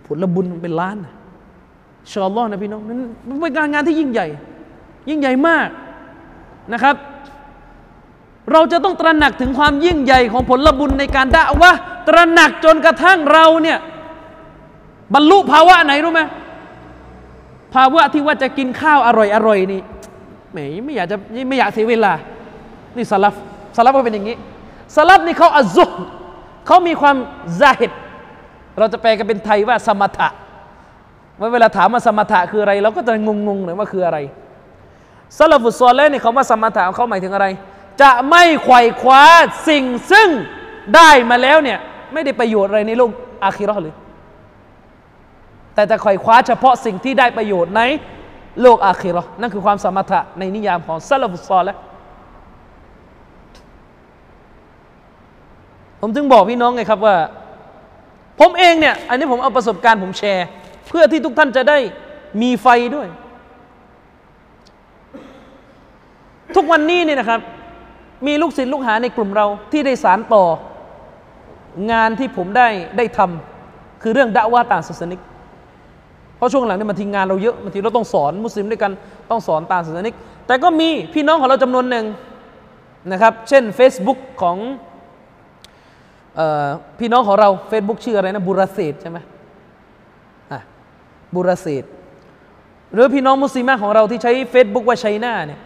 [0.08, 1.14] ผลละบุญเป็นล้านนะ
[2.12, 3.00] ชอลลอฮ์นะพี่น้องนั้น
[3.42, 4.28] เป็นการงานที่ยิ่งใหญ่
[5.10, 5.68] ยิ่งใหญ่มาก
[6.74, 6.96] นะครับ
[8.52, 11.72] เราจะต้องตระหนักถึงความยิ่งใหญ่ของผลบุญในการด่าวะ
[12.08, 13.78] ตระหนักจนกระทั่งเราเนี่ย
[15.14, 16.22] บรรลุภาวะไหนรู้ไหม
[17.74, 19.82] ภาวะที่ว่าจะกินข้าวอร่อยอร่อยนี่
[20.56, 21.18] หมไม่อยากจะ
[21.50, 22.14] ไม่อยากเสียเวลา
[22.96, 23.34] นี่สลับ
[23.76, 24.36] สลับก็เป็นอย่างนี้
[24.96, 25.86] สลับนี่เขาอัซุ
[26.68, 27.16] เขามีความ
[27.60, 27.92] ซาฮิด
[28.80, 30.30] เราจะแปลกันเป็นไทยว่าสมถะ
[31.40, 33.14] ว่าเวลาถามว่าสมถะคืออะไร เราก็จะ
[33.48, 34.18] งงๆเลยว่าคืออะไร
[35.38, 37.48] สลับุตซอลเล่นี่เขาว่าสมถะเขาหมายถึงอะไร
[38.02, 39.24] จะไม่ไขว่คว้า
[39.68, 40.30] สิ่งซึ่ง
[40.96, 41.80] ได้มาแล้วเนี่ย
[42.14, 43.12] ไม่ได้ประโยชน์อะไรในโลก
[43.44, 43.96] อาคิรอเลย
[45.74, 47.82] แต่จะคอยคว้าเฉพาะสิ่งที่ได้ประโยชน์ใน
[48.62, 51.78] โลกอาคีรอนั่นคือความสมถะในนิยามของซาลฟุซอลแล้ว
[56.00, 57.16] ผมจึงบอกพี่น้องไงครับว่า
[58.40, 60.48] ผมเองเนี่ย อันนี้ผมเอาประสบการณ์ผมแชร์
[60.88, 61.78] เพื่อที่ทุกท่านจะได้
[62.42, 63.08] มีไฟด้วย
[66.56, 67.40] ทุกวันนี้เนี่ยนะครับ
[68.28, 70.44] มีลูกศิษย์ลูกหาในกลุ่มเราที่ได้สารต่อ
[71.92, 75.20] งานที่ผมได้ได้ทำคือเรื่องด่าว่าต่างศาสนิก
[76.46, 78.92] ราะช่วงหลังเนี่ยมันทีงานเราเยอะบางทีเราต้องสอนมุสลิมด้วยกัน
[79.32, 80.16] ต้องสอนตามศาสนิก
[80.48, 82.06] แต่ก็มีพี่น้องของเราจำนวนหนึ่ง
[83.12, 84.58] นะครับ เช่น Facebook ของ
[86.40, 86.68] ออ
[87.00, 89.18] พี่น้องของเรา Facebook ชื่ออะไรนะบุรเศษใช่ไหม
[90.52, 90.62] อะ
[91.36, 91.84] บุรเศษ
[92.94, 95.60] หรือพี่น้องมุสลิมของเราที่ใช้ Facebook ว่าชัยนาเนี่ย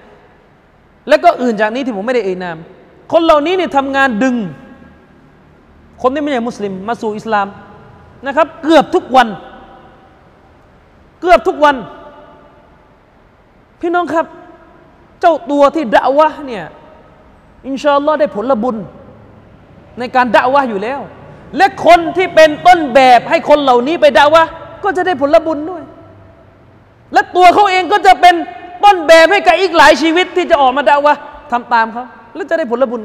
[1.10, 2.58] แล้วก็อื่นจากนี้ที่ผมไม่ได้เอ่ยนาม
[3.12, 4.36] คนเหล่านี้เนี่ยทำงานดึง
[6.02, 7.48] คนที่ไม่ใช่มุสลิมมาสู่อิสลาม
[8.28, 9.28] นะครับ เกือบทุกวัน
[11.22, 11.76] เกือบทุกวัน
[13.82, 14.26] พี่น้องครับ
[15.22, 16.66] เจ้าตัวที่ด่าวะเนี่ย
[17.68, 18.78] อินชาอัลลอฮ์ได้ผลบุญ
[20.00, 21.00] ในการด่าวะอยู่แล้ว
[21.58, 24.44] และคนที่เป็นต้นแบบให้คนเหล่านี้ไปด่าวะ
[24.84, 25.84] ก็จะได้ผลบุญด้วย
[27.14, 28.36] และตัวเขาเองก็จะเป็น
[28.84, 31.14] ต้นแบบให้กับอีกหลายชีวิตที่จะออกมาด่าวะ
[31.52, 32.06] ทำตามเขา
[32.36, 33.02] แล้วจะได้ผลบุญ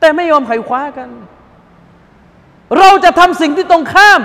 [0.00, 1.08] แต่ไม่ยอมไขคว้ากัน
[2.78, 4.20] เราจะทำสิ่งที่ตรงข้าม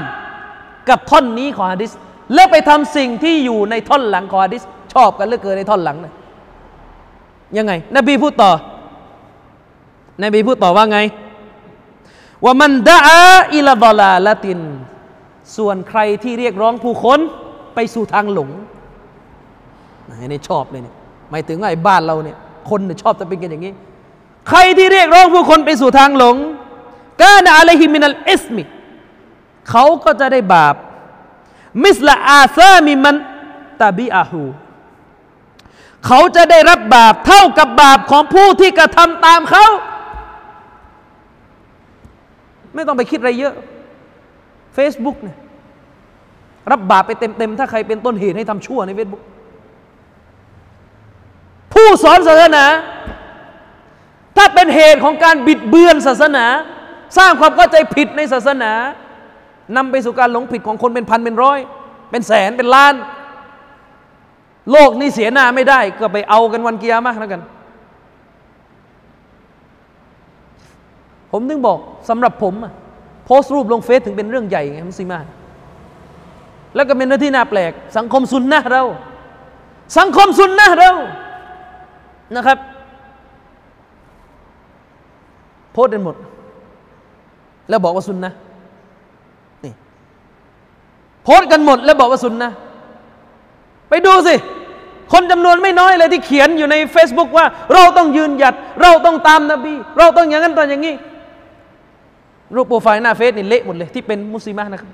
[0.90, 1.92] กับท่อนนี้ของฮะดิษ
[2.34, 4.64] แล้วไปทำสิ่งที่อยู่ในท่อนหลังของฮะดิษ
[4.94, 6.14] ชอบกันเหลือเกินในท่อนหลังเลย
[7.58, 8.52] ยังไง นบีพูดต่อ
[10.24, 11.00] นบีพูดต่อว่าไง
[12.44, 13.22] ว่ามันดาอา
[13.56, 14.60] อิลาดอลาละติน
[15.58, 17.20] ส่วนใครที่เรียกร้องผู้คน
[17.76, 18.50] ไปสู่ทางหลง
[20.28, 20.96] นี่ชอบเลยเนี่ย
[21.30, 22.38] หมายถึงไอ้บ้านเราเนี่ย
[22.70, 23.74] คนเนี่ยชอบจะเป็นกันอย่างนี้
[24.50, 26.36] ใครที่เรียกร้องผู้คนไปสู่ทางหลง
[27.22, 28.64] กาณอะไรฮิมินัลอิสมิ
[29.70, 30.76] เขาก็จะได้บาป
[31.84, 33.16] มิสละอาซามิมัน
[33.82, 34.44] ตาบิอาหู
[36.06, 39.66] เขาจะได้รับบาปเท่ากับบาปของผู้ที่กระทำตามเขา
[42.74, 43.54] ไม่ต้องไปคิดอะไรเยอะ
[44.78, 45.38] Facebook เนี่ย
[46.72, 49.24] รับบาปไปเต็มๆ ถ้าใครเป็นต้นเหตุให้ทำชั่วใน Facebook
[51.74, 52.66] ผู้สอนศาสนา
[54.38, 56.46] ถ้าเป็นเหตุของการบิดเบือนศาสนา
[57.18, 58.72] สร้างความเข้าใจผิดในศาสนา
[59.76, 61.60] นำไปสู่การหลงผิดของคนเป็นพันเป็นร้อย
[62.12, 62.96] เป็นแสนเป็นล้าน
[64.72, 67.42] โลกนี้เสียหน้าไม่ได้ ก็ไปเอากันวันเกียร์มากแล้วกัน
[71.32, 72.54] ผมถึงบอกสำหรับผม
[73.26, 75.20] โพสต์รูปลงเฟซถึงเป็นเรื่องใหญ่ไงมุสลิมา
[76.76, 78.84] แล้วก็เป็นหน้าที่น่าแปลก สังคมซุนนะเรา
[79.98, 80.92] สังคมซุนนะเรา
[82.36, 82.58] นะครับ
[85.72, 86.16] โพสต์กันหมด
[87.70, 88.34] แล้วบอกว่าซุนนะ
[91.28, 92.52] โพสต์กันหมดแล้วบอกว่าซุนนะ
[93.90, 94.36] ไปดูสิ
[95.14, 100.96] คนจำนวนไม่น้อยเลยที่เขียนอยู่ใน Facebook ว่า เราต้องยืนหยัด เราต้องตามนบี เราต้องอย่างนั้นตอนอย่างนี้
[102.56, 104.92] รูปโปรไฟล์หน้าเฟซนี่เละหมดเลยที่เป็นมุสลิมนะครับ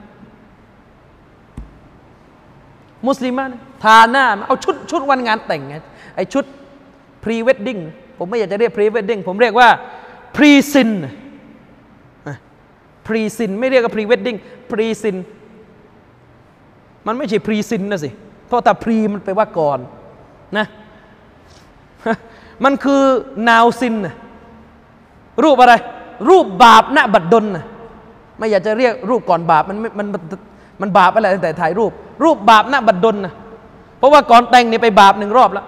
[3.08, 5.76] มุสลิมนะทาหน้าเอาชุดชุดวันงานแต่งไง
[6.16, 6.46] ไอ้ชุด
[7.24, 7.78] พรีเวดดิ้ง
[8.18, 9.70] ผมไม่อยากจะเรียกพรีเวดดิ้งผมเรียกว่า
[10.36, 10.92] pre-sin
[13.08, 14.38] pre-sin ไม่เรียกว่า pre-wedding
[14.72, 15.16] pre-sin
[17.08, 18.10] มันไม่ใช่ pre-sin นะสิ
[18.48, 19.80] เพราะแต่ pre มันแปลว่าก่อน
[20.58, 20.66] นะ
[22.64, 23.02] มันคือ
[23.50, 23.96] now sin
[25.44, 25.74] รูปอะไร
[26.30, 27.66] รูปบาปณบัดดลนะ
[28.38, 30.08] ไม่อยากจะเรียกรูปก่อนบาปมันมัน
[30.82, 31.92] มันบาปอะไรแต่ถ่ายรูป
[32.24, 33.34] รูปบาปณบัดดลนะ
[33.98, 35.66] เพราะว่าก่อนแต่งนี่ไปบาปหนึ่งรอบแล้ว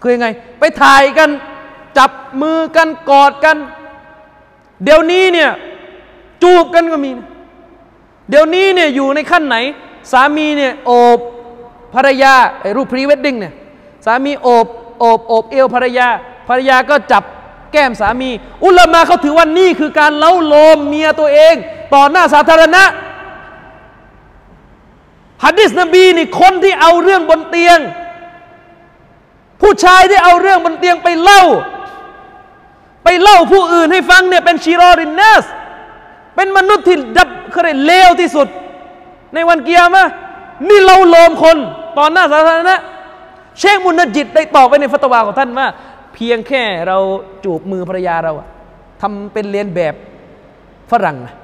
[0.00, 0.28] คือยังไง
[0.60, 1.30] ไปถ่ายกัน
[1.98, 2.10] จับ
[2.40, 3.56] มือกันกอดกัน
[4.84, 5.50] เดี๋ยวนี้เนี่ย
[6.42, 7.28] จูบกันก็มีนะ
[8.30, 9.56] เดี๋ยวนี้เนี่ยอยู่ในขั้นไหน
[10.12, 11.18] สามีเนี่ยโอบ
[11.94, 13.54] ภรรยาไอ้รูปพรีเวดดิ้งเนี่ย
[14.04, 14.66] สามีโอบ
[14.98, 16.08] โอบโอบเอวภรรยา
[16.48, 17.22] ภรรยาก็จับ
[17.72, 18.30] แก้มสามี
[18.64, 21.54] อุลามาเขาถือว่านี่คือการเล้าโลมเมียตัวเอง
[21.94, 22.84] ต่อหน้าสาธารณะ
[25.44, 27.78] ฮัดดิสนบีนี่คนที่เอาเรื่องบนเตียง
[29.60, 31.42] ผู้ชายที่เอาเรื่องบนเตียงไปเล่า
[33.04, 35.44] ไปเล่าผู้อื่นให้ฟังเนี่ยเป็นชีรอรินเนส
[36.34, 38.48] เป็นมนุษย์ที่ดับเขาเรียกเลวที่สุด
[39.34, 40.06] ในวันเกียร์มะ
[40.68, 41.56] นี่เราโลมคน
[41.98, 42.76] ต่อหน้าสาธารณะ
[43.58, 45.66] เชคมุนจิตได้ตอบไปในฟัตวาของท่านว่า
[46.14, 46.98] เพียงแค่เรา
[47.44, 48.32] จูบมือภรรยาเรา
[49.02, 49.94] ทำเป็นเรียนแบบ
[50.90, 51.34] ฝรั่งนะ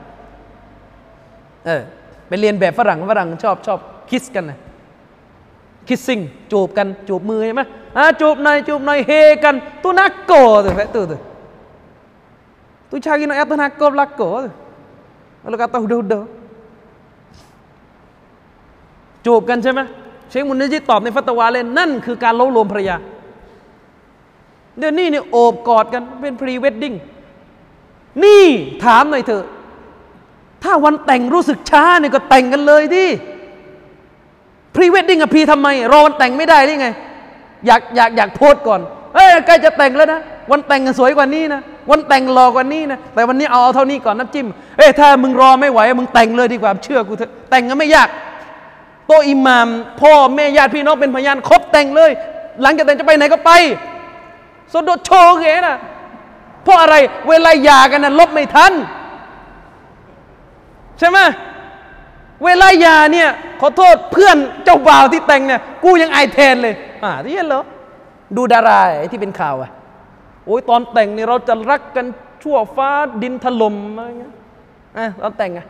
[1.66, 1.82] เออ
[2.28, 3.78] เป็นเรียนแบบฝรั่งฝรั่งชอบชอบ
[4.10, 4.58] คิสกันนะ
[5.88, 6.20] คิสซิ่ง
[6.52, 7.62] จูบกันจูบมือใช่ไหม
[7.96, 9.10] อ่าจูบหน่อยจูบหน่อยเฮ
[9.44, 10.32] กันตัวนักโก
[10.64, 11.20] ตัวแฟตัวตัว
[12.90, 14.22] ตัวชากินอยตุนักโกลักโก
[15.42, 16.22] Lalu kata udah-udah
[19.26, 19.80] จูบกันใช่ไหม
[20.30, 22.96] เชคมุนัจญิดตอบในฟัตวาเลยนั่นคือการเล้าโลมภรรยา
[24.78, 26.94] เดี๋ยวนี้เนี่ยโอบกอดกันเป็นพรีเวดดิ้ง
[28.24, 28.44] นี่
[28.84, 29.44] ถามหน่อยเถอะ
[30.62, 33.08] ถ้าวันแต่งรู้สึกช้าเนี่ยก็แต่งกันเลยที่
[34.74, 36.88] พรีเวดดิ้งอะ pre ทำไม รอวันแต่งไม่ได้ได้ไง
[37.66, 38.80] อยากอยากอยากโพสก่อน
[39.14, 40.20] เฮ้ยใกล้จะแต่งแล้วนะ
[40.50, 44.46] วันแต่งกันสวยกว่านี้นะ วันแต่งหล่อกว่านี้นะ แต่วันนี้เอาเอาเท่านี้ก่อนน้ำจิ้ม
[44.76, 48.08] เอ้ยถ้ามึงรอไม่ไหว มึงแต่งเลยดีกว่า เชื่อกูเถอะ แต่งก็ไม่ยาก
[49.12, 49.68] โตอิหมาม
[50.00, 52.10] พ่อแม่ญาติพี่น้องเป็นพยานครบแต่งเลย
[52.62, 53.52] หลังจากแต่งจะไปไหนก็ไป
[54.72, 55.78] สดดโชว์เงนะ
[56.62, 56.96] เพราะอะไร
[57.28, 58.72] เวลาหย่ากันนะลบไม่ทัน
[60.98, 61.18] ใช่ไหม
[62.44, 63.28] เวลาหย่าเนี่ย
[63.60, 66.74] ขอโทษเพื่อนเจ้าบ่าวที่แต่งเนี่ยกูยังไอแทนเลย
[67.04, 67.62] อ่าที่เห็นเหรอ
[68.36, 69.70] ดูดาราไอ้ที่เป็นข่าวอะ
[70.46, 72.06] โอ้ยตอนแต่งนี่เราจะรักกัน
[72.42, 72.90] ชั่วฟ้า
[73.22, 74.32] ดินถล่มอะไรเงี้ย
[74.98, 75.66] อะตอนแต่งอะ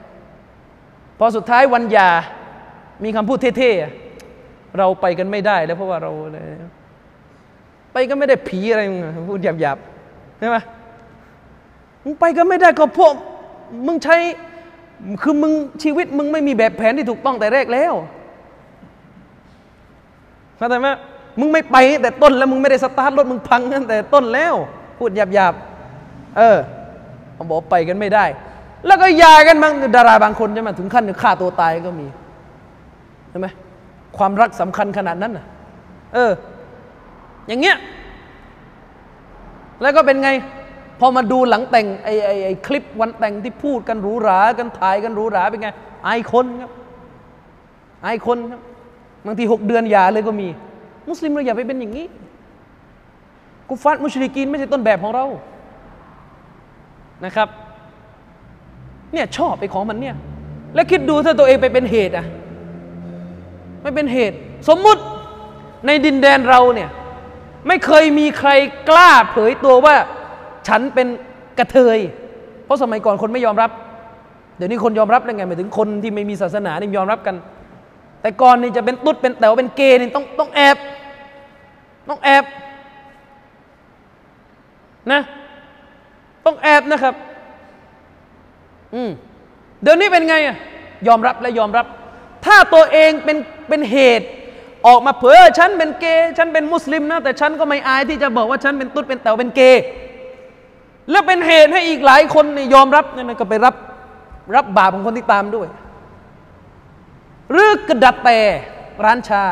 [1.18, 2.10] พอสุดท้ายวันหย่า
[3.04, 6.12] มีคำพูดเท่ๆเราไปกันไม่ได้แล้วเพราะว่าเรา
[7.92, 8.82] ไปก็ไม่ได้ผีอะไร
[9.30, 10.56] พูดหยาบๆใช่ไหม
[12.04, 13.14] มึงไปก็ไม่ได้ก็พวก
[13.86, 14.16] มึงใช้
[15.22, 15.52] คือมึง
[15.82, 17.94] ชีวิตมึงไม่มีแบบแผนที่ถูกต้องแต่แรกแล้ว
[20.56, 20.88] เข้าใจไหม
[21.40, 24.54] มึงไม่ไปแต่ต้นแล้วมึงไม่ได้สตาร์ทรถมึงพังตั้งแต่ต้นแล้ว
[24.98, 26.58] พูดหยาบๆเออ
[27.34, 28.24] เขาบอกไปกันไม่ได้
[28.86, 32.06] แล้วก็ยากันบางดาราบางคนใช่ไหมถึงขั้นฆ่าตัวตายก็มี
[33.32, 33.48] ใช่ไหม
[34.18, 35.46] ความรักสำคัญขนาดนั้นนะ
[36.14, 36.32] เออ
[37.48, 37.76] อย่างเงี้ย
[39.82, 40.30] แล้วก็เป็นไง
[41.00, 45.68] พอมาดูหลังแต่งไอ้ไอ้ไอ้คลิปวันแต่งที่พูดกันหรูหรา กันถ่ายกันหรูหราเป็นไง
[46.04, 46.70] ไอายคนครับ
[48.02, 48.60] ไอายคนครับ
[49.26, 50.48] บางทีหกเดือนหย่าเลยก็มี
[51.08, 52.06] มุสลิมเราอย่าไปเป็นอย่างนี้
[53.68, 55.26] กุฟัดมุชริกีนไม่ใช่ต้นแบบของเรา
[57.24, 57.48] นะครับ
[59.12, 60.16] เนี่ยชอบไปของมันเนี่ย
[60.74, 62.26] แล้วคิดดูถ้าตัวเองไปเป็นเหตุอะ
[63.82, 64.36] ไม่เป็นเหตุ
[64.68, 65.02] สมมุติ
[65.86, 66.90] ในดินแดนเราเนี่ย
[67.68, 68.50] ไม่เคยมีใคร
[68.88, 69.94] กล้าเผยตัวว่า
[70.68, 71.06] ฉันเป็น
[71.58, 71.98] กระเทย
[72.64, 73.70] เพราะสมัยก่อนคนไม่ยอมรับ
[74.56, 77.36] เดี๋ยวนี้คนยอมรับแล้ไงหมายถึงคนที่ไม่มีศาสนานี่ยอมรับกัน
[78.22, 80.76] แต่ก่อนนี่จะเป็นตุ๊ดเป็นแต๋วเป็นเกย์นี่ต้องต้องแอบ
[82.08, 82.44] ต้องแอบ
[85.12, 85.20] นะ
[86.46, 87.14] ต้องแอบนะครับ
[88.94, 89.10] อืม
[89.82, 90.56] เดี๋ยวนี้เป็นไงอะ
[91.08, 91.86] ยอมรับและยอมรับ
[92.44, 93.36] ถ้าตัวเองเป็น
[93.68, 94.26] เป็นเหตุ
[94.86, 99.82] ออกมาเผยฉันเป็นเกย์ฉันเป็นมุสลิมนะ แต่ฉันก็ไม่อายที่จะบอกว่าฉันเป็นตุ๊ดเป็นแต๋วเป็นเกย์
[101.10, 103.74] แล้วเป็นเหตุให้อีกหลายคนนี่ยอมรับนั่นก็ไปรับ
[104.54, 105.68] รับบาปของคนที่ตามด้วย
[107.50, 108.38] หรือกระดับแต่
[109.04, 109.44] ร้านชา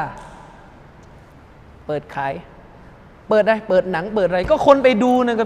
[1.87, 2.33] เปิดขาย
[3.29, 5.45] เปิดได้เปิดหนังเปิดอะไร ก็คนไปดูนะก็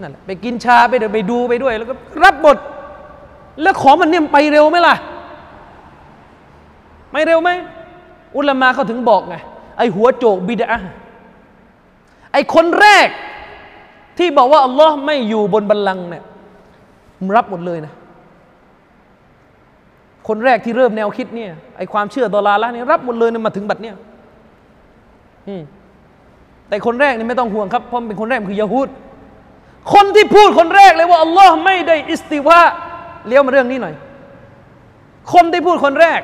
[0.00, 1.94] นั่นแหละไปกินชาไปเดี๋ยวไปดูไปด้วย แล้วก็
[2.24, 2.58] รับบท
[3.62, 4.96] แล้วของมันเนี่ยไปเร็วไหมล่ะ
[7.12, 7.50] ไม่เร็วไหม
[8.36, 9.36] อุลามาเขาถึงบอกไง
[9.78, 10.78] ไอหัวโจกบิดา
[12.32, 13.08] ไอคนแรก
[14.18, 16.24] ที่บอกว่าอัลลอฮ์ไม่อยู่บนบัลลังก์เนี่ย
[17.36, 17.92] รับหมดเลยนะ
[20.28, 23.94] คนแรกที่เริ่มแนวคิดเนี่ยไอความเชื่อตอลาละนี่รับหมดเลยนะมาถึงบัดเนี่ย
[25.48, 25.62] อืม
[26.68, 28.88] แต่คนแรกนี่ไม่ต้องห่วงครับเพราะเป็นคนแรกคือยาฮูด
[29.92, 32.60] คนที่พูดคนแรกเลยว่าอัลลอฮ์ไม่ได้อิสติวา
[33.26, 33.94] เลี้ยวมาเรื่องนี้หน่อย
[35.32, 36.20] คนที่พูดคนแรก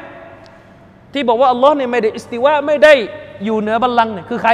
[1.14, 2.92] ที่บอกว่าอัลลอฮ์เนี่ยไม่ได้อิสติวาไม่ได้
[3.44, 4.52] อยู่เหนือบัลลังก์เนี่ยคือใคร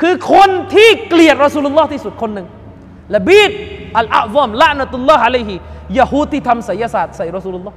[0.00, 2.46] คือคนที่เกลียดรอสูลุลลอฮ์ที่สุดคนหนึ่ง
[3.14, 3.50] ละบีด
[3.98, 5.54] อัลอาซอมละนตุลลอฮ์อะลัยฮิ
[5.98, 7.76] ยาฮูที่ทำไสยศาสตร์ใส่รอสูลุลลอฮ์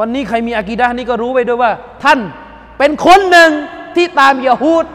[0.00, 1.70] วันนี้ใครมีอากีดะนี้ก็รู้ไว้ด้วยว่า
[2.04, 2.18] ท่าน
[2.78, 3.50] เป็นคนหนึ่ง
[3.96, 4.86] ที่ตามยาฮูด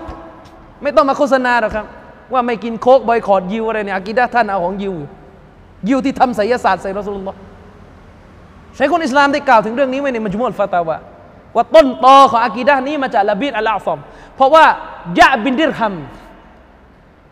[0.83, 1.85] ไม่ต้องมาโฆษณาหรอกครับ
[2.33, 4.95] ว่าไม่กินโค้กบอยคอตยิวอะไรเนี่ยอากีดะท่านเอาของยิว
[5.87, 7.37] ยิวที่ทำไสยศาสตร์ใส่รอสูลุลลอฮ์
[8.75, 10.97] ใช้คนอิสลามได้กล่าวถึงเรื่องนี้ไว้ในมัจมุลฟาตาวะ
[11.55, 13.99] ว่าต้นตอของอากีดะนี้มาจากละบีดอัลอาฟอม
[14.35, 14.65] เพราะว่า
[15.19, 15.95] ยะบินดิรฮัม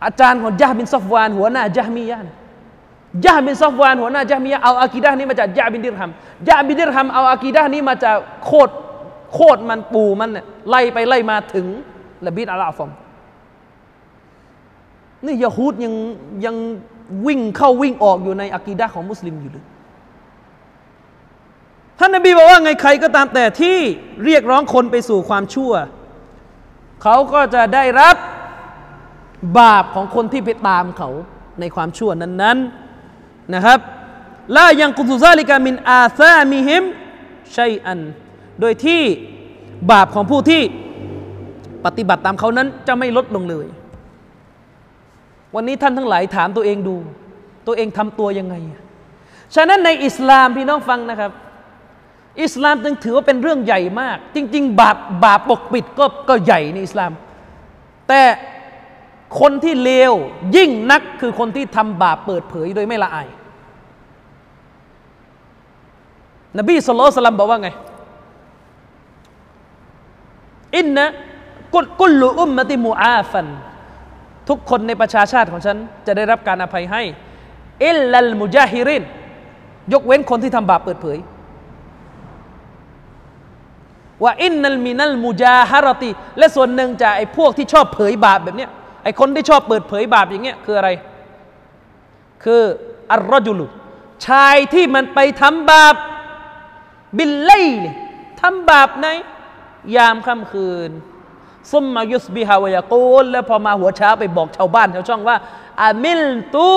[0.06, 2.32] อาจารย์ของยะบินซอฟวาน หัวหน้ายะมียะห์
[3.26, 6.12] ยะบินซอฟวานหัวหน้ายะมียะเอาอากีดะนี้มาจากยะบินดิรฮัม
[6.48, 8.74] ยะบินดิรฮัมเอาอากีดะนี้มาจากโคตร
[9.34, 11.66] โคตรมันปูมันเนี่ยไล่ไปไล่มาถึง
[12.28, 12.90] ละบีดอัลอาฟอม
[15.26, 15.94] นี่ยะฮูดยัง
[16.46, 16.56] ยัง
[17.26, 19.66] วิ่งเข้าวิ่งออกอยู่ในอากีดะของมุสลิมอยู่เลย
[22.00, 23.78] ท่านนบีบอกว่าไงใครก็ตามแต่ที่
[24.26, 25.74] เรียกร้องคนไปสู่ความชั่ว
[27.04, 28.16] เขาก็จะได้รับ
[29.60, 31.10] บาปของคนที่ไปตามเขา
[31.60, 33.80] ในความชั่วนั้นๆนะครับ
[34.56, 36.84] ลายังกุซุซาลิกามินอาซามิฮิม
[37.58, 38.00] ชัยอัน
[38.60, 39.02] โดยที่
[39.92, 40.62] บาปของผู้ที่
[41.86, 43.68] ปฏิบัติตามเขานั้นจะไม่ลดลงเลย
[45.56, 46.96] วันนี้ท่านทั้งหลายถามตัวเองดู
[47.68, 48.56] ตัวเองทำตัวยังไง
[49.56, 51.32] ฉะนั้นในอิสลามพี่น้องฟังนะครับ
[52.42, 57.12] อิสลามจึงถือว่าเป็นเรื่องใหญ่มาก จริง ๆ บาปบาปปกปิดก็ก็ใหญ่ในอิสลาม
[58.08, 58.22] แต่
[59.40, 60.14] คนที่เลว
[60.56, 63.28] ยิ่งนักคือคนที่ทำบาปเปิดเผยโดยไม่ละอาย
[66.58, 67.70] นบีสุลต่านบอกว่าไง
[70.78, 71.06] อินนะ
[71.74, 73.48] กุลกุลลุอุมมติมูอาฟัน
[74.50, 77.04] ทุกคนในประชาชาติของฉัน จะได้รับการอภัยให้
[77.86, 79.04] อิลลัลมุจาฮิริน
[79.94, 81.18] ยกเว้นคนที่ทำบาปเปิดเผย
[84.24, 88.70] ว่าอินนัลมินัลมุจาฮารติ และส่วนหนึ่งจากไอ้พวกที่ชอบเผยบาปแบบเนี้ย
[89.04, 90.90] ไอ้คนที่ชอบเปิดเผยบาปอย่างเงี้ยคืออะไร
[92.44, 92.62] คือ
[93.12, 93.66] อัลรอจุลุ
[94.28, 95.96] ชายที่มันไปทำบาป
[97.18, 97.66] บิลไลล
[98.42, 99.08] ทำบาปใน
[99.96, 100.92] ยามค่ำคืน
[101.72, 105.38] ซุมมายุสบิฮาวยากูลแล้วพอมาหัวเช้าไปบอกชาวบ้านชาวช่องว่า
[105.84, 106.24] อามิล
[106.56, 106.68] ตุ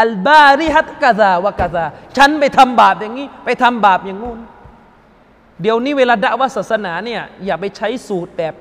[0.00, 1.84] อัลบาริฮัตกะซาวะกะซา
[2.16, 4.38] ฉันไปทำบาปอย่างนี้ ไปทำบาปอย่างงู้น
[5.60, 8.54] เดี๋ยวนี้เวลาด่าว่าศาสนาเนี่ยอย่าไปใช้สูตรแบบ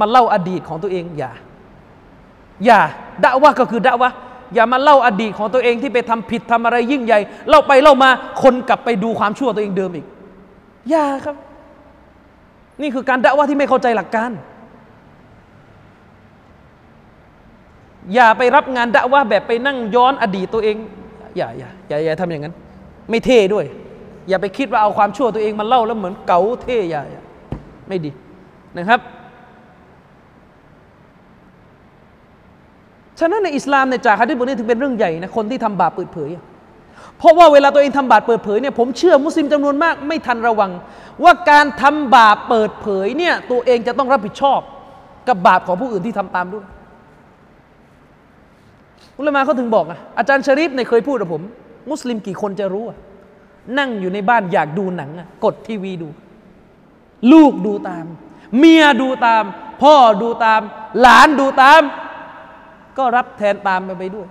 [0.00, 1.32] มาเล่าอดีตของตัวเองอย่า
[2.64, 2.80] อย่า
[3.24, 4.10] ด่าว่าก็คือด่าว่า
[4.54, 8.10] อย่ามาเล่าอดีตของตัวเองที่ไปทำผิดทำอะไรยิ่งใหญ่ เล่าไปเล่ามา
[8.42, 10.06] คนกลับไปดูความชั่วตัวเองเดิมอีก
[10.90, 11.36] อย่าครับ
[12.82, 14.30] นี่คือการด่าว่าที่ไม่เข้าใจหลักการ
[18.14, 20.76] อย่าไปรับงานด่าว่าแบบไปนั่งย้อนอดีตตัวเอง
[21.36, 22.54] อย่าอย่าอย่าอย่าทำอย่างนั้น
[23.10, 23.64] ไม่เท่ด้วย
[24.28, 27.08] อย่าไปคิดว่าเอาความชั่วตัวเองมาเล่าแล้วเหมือนเก๋าเท่ยาย
[27.88, 28.10] ไม่ดี
[28.78, 29.00] นะครับ
[33.18, 36.30] ฉะนั้นในอิสลามในจากฮะดิษบทนี้ถึงเป็นเรื่องใหญ่นะคนที่ทำบาปเปิดเผย
[37.18, 40.70] เพราะว่าเวลาตัวเองทำบาปเปิดเผยเนี่ยผมเชื่อมุสลิมจำนวนมากไม่ทันระวัง
[41.24, 44.60] ว่าการทำบาปเปิดเผยเนี่ยตัวเองจะต้องรับผิดชอบ
[45.28, 46.64] กับบาปของผู้อื่นที่ทำตามด้วย
[49.18, 51.42] อุลามาเขาถึงบอกอะอาจารย์ชริฟเนี่ยเคยพูดกับผม
[51.90, 52.98] มุสลิมกี่คนจะรู้อะ
[53.78, 56.08] นั่งอยู่ในบ้านอยากดูหนังอะกดทีวีดู
[57.32, 58.04] ลูกดูตาม
[58.58, 59.44] เมียดูตาม
[59.82, 60.60] พ่อดูตาม
[61.00, 61.82] หลานดูตาม
[62.98, 64.28] ก็รับแทนตามไปไปด้วย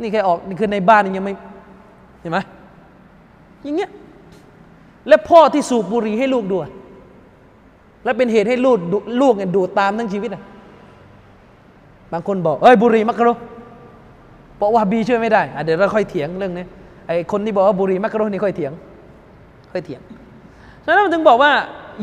[0.00, 1.34] นี่แค่ออกนี่คือในบ้านยังไม่
[2.20, 2.38] เห็นไหม
[3.62, 3.90] อย่างเงี้ย
[5.08, 6.56] และพ่อที่สูบบุหรี่ให้ลูกดู
[8.04, 8.76] และเป็นเหตุให้ลูก
[9.22, 10.42] ลูกเนี่ยดูตามทั้งชีวิตอะ
[12.12, 13.30] บางคนบอกเอ้ยบุหรี่มักกะโร
[14.56, 16.66] เพราะว่าบีช่วยไม่ได้อะเดี๋ยวเราค่อยเถียงเรื่องนี้
[17.06, 18.72] ไอคนที่บอกว่าบุรีมักกะโรนี่ค่อยเถียง
[19.72, 20.00] ค่อยเถียง
[20.84, 21.52] ฉะนั้นมันถึงบอกว่า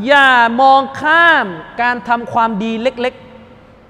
[0.08, 0.30] อย่า
[0.62, 1.48] มองข้าม
[1.82, 3.14] การทำความดีเล็ก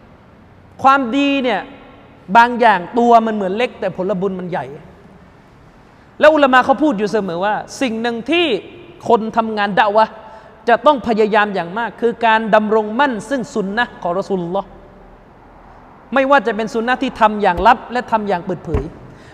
[0.03, 1.61] ๆ ความดีเนี่ย
[2.37, 4.65] บางอย่างตัวมันเหมือนเล็ก แต่ผลบุญมันใหญ่
[6.19, 8.45] แล้วอุลมะเขาพูดอยู่เสมอว่า สิ่งหนึ่งที่
[9.07, 10.05] คนทำงานดะวะ
[10.69, 14.63] จะต้องพยายามอย่างมาก คือการดำรงมั่นซึ่งสุนนะของรอสุลลอ
[16.13, 18.83] ไม่ว่าจะเป็นสุนนะที่ทำอย่างลับและทำอย่างเปิดเผย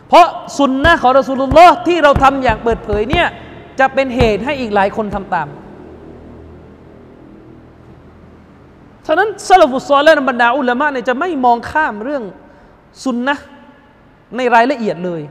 [0.09, 0.27] เพราะ
[0.57, 3.27] สุนนะของรอสูลุลลอฮ์ที่เราทำอย่างเปิดเผยเนี่ย
[3.79, 5.47] จะเป็นเหตุให้อีกหลายคนทำตาม
[9.07, 12.23] ฉะนั้นซาลฟุตซอลและบรรดาอุลามะเนี่ยจะไม่มองข้ามเรื่อง
[13.03, 13.35] สุนนะ
[14.37, 15.21] ในรายละเอียดเลย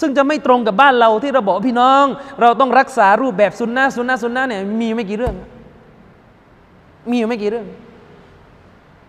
[0.00, 2.04] ซึ่งจะไม่ตรงกับบ้านเราที่เราบอกพี่น้อง
[2.40, 5.34] เราต้องรักษารูปแบบสุนนะสุนนะสุนนะเนี่ยมีไม่กี่เรื่อง
[7.10, 7.66] มีอยู่ไม่กี่เรื่อง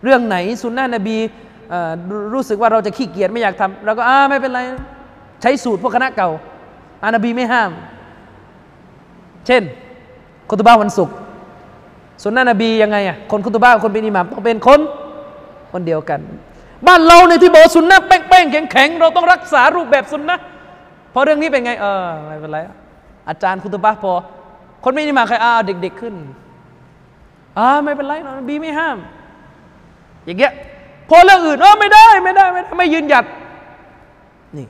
[0.04, 1.16] เรื่องไหนสุนนะนบี
[2.34, 4.60] รู้สึกว่าเราจะขี้เกียจไม่อยากทำเราก็อ่าไม่เป็นไร
[5.42, 6.30] ใช้สูตรพวกคณะเก่า
[7.02, 7.70] อานาบีไม่ห้าม
[9.46, 9.62] เช่น
[10.48, 11.14] คุตบ้าวันศุกร์
[12.22, 14.80] สุนนะนบียังไงอะคนคุตบ้าคนเป็นอิหมามต้องเป็นคน
[15.72, 16.20] คนเดียวกัน
[16.86, 20.38] บ้านเราในที่บอกสุนนะแป้งๆแข็งๆเราต้องรักษารูปแบบสุนนะ
[21.12, 22.58] พอเรื่องนี้เป็นไงเออไม่เป็นไร
[23.28, 24.12] อาจารย์คุตบ้าพอ
[24.84, 26.14] คนไม่อิหมามใครอ้าเด็ก ๆขึ้น
[27.58, 28.96] อ่าไม่เป็นไรนบีไม่ห้าม
[30.24, 30.52] อย่างเงี้ย
[31.08, 33.24] พอเรื่องอื่นเออไม่ได้ไม่ได้ไม่ได้ไม่ยืนหยัด
[34.56, 34.66] นี่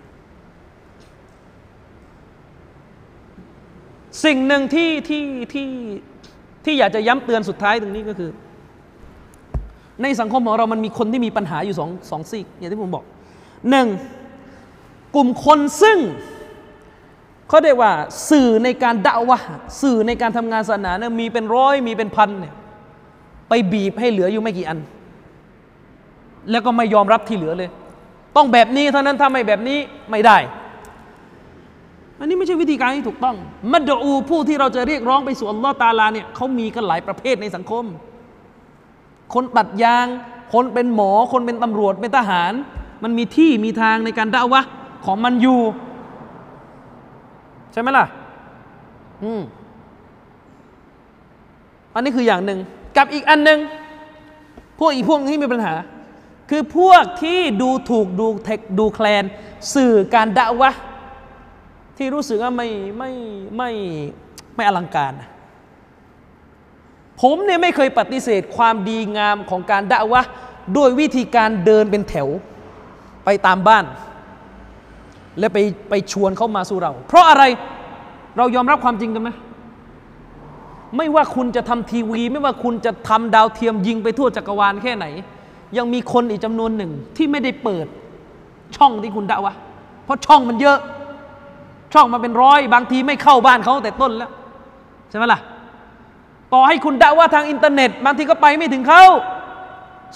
[4.24, 5.69] สิ่งหนึ่งที่ที่ที่
[6.65, 8.31] ที่อยากจะย้ำเตือนสุดท้ายตรงนี้ก็คือ
[10.02, 13.05] ในสังคมของเรามันมีคนที่มีปัญหาอยู่สองสองซีกอย่างที่ผมบอก
[13.70, 13.89] หนึ่ง
[15.15, 15.98] กลุ่มคนซึ่ง
[17.48, 17.93] เขาเรียกว่า
[18.31, 19.39] สื่อในการด่าวะ
[19.82, 22.55] สื่อในการทำงานศาสนาเนี่ยมีเป็นร้อยมีเป็นพันเนี่ย
[23.48, 24.78] ไปบีบให้เหลืออยู่ไม่กี่อัน
[26.50, 27.70] แล้วก็ไม่ยอมรับที่เหลือเลย
[28.36, 29.78] ต้องแบบนี้เท่านั้นถ้าไม่แบบนี้
[30.10, 30.38] ไม่ได้
[32.18, 33.36] อันนี้ไม่ใช่วิธีการที่ถูกต้อง
[33.72, 37.84] มัดอูผู้ที่เราจะเรียกร้องไปสู่อัลลอฮ์ตาลาเนี่ยเขามีกันหลายประเภทในสังคม
[39.34, 40.06] คนตัดยาง
[40.52, 42.52] คนเป็นหมอ คนเป็นตำรวจ เป็นทหาร
[43.02, 44.60] มันมีที่มีทางในการด่าวะ
[45.04, 45.60] ของมันอยู่
[47.72, 48.06] ใช่ไหมล่ะ
[49.22, 49.42] อืม
[51.94, 52.58] อันนี้คืออย่างหนึ่ง
[52.96, 53.58] กับอีกอันหนึ่ง
[54.78, 55.74] พวกอีกพวกที่มีปัญหา
[56.50, 59.24] คือพวกที่ดูถูกดูเทคดูแคลน
[59.74, 60.70] สื่อการด่าวะ
[61.96, 62.68] ที่รู้สึกว่าไม่
[62.98, 63.12] ไม่
[63.56, 63.70] ไม่
[64.54, 65.12] ไม่อลังการ
[67.20, 70.22] ผมเนี่ยไม่เคยปฏิเสธความดีงามของการด่าวะ
[70.76, 72.28] ด้วยวิธีการเดินเป็นแถว
[73.24, 73.84] ไปตามบ้าน
[75.38, 75.58] และไป
[75.90, 77.44] ไปชวนเข้ามาสู่เรา เพราะอะไร
[78.36, 79.30] เรายอมรับความจริงกันไหม
[80.96, 85.06] ไม่ว่าคุณจะทำทีวี ไม่ว่าคุณจะทำดาวเทียมยิงไปทั่วจักรวาลแค่ไหน
[85.78, 87.86] ยังมีคนอีกจำนวนหนึ่งที่ไม่ได้เปิด
[88.77, 89.55] ช่องที่คุณด่าวะ
[90.05, 90.78] เพราะช่องมันเยอะ
[91.95, 94.31] ช่องมาเป็นร้อย บางทีไม่เข้าบ้านเขาแต่ต้นแล้ว
[95.11, 95.41] ใช่ไหมล่ะ
[96.53, 99.05] ต่อให้คุณดะอ์วะฮ์ทางอินเทอร์เน็ต บางทีก็ไปไม่ถึงเขา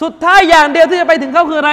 [0.03, 1.73] สุดท้ายอย่างเดียวที่จะไปถึงเขาคืออะไร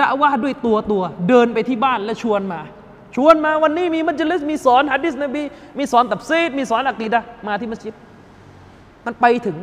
[0.00, 2.60] ดะอ์วะฮ์ด้วยตัวตัว เดินไปที่บ้านและชวนมา
[3.16, 5.42] ชวนมาวันนี้มีมัจลิสมีสอนฮะดิษนบี
[5.78, 7.94] มีสอนตัฟซีรมีสอนอะกีดะฮ์มาที่มัสยิด
[9.06, 9.56] มันไปถึง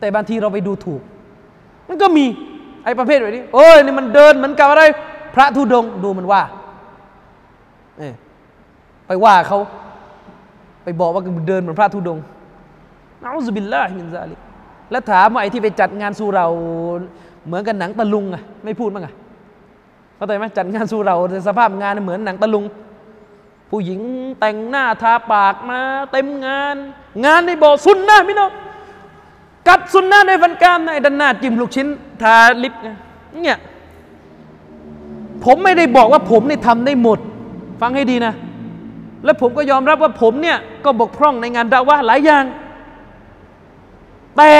[0.00, 1.02] แต่บางทีเราไปดูถูก
[1.90, 2.24] มันก็มี
[2.84, 4.82] ไอ้ประเภทแบบนี้โอ้ยนี่มันเดินเหมือนกับอะไร
[5.34, 6.42] พระธุดงดูมันว่า
[7.98, 8.02] เอ
[9.06, 9.58] ไปว่าเขา
[10.84, 12.24] ไปบอกว่าเดินเหมือนพระธุดงค์
[13.22, 14.36] นะอุบิลลาฮิมินซาลิ
[14.90, 16.46] แล้วถามว่าไอ้ที่ไปจัดงานสุเรา
[17.46, 19.14] เหมือนกับหนังตะลุงอะไม่พูดมั้งอะ
[20.16, 21.16] เข้าใจไหมจัดงานสุเรา
[21.48, 22.64] สภาพงานเหมือนหนังตะลุง
[23.70, 24.00] ผู้หญิง
[24.40, 25.80] แต่งหน้าทาปากมา
[26.12, 26.76] เต็มงาน
[27.24, 28.50] งานในบอกสุนนะพี่น้อง
[29.70, 31.86] กัดสุนนะในฟันกามในด้านหน้าจิ้มลูกชิ้น
[32.22, 33.58] ทาลิปเนี่ย
[35.44, 37.18] ผมไม่ได้บอกว่าผมเนี่ยทำได้หมด
[37.80, 38.34] ฟังให้ดีนะ
[39.24, 42.44] และผมก็ยอมรับว่าผมเนี่ยก็บกพร่องในงานดาวะหลายอย่าง
[44.36, 44.52] แต่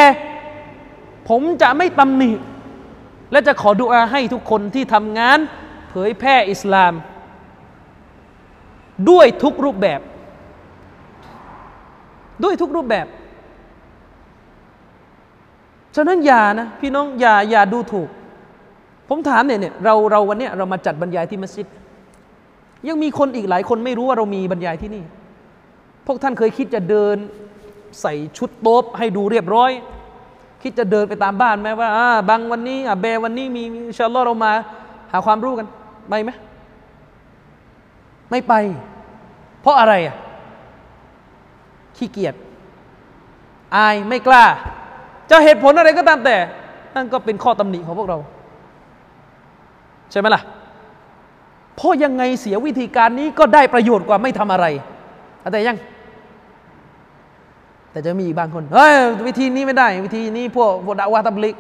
[1.29, 2.31] ผมจะไม่ตำหนิ
[3.33, 5.39] และจะขอดุอาให้ทุกคนที่ทำงาน
[5.91, 6.93] เผยแพร่อิสลาม
[9.11, 10.01] ด้วยทุกรูปแบบ
[12.45, 13.07] ด้วยทุกรูปแบบ
[15.97, 18.09] ฉะนั้นอย่านะพี่น้องอย่าอย่าดูถูก
[19.09, 21.67] ผมถามเนี่ยเนี่ยเราเราวันเนี้ยเรามาจัดบรรยายที่มัสยิด
[22.89, 25.05] ยังมีคนอีกหลายคนไม่รู้ว่าเรามีบรรยายที่นี่
[26.07, 27.17] พวกท่านเคยคิดจะเดิน
[28.01, 29.71] ใส่ชุดโต๊บให้ดูเรียบร้อย
[30.63, 34.53] คิดจะเดินไปตามบ้านไหมว่าอ่าบางวันนี้อะเบวันนี้มีอินชาอัลลอฮ์เรามา
[35.13, 35.67] หาความรู้กัน
[36.09, 36.31] ไปไหม
[38.31, 38.53] ไม่ไป
[39.61, 40.17] เพราะอะไรอะ
[41.97, 42.35] ขี้เกียจ
[43.77, 44.45] อายไม่กล้า
[45.31, 46.37] จะเหตุผลอะไรก็ตามแต่
[46.97, 48.19] นั่นก็เป็นข้อตำหนิของพวกเรา
[50.11, 50.43] ใช่ไหมล่ะ
[51.77, 54.67] เพราะยังไงเสียวิธีการนี้ก็ได้ประโยชน์กว่าไม่ทำอะไร
[55.53, 55.79] แต่ยัง
[57.91, 58.95] แต่จะมีอีกบางคนเฮ้ย
[59.27, 61.57] วิธีนี้ไม่ได้ วิธีนี้พวกพวกดาวาตับลิก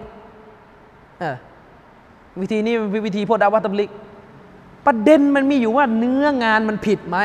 [2.41, 2.75] วิธีนี้
[3.07, 3.91] วิธีพวกดาวาตับลิก
[4.87, 7.19] ประเด็นมันมีอยู่ว่าเนื้องานมันผิดไหม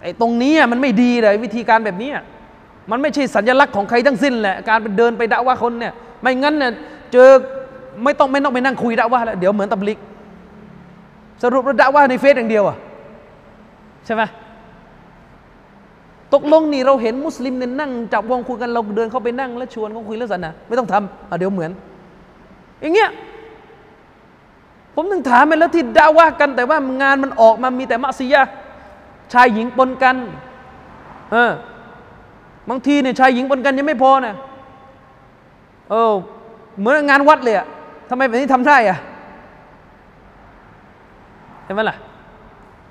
[0.00, 2.10] ไอ้ตรงนี้มันไม่ดีเลยวิธีการแบบนี้
[2.90, 6.72] มันไม่ใช่สัญลักษณ์ของใครทั้งสิ้นแหละการไปเดินไปด่าว่าคนเนี่ยไม่งั้นเนี่ย
[7.12, 7.28] เจอ
[8.04, 9.98] ไม่ต้องไม่ต้องไปนั่งคุยด่าว่าแล้วเดี๋ยวเหมือนตับลิก
[11.42, 12.76] สรุปราด่าว่าในเฟซอย่างเดียวอะ
[14.06, 14.22] ใช่ไหม
[16.34, 21.70] ตกลงนี่เราเห็นมุสลิมเนี่ยนั่งจับวงคุยกันเราเดินเข้าไปนั่ง แล้วชวนเขาคุยเรื่องศาสนาไม่ต้องทำเดี๋ยวเหมือน
[22.80, 23.10] อย่างเงี้ย
[24.94, 28.48] ผมถึงถามไปแล้วที่ด่าว่ากัน แต่ว่างานมันออกมามีแต่มัสยิด
[29.32, 30.16] ชายหญิงปนกัน
[31.32, 31.52] เออ
[32.70, 34.34] บางทีเนี่ยชายหญิงปนกันยังไม่พอนะ
[35.90, 36.12] เออ
[36.78, 37.66] เหมือนงานวัดเลยอะ
[38.10, 38.98] ทำไมแบบนี้ทำได้อะ
[41.64, 41.96] เห็นไหมล่ะ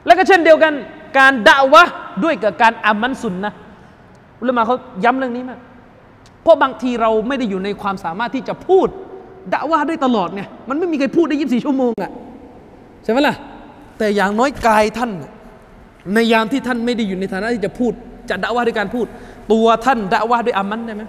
[0.05, 0.73] แล้วก็เช่นเดียวกัน
[1.17, 1.83] การด่าวะ
[2.23, 3.53] ด้วยกับการอามันสุนนะ
[4.39, 5.59] อุลามาเขาย้ำเรื่องนี้มาก
[6.41, 8.87] เพราะบางทีเราไม่ได้อยู่ในความสามารถที่จะพูด
[9.53, 12.11] ด่าวะได้ตลอดไงมันไม่มีใครพูดได้ยี่สิบสี่ชั่วโมงอะ
[13.03, 13.35] ใช่ไหมล่ะ
[13.97, 15.11] แต่อย่างน้อยกายท่าน
[16.13, 17.93] ในยามที่ท่านไม่ได้อยู่ในฐานะที่จะพูด
[18.29, 19.05] จะด่าวะด้วยการพูด
[19.51, 21.03] ตัวท่านด่าวะด้วยอามันได้ไหม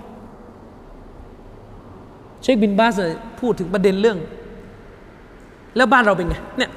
[2.43, 2.99] เชคบินบาส
[3.41, 4.19] พูดถึงประเด็นเรื่อง
[5.77, 6.71] แล้วบ้านเราเป็นไงเนี่ย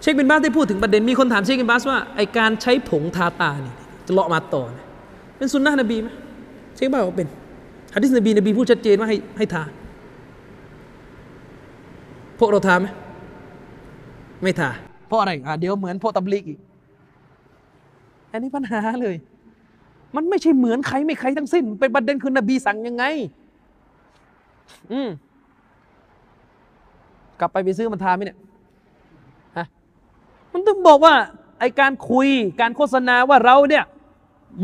[0.00, 3.76] เชคบินบาสได้พูดถึงประเด็นมีคนถามเชคบินบาสว่าไอการใช้ผงทาตาเนี่ย
[4.06, 4.86] จะเลาะมาต่อเนี่ย
[5.36, 6.08] เป็นสุนนะนบีไหม
[6.76, 7.28] เชคบินบาบอกเป็น
[7.94, 9.62] ฮะดิษนบีนบีพูดชัดเจนว่าให้ให้ทา
[12.38, 12.86] พวกเราทาไหม
[14.42, 14.70] ไม่ทา
[15.06, 16.58] เพราะอะไรอะเดี๋ยวเหมือนพวกตับลิกอีก
[18.32, 19.16] อันนี้ปัญหาเลย
[20.16, 23.04] มันไม่ใช่เหมือนใครไม่ใครทั้งสิ้นเป็นประเด็นคือนบีสั่งยังไง
[24.92, 25.08] อืม
[27.40, 28.38] กลับไปไปซื้อมันทาไหมเนี่ย
[29.56, 29.66] ฮะ
[30.52, 31.14] มันต้องบอกว่า
[31.60, 32.28] ไอการคุย
[32.60, 33.84] การโฆษณาว่าเราเนี่ย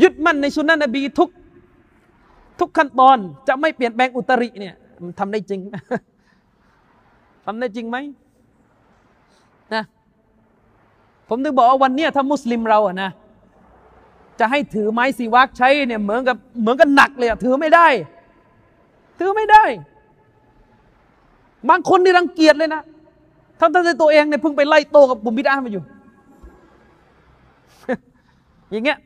[0.03, 1.29] ยึดมั่นในสุนนะนบีทุก
[2.61, 3.19] ทุกขั้นตอน
[3.49, 5.61] จะไม่เปลี่ยนแปลงอุตริเนี่ยมันทำได้จริง
[7.47, 7.97] ทำได้จริงไหม
[9.75, 9.83] นะ
[11.29, 13.11] ผมถึงบอกว่าวันเนี้ยถ้ามุสลิมเราอะนะ
[14.40, 17.86] จะให้ถือไม้สีวักใช้เนี่ยเหมือนกับเหมือนกับหนักเลยอะถือไม่ได้
[19.19, 19.65] ถือไม่ได้
[21.69, 22.82] บางคนนี่รังเกียจเลยนะ
[23.60, 25.82] ทั้งที่ตัวเองเนี่ยเพิ่งไปไล่โตกับบุมบิดามาอยู่
[28.70, 28.98] อย่างเงี้ย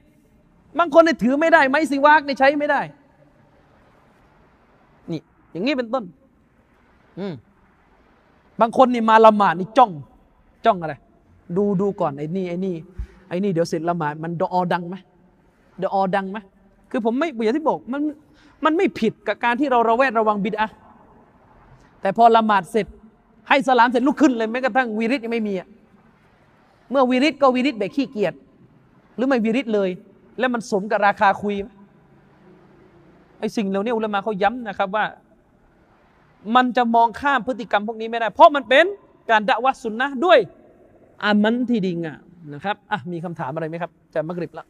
[0.78, 2.80] บางคนเนี่ยถือไม่ได้ ไม้สีวักเนี่ยใช้ไม่ได้
[5.10, 5.20] นี่
[5.52, 6.04] อย่างงี้เป็นต้น
[7.18, 7.34] อืม
[8.60, 9.90] บางคนนี่มาละหมาดนี่จ้อง
[10.64, 10.94] จ้องอะไร
[11.56, 12.74] ดูดูก่อนไอ้นี่ไอ้นี่
[13.28, 14.96] ไอ้นี่เดี๋ยวเสร็จละหมาดมันดอดังไหม
[15.78, 16.39] เดออดังไหม
[16.90, 18.03] คือผมไม่อย่างที่บอกมัน
[18.65, 20.69] มันไม่ผิดกับการที่เราระแวดระวังบิดอะ
[22.01, 22.86] แต่พอละหมาดเสร็จ
[23.49, 25.69] ให้สลามเสร็จลุกขึ้นเลยแม้กระทั่งวีริตยังไม่มีอะ
[26.90, 28.35] เมื่อวีริตก็วีริตแบบขี้เกียจ
[29.16, 29.90] หรือไม่วีริตเลย
[30.39, 31.55] แล้วมันสมกับราคาคุย
[33.39, 35.05] ไอ้สิ่งเหล่านี้อุลามะเขาย้ำนะครับว่า
[36.57, 38.85] มันจะมองข้ามพฤติกรรมพวกนี้ไม่ได้ เพราะมันเป็น
[39.31, 40.39] การดะวัสุนนะด้วย
[41.24, 42.23] อามันที่ดีงาม
[42.55, 44.66] นะครับอะมีคำถามอะไรไหมครับจะมักริบละ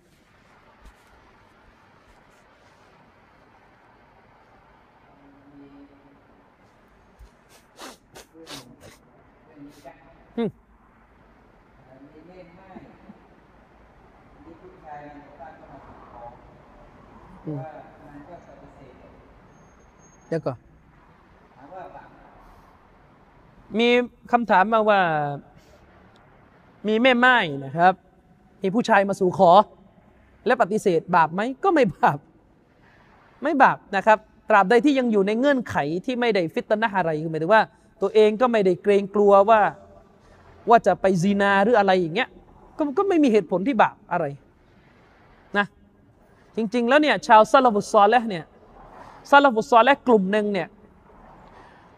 [20.29, 20.59] เดี๋ยวก่อน
[23.79, 23.89] มี
[24.33, 25.01] คำถามมาว่า
[26.89, 27.93] มีแม่ไม้นะครับ
[28.63, 29.51] มีผู้ชายมาสู่ขอ
[30.47, 32.19] และปฏิเสธบาปไหมก็ไม่บาป
[33.43, 37.63] ไม่บาปนะครับ ตราบใดที่ยังอยู่ในเงื่อนไขที่ไม่ได้ฟิตนะอะไรคือหมายถึงว่า
[38.03, 39.61] ตัวเองก็ไม่ได้เกรงกลัวว่า
[40.69, 42.29] ว่าจะไปซีนาหรืออะไรอย่างเงี้ย
[42.79, 44.25] ก็ก็ไม่มีเหตุผลที่บาปอะไร
[46.57, 48.45] จริง ๆ แล้วเนี่ยชาวซาลาฟุตซอลและเนี่ย
[49.31, 50.69] ซาลาฟุตซอลและกลุ่มหนึ่งเนี่ย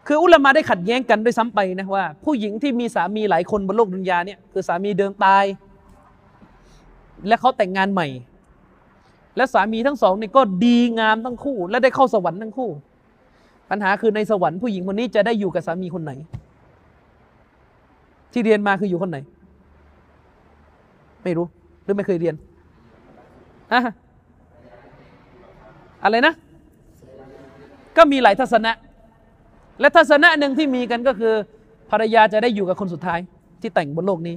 [0.07, 5.45] คืออุลามะได้ขัดแย้งกันด้วยซ้ำไปนะว่า ผู้หญิงที่มีสามีหลายคนบนโลกดุนยาเนี่ยคือสามีเดิมตาย
[7.27, 8.07] และเขาแต่งงานใหม่
[9.37, 12.69] และสามีทั้งสองนี่ก็ดีงามทั้งคู่ และได้เข้าสวรรค์ทั้งคู่
[13.69, 16.11] ปัญหาคือในสวรรค์ผู้หญิงคนนี้จะได้อยู่กับสามีคนไหน
[18.31, 19.17] ที่เรียนมาคืออยู่คนไหน
[21.23, 21.45] ไม่รู้
[21.83, 22.35] หรือไม่เคยเรียน
[23.71, 23.81] อะ
[26.05, 26.33] อะไรนะ
[27.97, 28.71] ก็มีหลายทัศนะ
[29.79, 31.33] และทัศนะหนึ่งที่มีกันก็คือ
[31.91, 33.19] ภรรยาจะได้อยู่กับคนสุดท้าย
[33.61, 34.35] ที่แต่งบนโลกนี้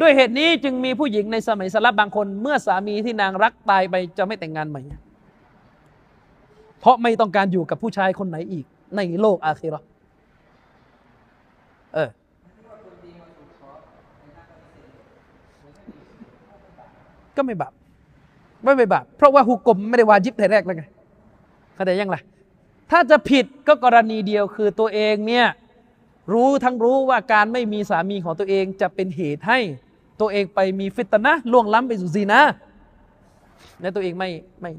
[0.00, 4.82] ด้วยเหตุนี้จึงมีผู้หญิงในสมัยสลับบางคน เมื่อสามีที่นางรักตายไปจะไม่แต่งงานใหม่
[6.80, 8.64] เพราะไม่ต้องการอยู่กับผู้ชายคนไหนอีก
[8.96, 9.80] ในโลกอาคีรอ
[11.94, 12.08] เออ
[17.36, 17.72] ก็ไม่บาป
[18.62, 20.84] ไม่ไม่บาปเพราะว่าฮุกกลมไม่ได้วาจิบแต่แรกแล้วไง
[21.78, 22.16] เข้าใจยังไง
[22.90, 25.46] ถ้าจะผิดก็กรณีเดียวคือตัวเองเนี่ย
[26.32, 29.58] รู้ทั้งรู้ว่าการไม่มีสามีของตัวเองจะเป็นเหตุให้
[30.20, 32.40] ตัวเองไปมีฟิตนะล่วงล้ำไปสู่ซีนะ
[33.80, 34.30] และตัวเองไม่
[34.60, 34.70] ไม่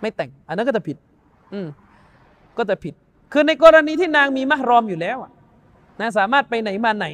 [0.00, 0.96] ไม่แต่ง อันนั้นก็จะผิด
[1.52, 1.68] อืม
[2.58, 2.94] ก็จะผิด
[3.32, 5.18] คือในกรณีที่นางมีมหรอมอยู่แล้ว
[6.00, 7.06] นะสามารถไปไหนมาไหน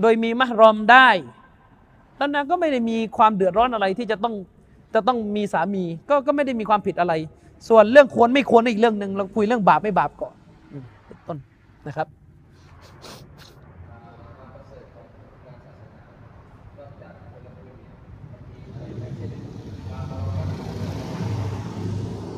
[0.00, 1.08] โดยมีมหรอมได้
[2.16, 4.34] แล้วนางก็ไม่ได้มีความเดือดร้อนอะไรที่จะต้อง
[4.94, 7.12] จะต้องมีสามี ก็ก็ไม่ได้มีความผิดอะไร
[7.68, 10.34] ส่วนเรื่องควรไม่ควรอีกเรื่องหนึ่งเราคุยเรื่องบาปไม่บาปก่อน
[11.26, 11.38] ต้น
[11.86, 12.08] นะครับ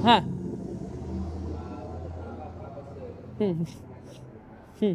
[0.06, 0.18] ฮะ
[3.40, 3.52] อืม
[4.80, 4.94] อืม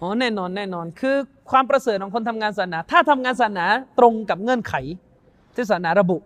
[0.00, 1.16] อ๋อแน่นอนแน่นอนคือ
[1.50, 3.66] ความประเสริฐของคนทำงานศาสนา ถ้าทำงานศาสนา
[3.98, 4.74] ตรงกับเงื่อนไข
[5.54, 6.18] ที่ศาสนาระบุ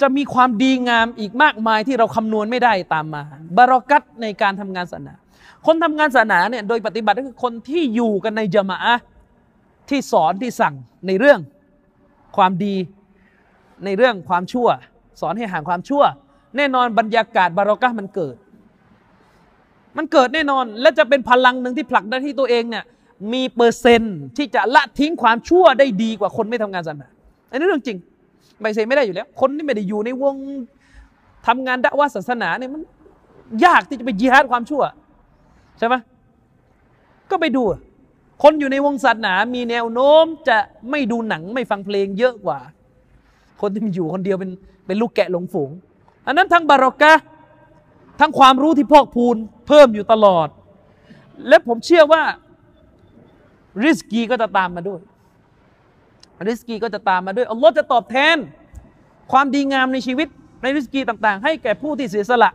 [0.00, 3.22] จะมีความดีงามอีกมากมายที่เราคำนวณไม่ได้ตามมา
[3.56, 5.14] บารอกัตในการทำงานศาสนา
[5.66, 8.78] คนทำงานศาสนาเนี่ยโดยปฏิบัติก็คือคนที่อยู่กันในจมะ
[9.88, 10.74] ที่สอนที่สั่ง
[11.06, 11.40] ในเรื่อง
[12.36, 12.76] ความดี
[13.84, 14.68] ในเรื่องความชั่ว
[15.20, 16.02] สอนให้ห่างความชั่ว
[16.56, 18.36] แน่นอนบรรยากาศบารอกะมันเกิด
[19.96, 22.84] มันเกิดแน่นอนและจะเป็นพลังหนึ่งที่ผลักดันที่ตัวเองเนี่ย
[23.32, 27.08] มีเปอร์เซนต์ที่จะละทิ้งความชั่วได้ดีกว่าคนไม่ทำงานศาสนา
[27.50, 27.98] อันนี้เรื่องจริง
[28.60, 30.34] ไปเซไม่ได้อยู่แล้ว คนที่ไม่ได้อยู่ในวง
[31.46, 32.82] ทำงานดะว่าศาสนาเนี่ยมัน
[33.64, 34.82] ยากที่จะไปยิฮาดความชั่ว
[35.78, 35.94] ใช่ไหม
[37.30, 37.62] ก็ไปดู
[38.42, 40.58] คนอยู่ในวงศาสนา มีแนวโน้มจะ
[40.90, 42.58] ไม่ดูหนังไม่ฟังเพลงเยอะกว่า
[43.60, 44.50] คนที่มันอยู่คนเดียวเป็น
[44.86, 45.70] เป็นลูกแกะหลงฝูง
[46.26, 47.14] อันนั้นทั้งบารอกะ
[48.20, 49.36] ทั้งความรู้ที่พอกพูน
[49.68, 50.48] เพิ่มอยู่ตลอด
[51.48, 52.22] และผมเชื่อว่า
[53.84, 55.00] ริสกีก็จะตามมาด้วย
[56.48, 58.36] ริสกีก็จะตามมาด้วยอัลลอฮ์จะตอบแทน
[59.32, 60.28] ความดีงามในชีวิต
[60.62, 62.50] ในริสกีต่างๆ ให้แก่ผู้ที่เสียสละ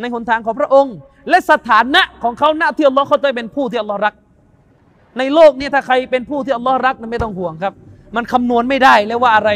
[0.00, 0.94] ในหนทางของพระองค์
[1.28, 4.14] และสถานะของเขาหน้าที่อัลลอฮ์เขาจะเป็นผู้ที่อัลลอฮ์รัก
[5.18, 7.74] ในโลกนี้ถ้าใครเป็นผู้ที่อัลลอฮ์รักนั้นไม่ต้องห่วงครับ
[8.16, 9.50] มันคำนวณไม่ได้เลยว่าอะไร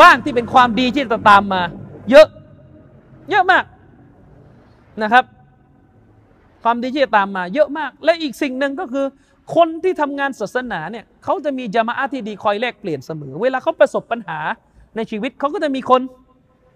[0.00, 1.62] บ้างที่เป็นความดีที่จะตามมา
[2.10, 2.26] เยอะ
[3.30, 3.64] เยอะมาก
[5.02, 5.24] นะครับ
[6.62, 9.06] ความดีที่จะตามมา เยอะมาก และอีกสิ่งหนึ่งก็คือ
[9.54, 14.38] คนที่ทำงานศาสนาเนี่ยเขาจะมีจามาอะที่ดีคอยแลกเปลี่ยนเสมอ เวลาเขาประสบปัญหา
[14.96, 16.00] ในชีวิตเขาก็จะมีคน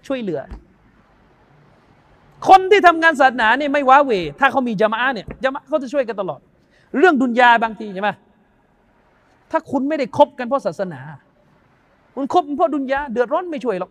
[0.06, 0.40] ช่วยเหลือ
[2.48, 6.40] คนที่ทำงานศาสนาเนี่ยไม่ว้าเว ถ้าเขามีจามาอะเนี่ยจามาเขาจะช่วยกันตลอด
[6.98, 8.10] เรื่องดุนยาบางทีใช่ไหม
[9.50, 11.00] ถ้าคุณไม่ได้คบกันเพราะศาสนา
[12.14, 13.90] คุณคบเพราะดุนยาเดือดร้อนไม่ช่วยหรอก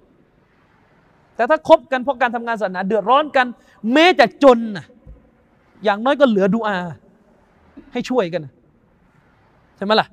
[1.36, 3.48] แต่ถ้าคบกันเพราะการทำงานศาสนา เดือดร้อนกัน
[3.94, 4.86] แม้จะจนนะ
[5.84, 6.78] อย่างน้อยก็เหลือดูอา
[7.94, 8.42] ให้ช่วยกัน
[9.78, 10.08] ใช่ไหมล่ะ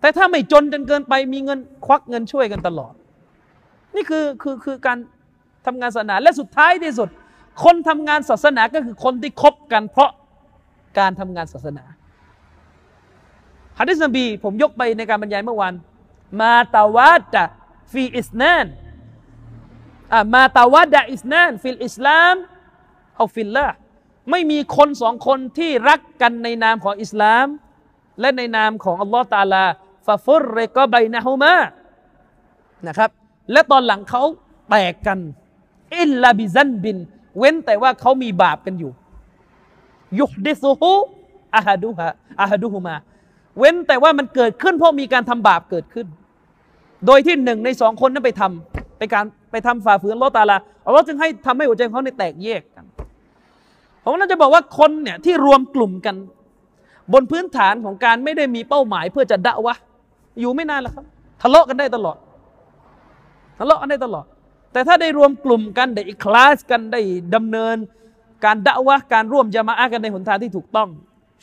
[0.00, 2.92] แต่ถ้าไม่จนจนเกินไปมีเงินควักเงินช่วยกันตลอด
[3.94, 4.98] นี่คือคือคือการ
[5.66, 7.08] ทำงานศาสนาและสุดท้ายที่สุด
[7.64, 10.10] คนทำงานศาสนาก็คือคนที่คบกันเพราะ
[10.98, 11.84] การทำงานศาสนา
[13.78, 15.74] ฮะดิษนบีผมยกไปในการบรรยายเมื่อวาน
[16.40, 18.66] ما تواد في اثنان
[20.34, 22.34] ما تواد اثنان في الإسلام
[23.16, 23.66] أو في الله
[24.30, 27.46] ไม่มีคนสองคนที่รักกันในนามของอิสลาม
[28.20, 29.64] และในนามของอัลลอฮ์ตาลา
[30.06, 31.54] ففرق بينهما
[32.88, 33.10] นะครับ
[33.52, 34.22] และตอนหลังเขา
[34.70, 35.18] แตกกัน
[35.98, 36.96] إلا بذنب
[37.38, 38.92] เว้นแต่ว่าเขามีบาปกันอยู่
[40.20, 42.96] يحدثه أحدها أحدهما
[43.58, 46.06] เว้นแต่ว่ามันเกิดขึ้นเพราะมีการทำบาปเกิดขึ้น
[47.06, 52.84] โดยที่หนึ่งในสองคนนั้นไปทำไปการไปทำฝ่าฝืนอัลลอฮ์ตาลาอัลลอฮ์จึงให้ทำให้หัวใจเขาในแตกแยกกัน
[54.02, 56.16] ผมน่าจะบอกว่าคนเนี่ยที่รวมกลุ่มกัน
[57.12, 59.74] บนพื้นฐานของการไม่ได้มีเป้าหมายเพื่อจะด่าวะ
[60.40, 61.04] อยู่ไม่นานแล้วครับ
[61.42, 62.16] ทะเลาะกันได้ตลอด
[63.58, 64.24] ทะเลาะกันได้ตลอด
[64.72, 67.00] แต่ถ้าได้รวมกลุ่มกันได้คลาสกันได้
[67.34, 67.76] ดำเนิน
[68.44, 70.88] การดะวะการร่วมจะมาอากันในหนทางที่ถูกต้อง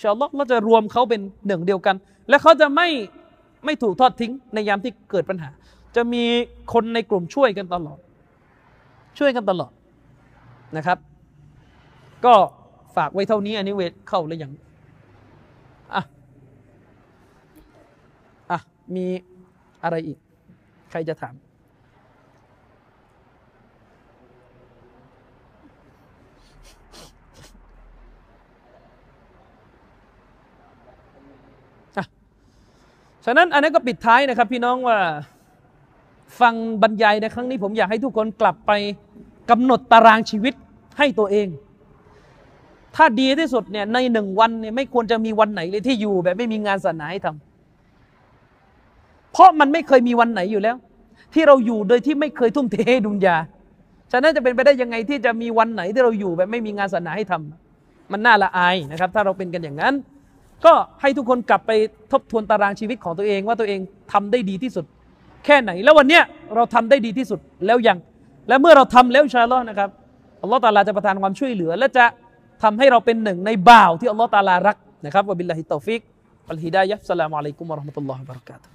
[0.01, 1.95] ชาอัลลอเราจะรวมเขาเป็นหนึ่งเดียวกัน
[2.29, 2.87] และเขาจะไม่
[3.65, 5.49] ไม่ถูกทอดทิ้งในยามที่เกิดปัญหา
[5.95, 6.23] จะมี
[6.73, 7.99] คนในกลุ่มช่วยกันตลอด
[9.19, 9.71] ช่วยกันตลอด
[10.77, 10.97] นะครับ
[12.25, 12.33] ก็
[12.95, 14.51] ฝากไว้เท่านี้อันนี้เวทเข้าแล้วยัง
[15.93, 16.03] อะ
[18.51, 18.59] อะ
[18.95, 19.05] มี
[19.83, 20.17] อะไรอีก
[20.91, 21.35] ใครจะถาม
[33.25, 34.97] ฉะนั้นอันนี้นก็ปิดท้ายนะครับ พี่น้องว่า
[36.39, 38.71] ฟังบรรยายในครั้งนี้ผมอยากให้ทุกคนกลับไป
[39.49, 40.53] กำหนดตารางชีวิต
[40.97, 41.47] ให้ตัวเอง
[42.95, 47.50] ถ้าดีที่สุดเนี่ยในหนึ่งวันเนี่ยไม่ควรจะมีวันไหนเลยที่อยู่แบบไม่มีงานศาสนาให้ทำ
[49.33, 50.75] เพราะมันไม่เคยมีวันไหนอยู่แล้ว
[51.33, 53.37] ที่เราอยู่โดยที่ไม่เคยทุ่มเทให้ดุนยา
[54.11, 59.93] ฉะนั้นจะเป็นไปได้ยังไงที่จะมีวันไหนที่เราอยู่แบบไม่มีงานศาสนาให้ทำมันน่าละอายนะครับ ถ้าเราเป็นกันอย่างนั้น
[60.65, 61.71] ก็ให้ทุกคนกลับไป
[62.11, 63.79] ทบทวนตารางชีวิตของตัวเองว่าตัวเอง
[64.13, 64.85] ทำได้ดีที่สุด
[65.45, 66.23] แค่ไหน แล้ววันเนี้ย
[66.55, 67.97] เราทำได้ดีที่สุดแล้วยัง
[68.47, 69.89] และเมื่อเราทำแล้วอินชาอัลลอฮ์นะครับ
[70.41, 72.05] อัลลอฮ์ตาลาจะประทานความช่วยเหลือ และจะ
[72.63, 76.01] ทำให้เราเป็นหนึ่งในบ่าวที่อัลลอฮ์ตาลารักนะครับوبالله التوفيق
[76.51, 78.70] والهداية السلام عليكم ورحمة الله وبركاته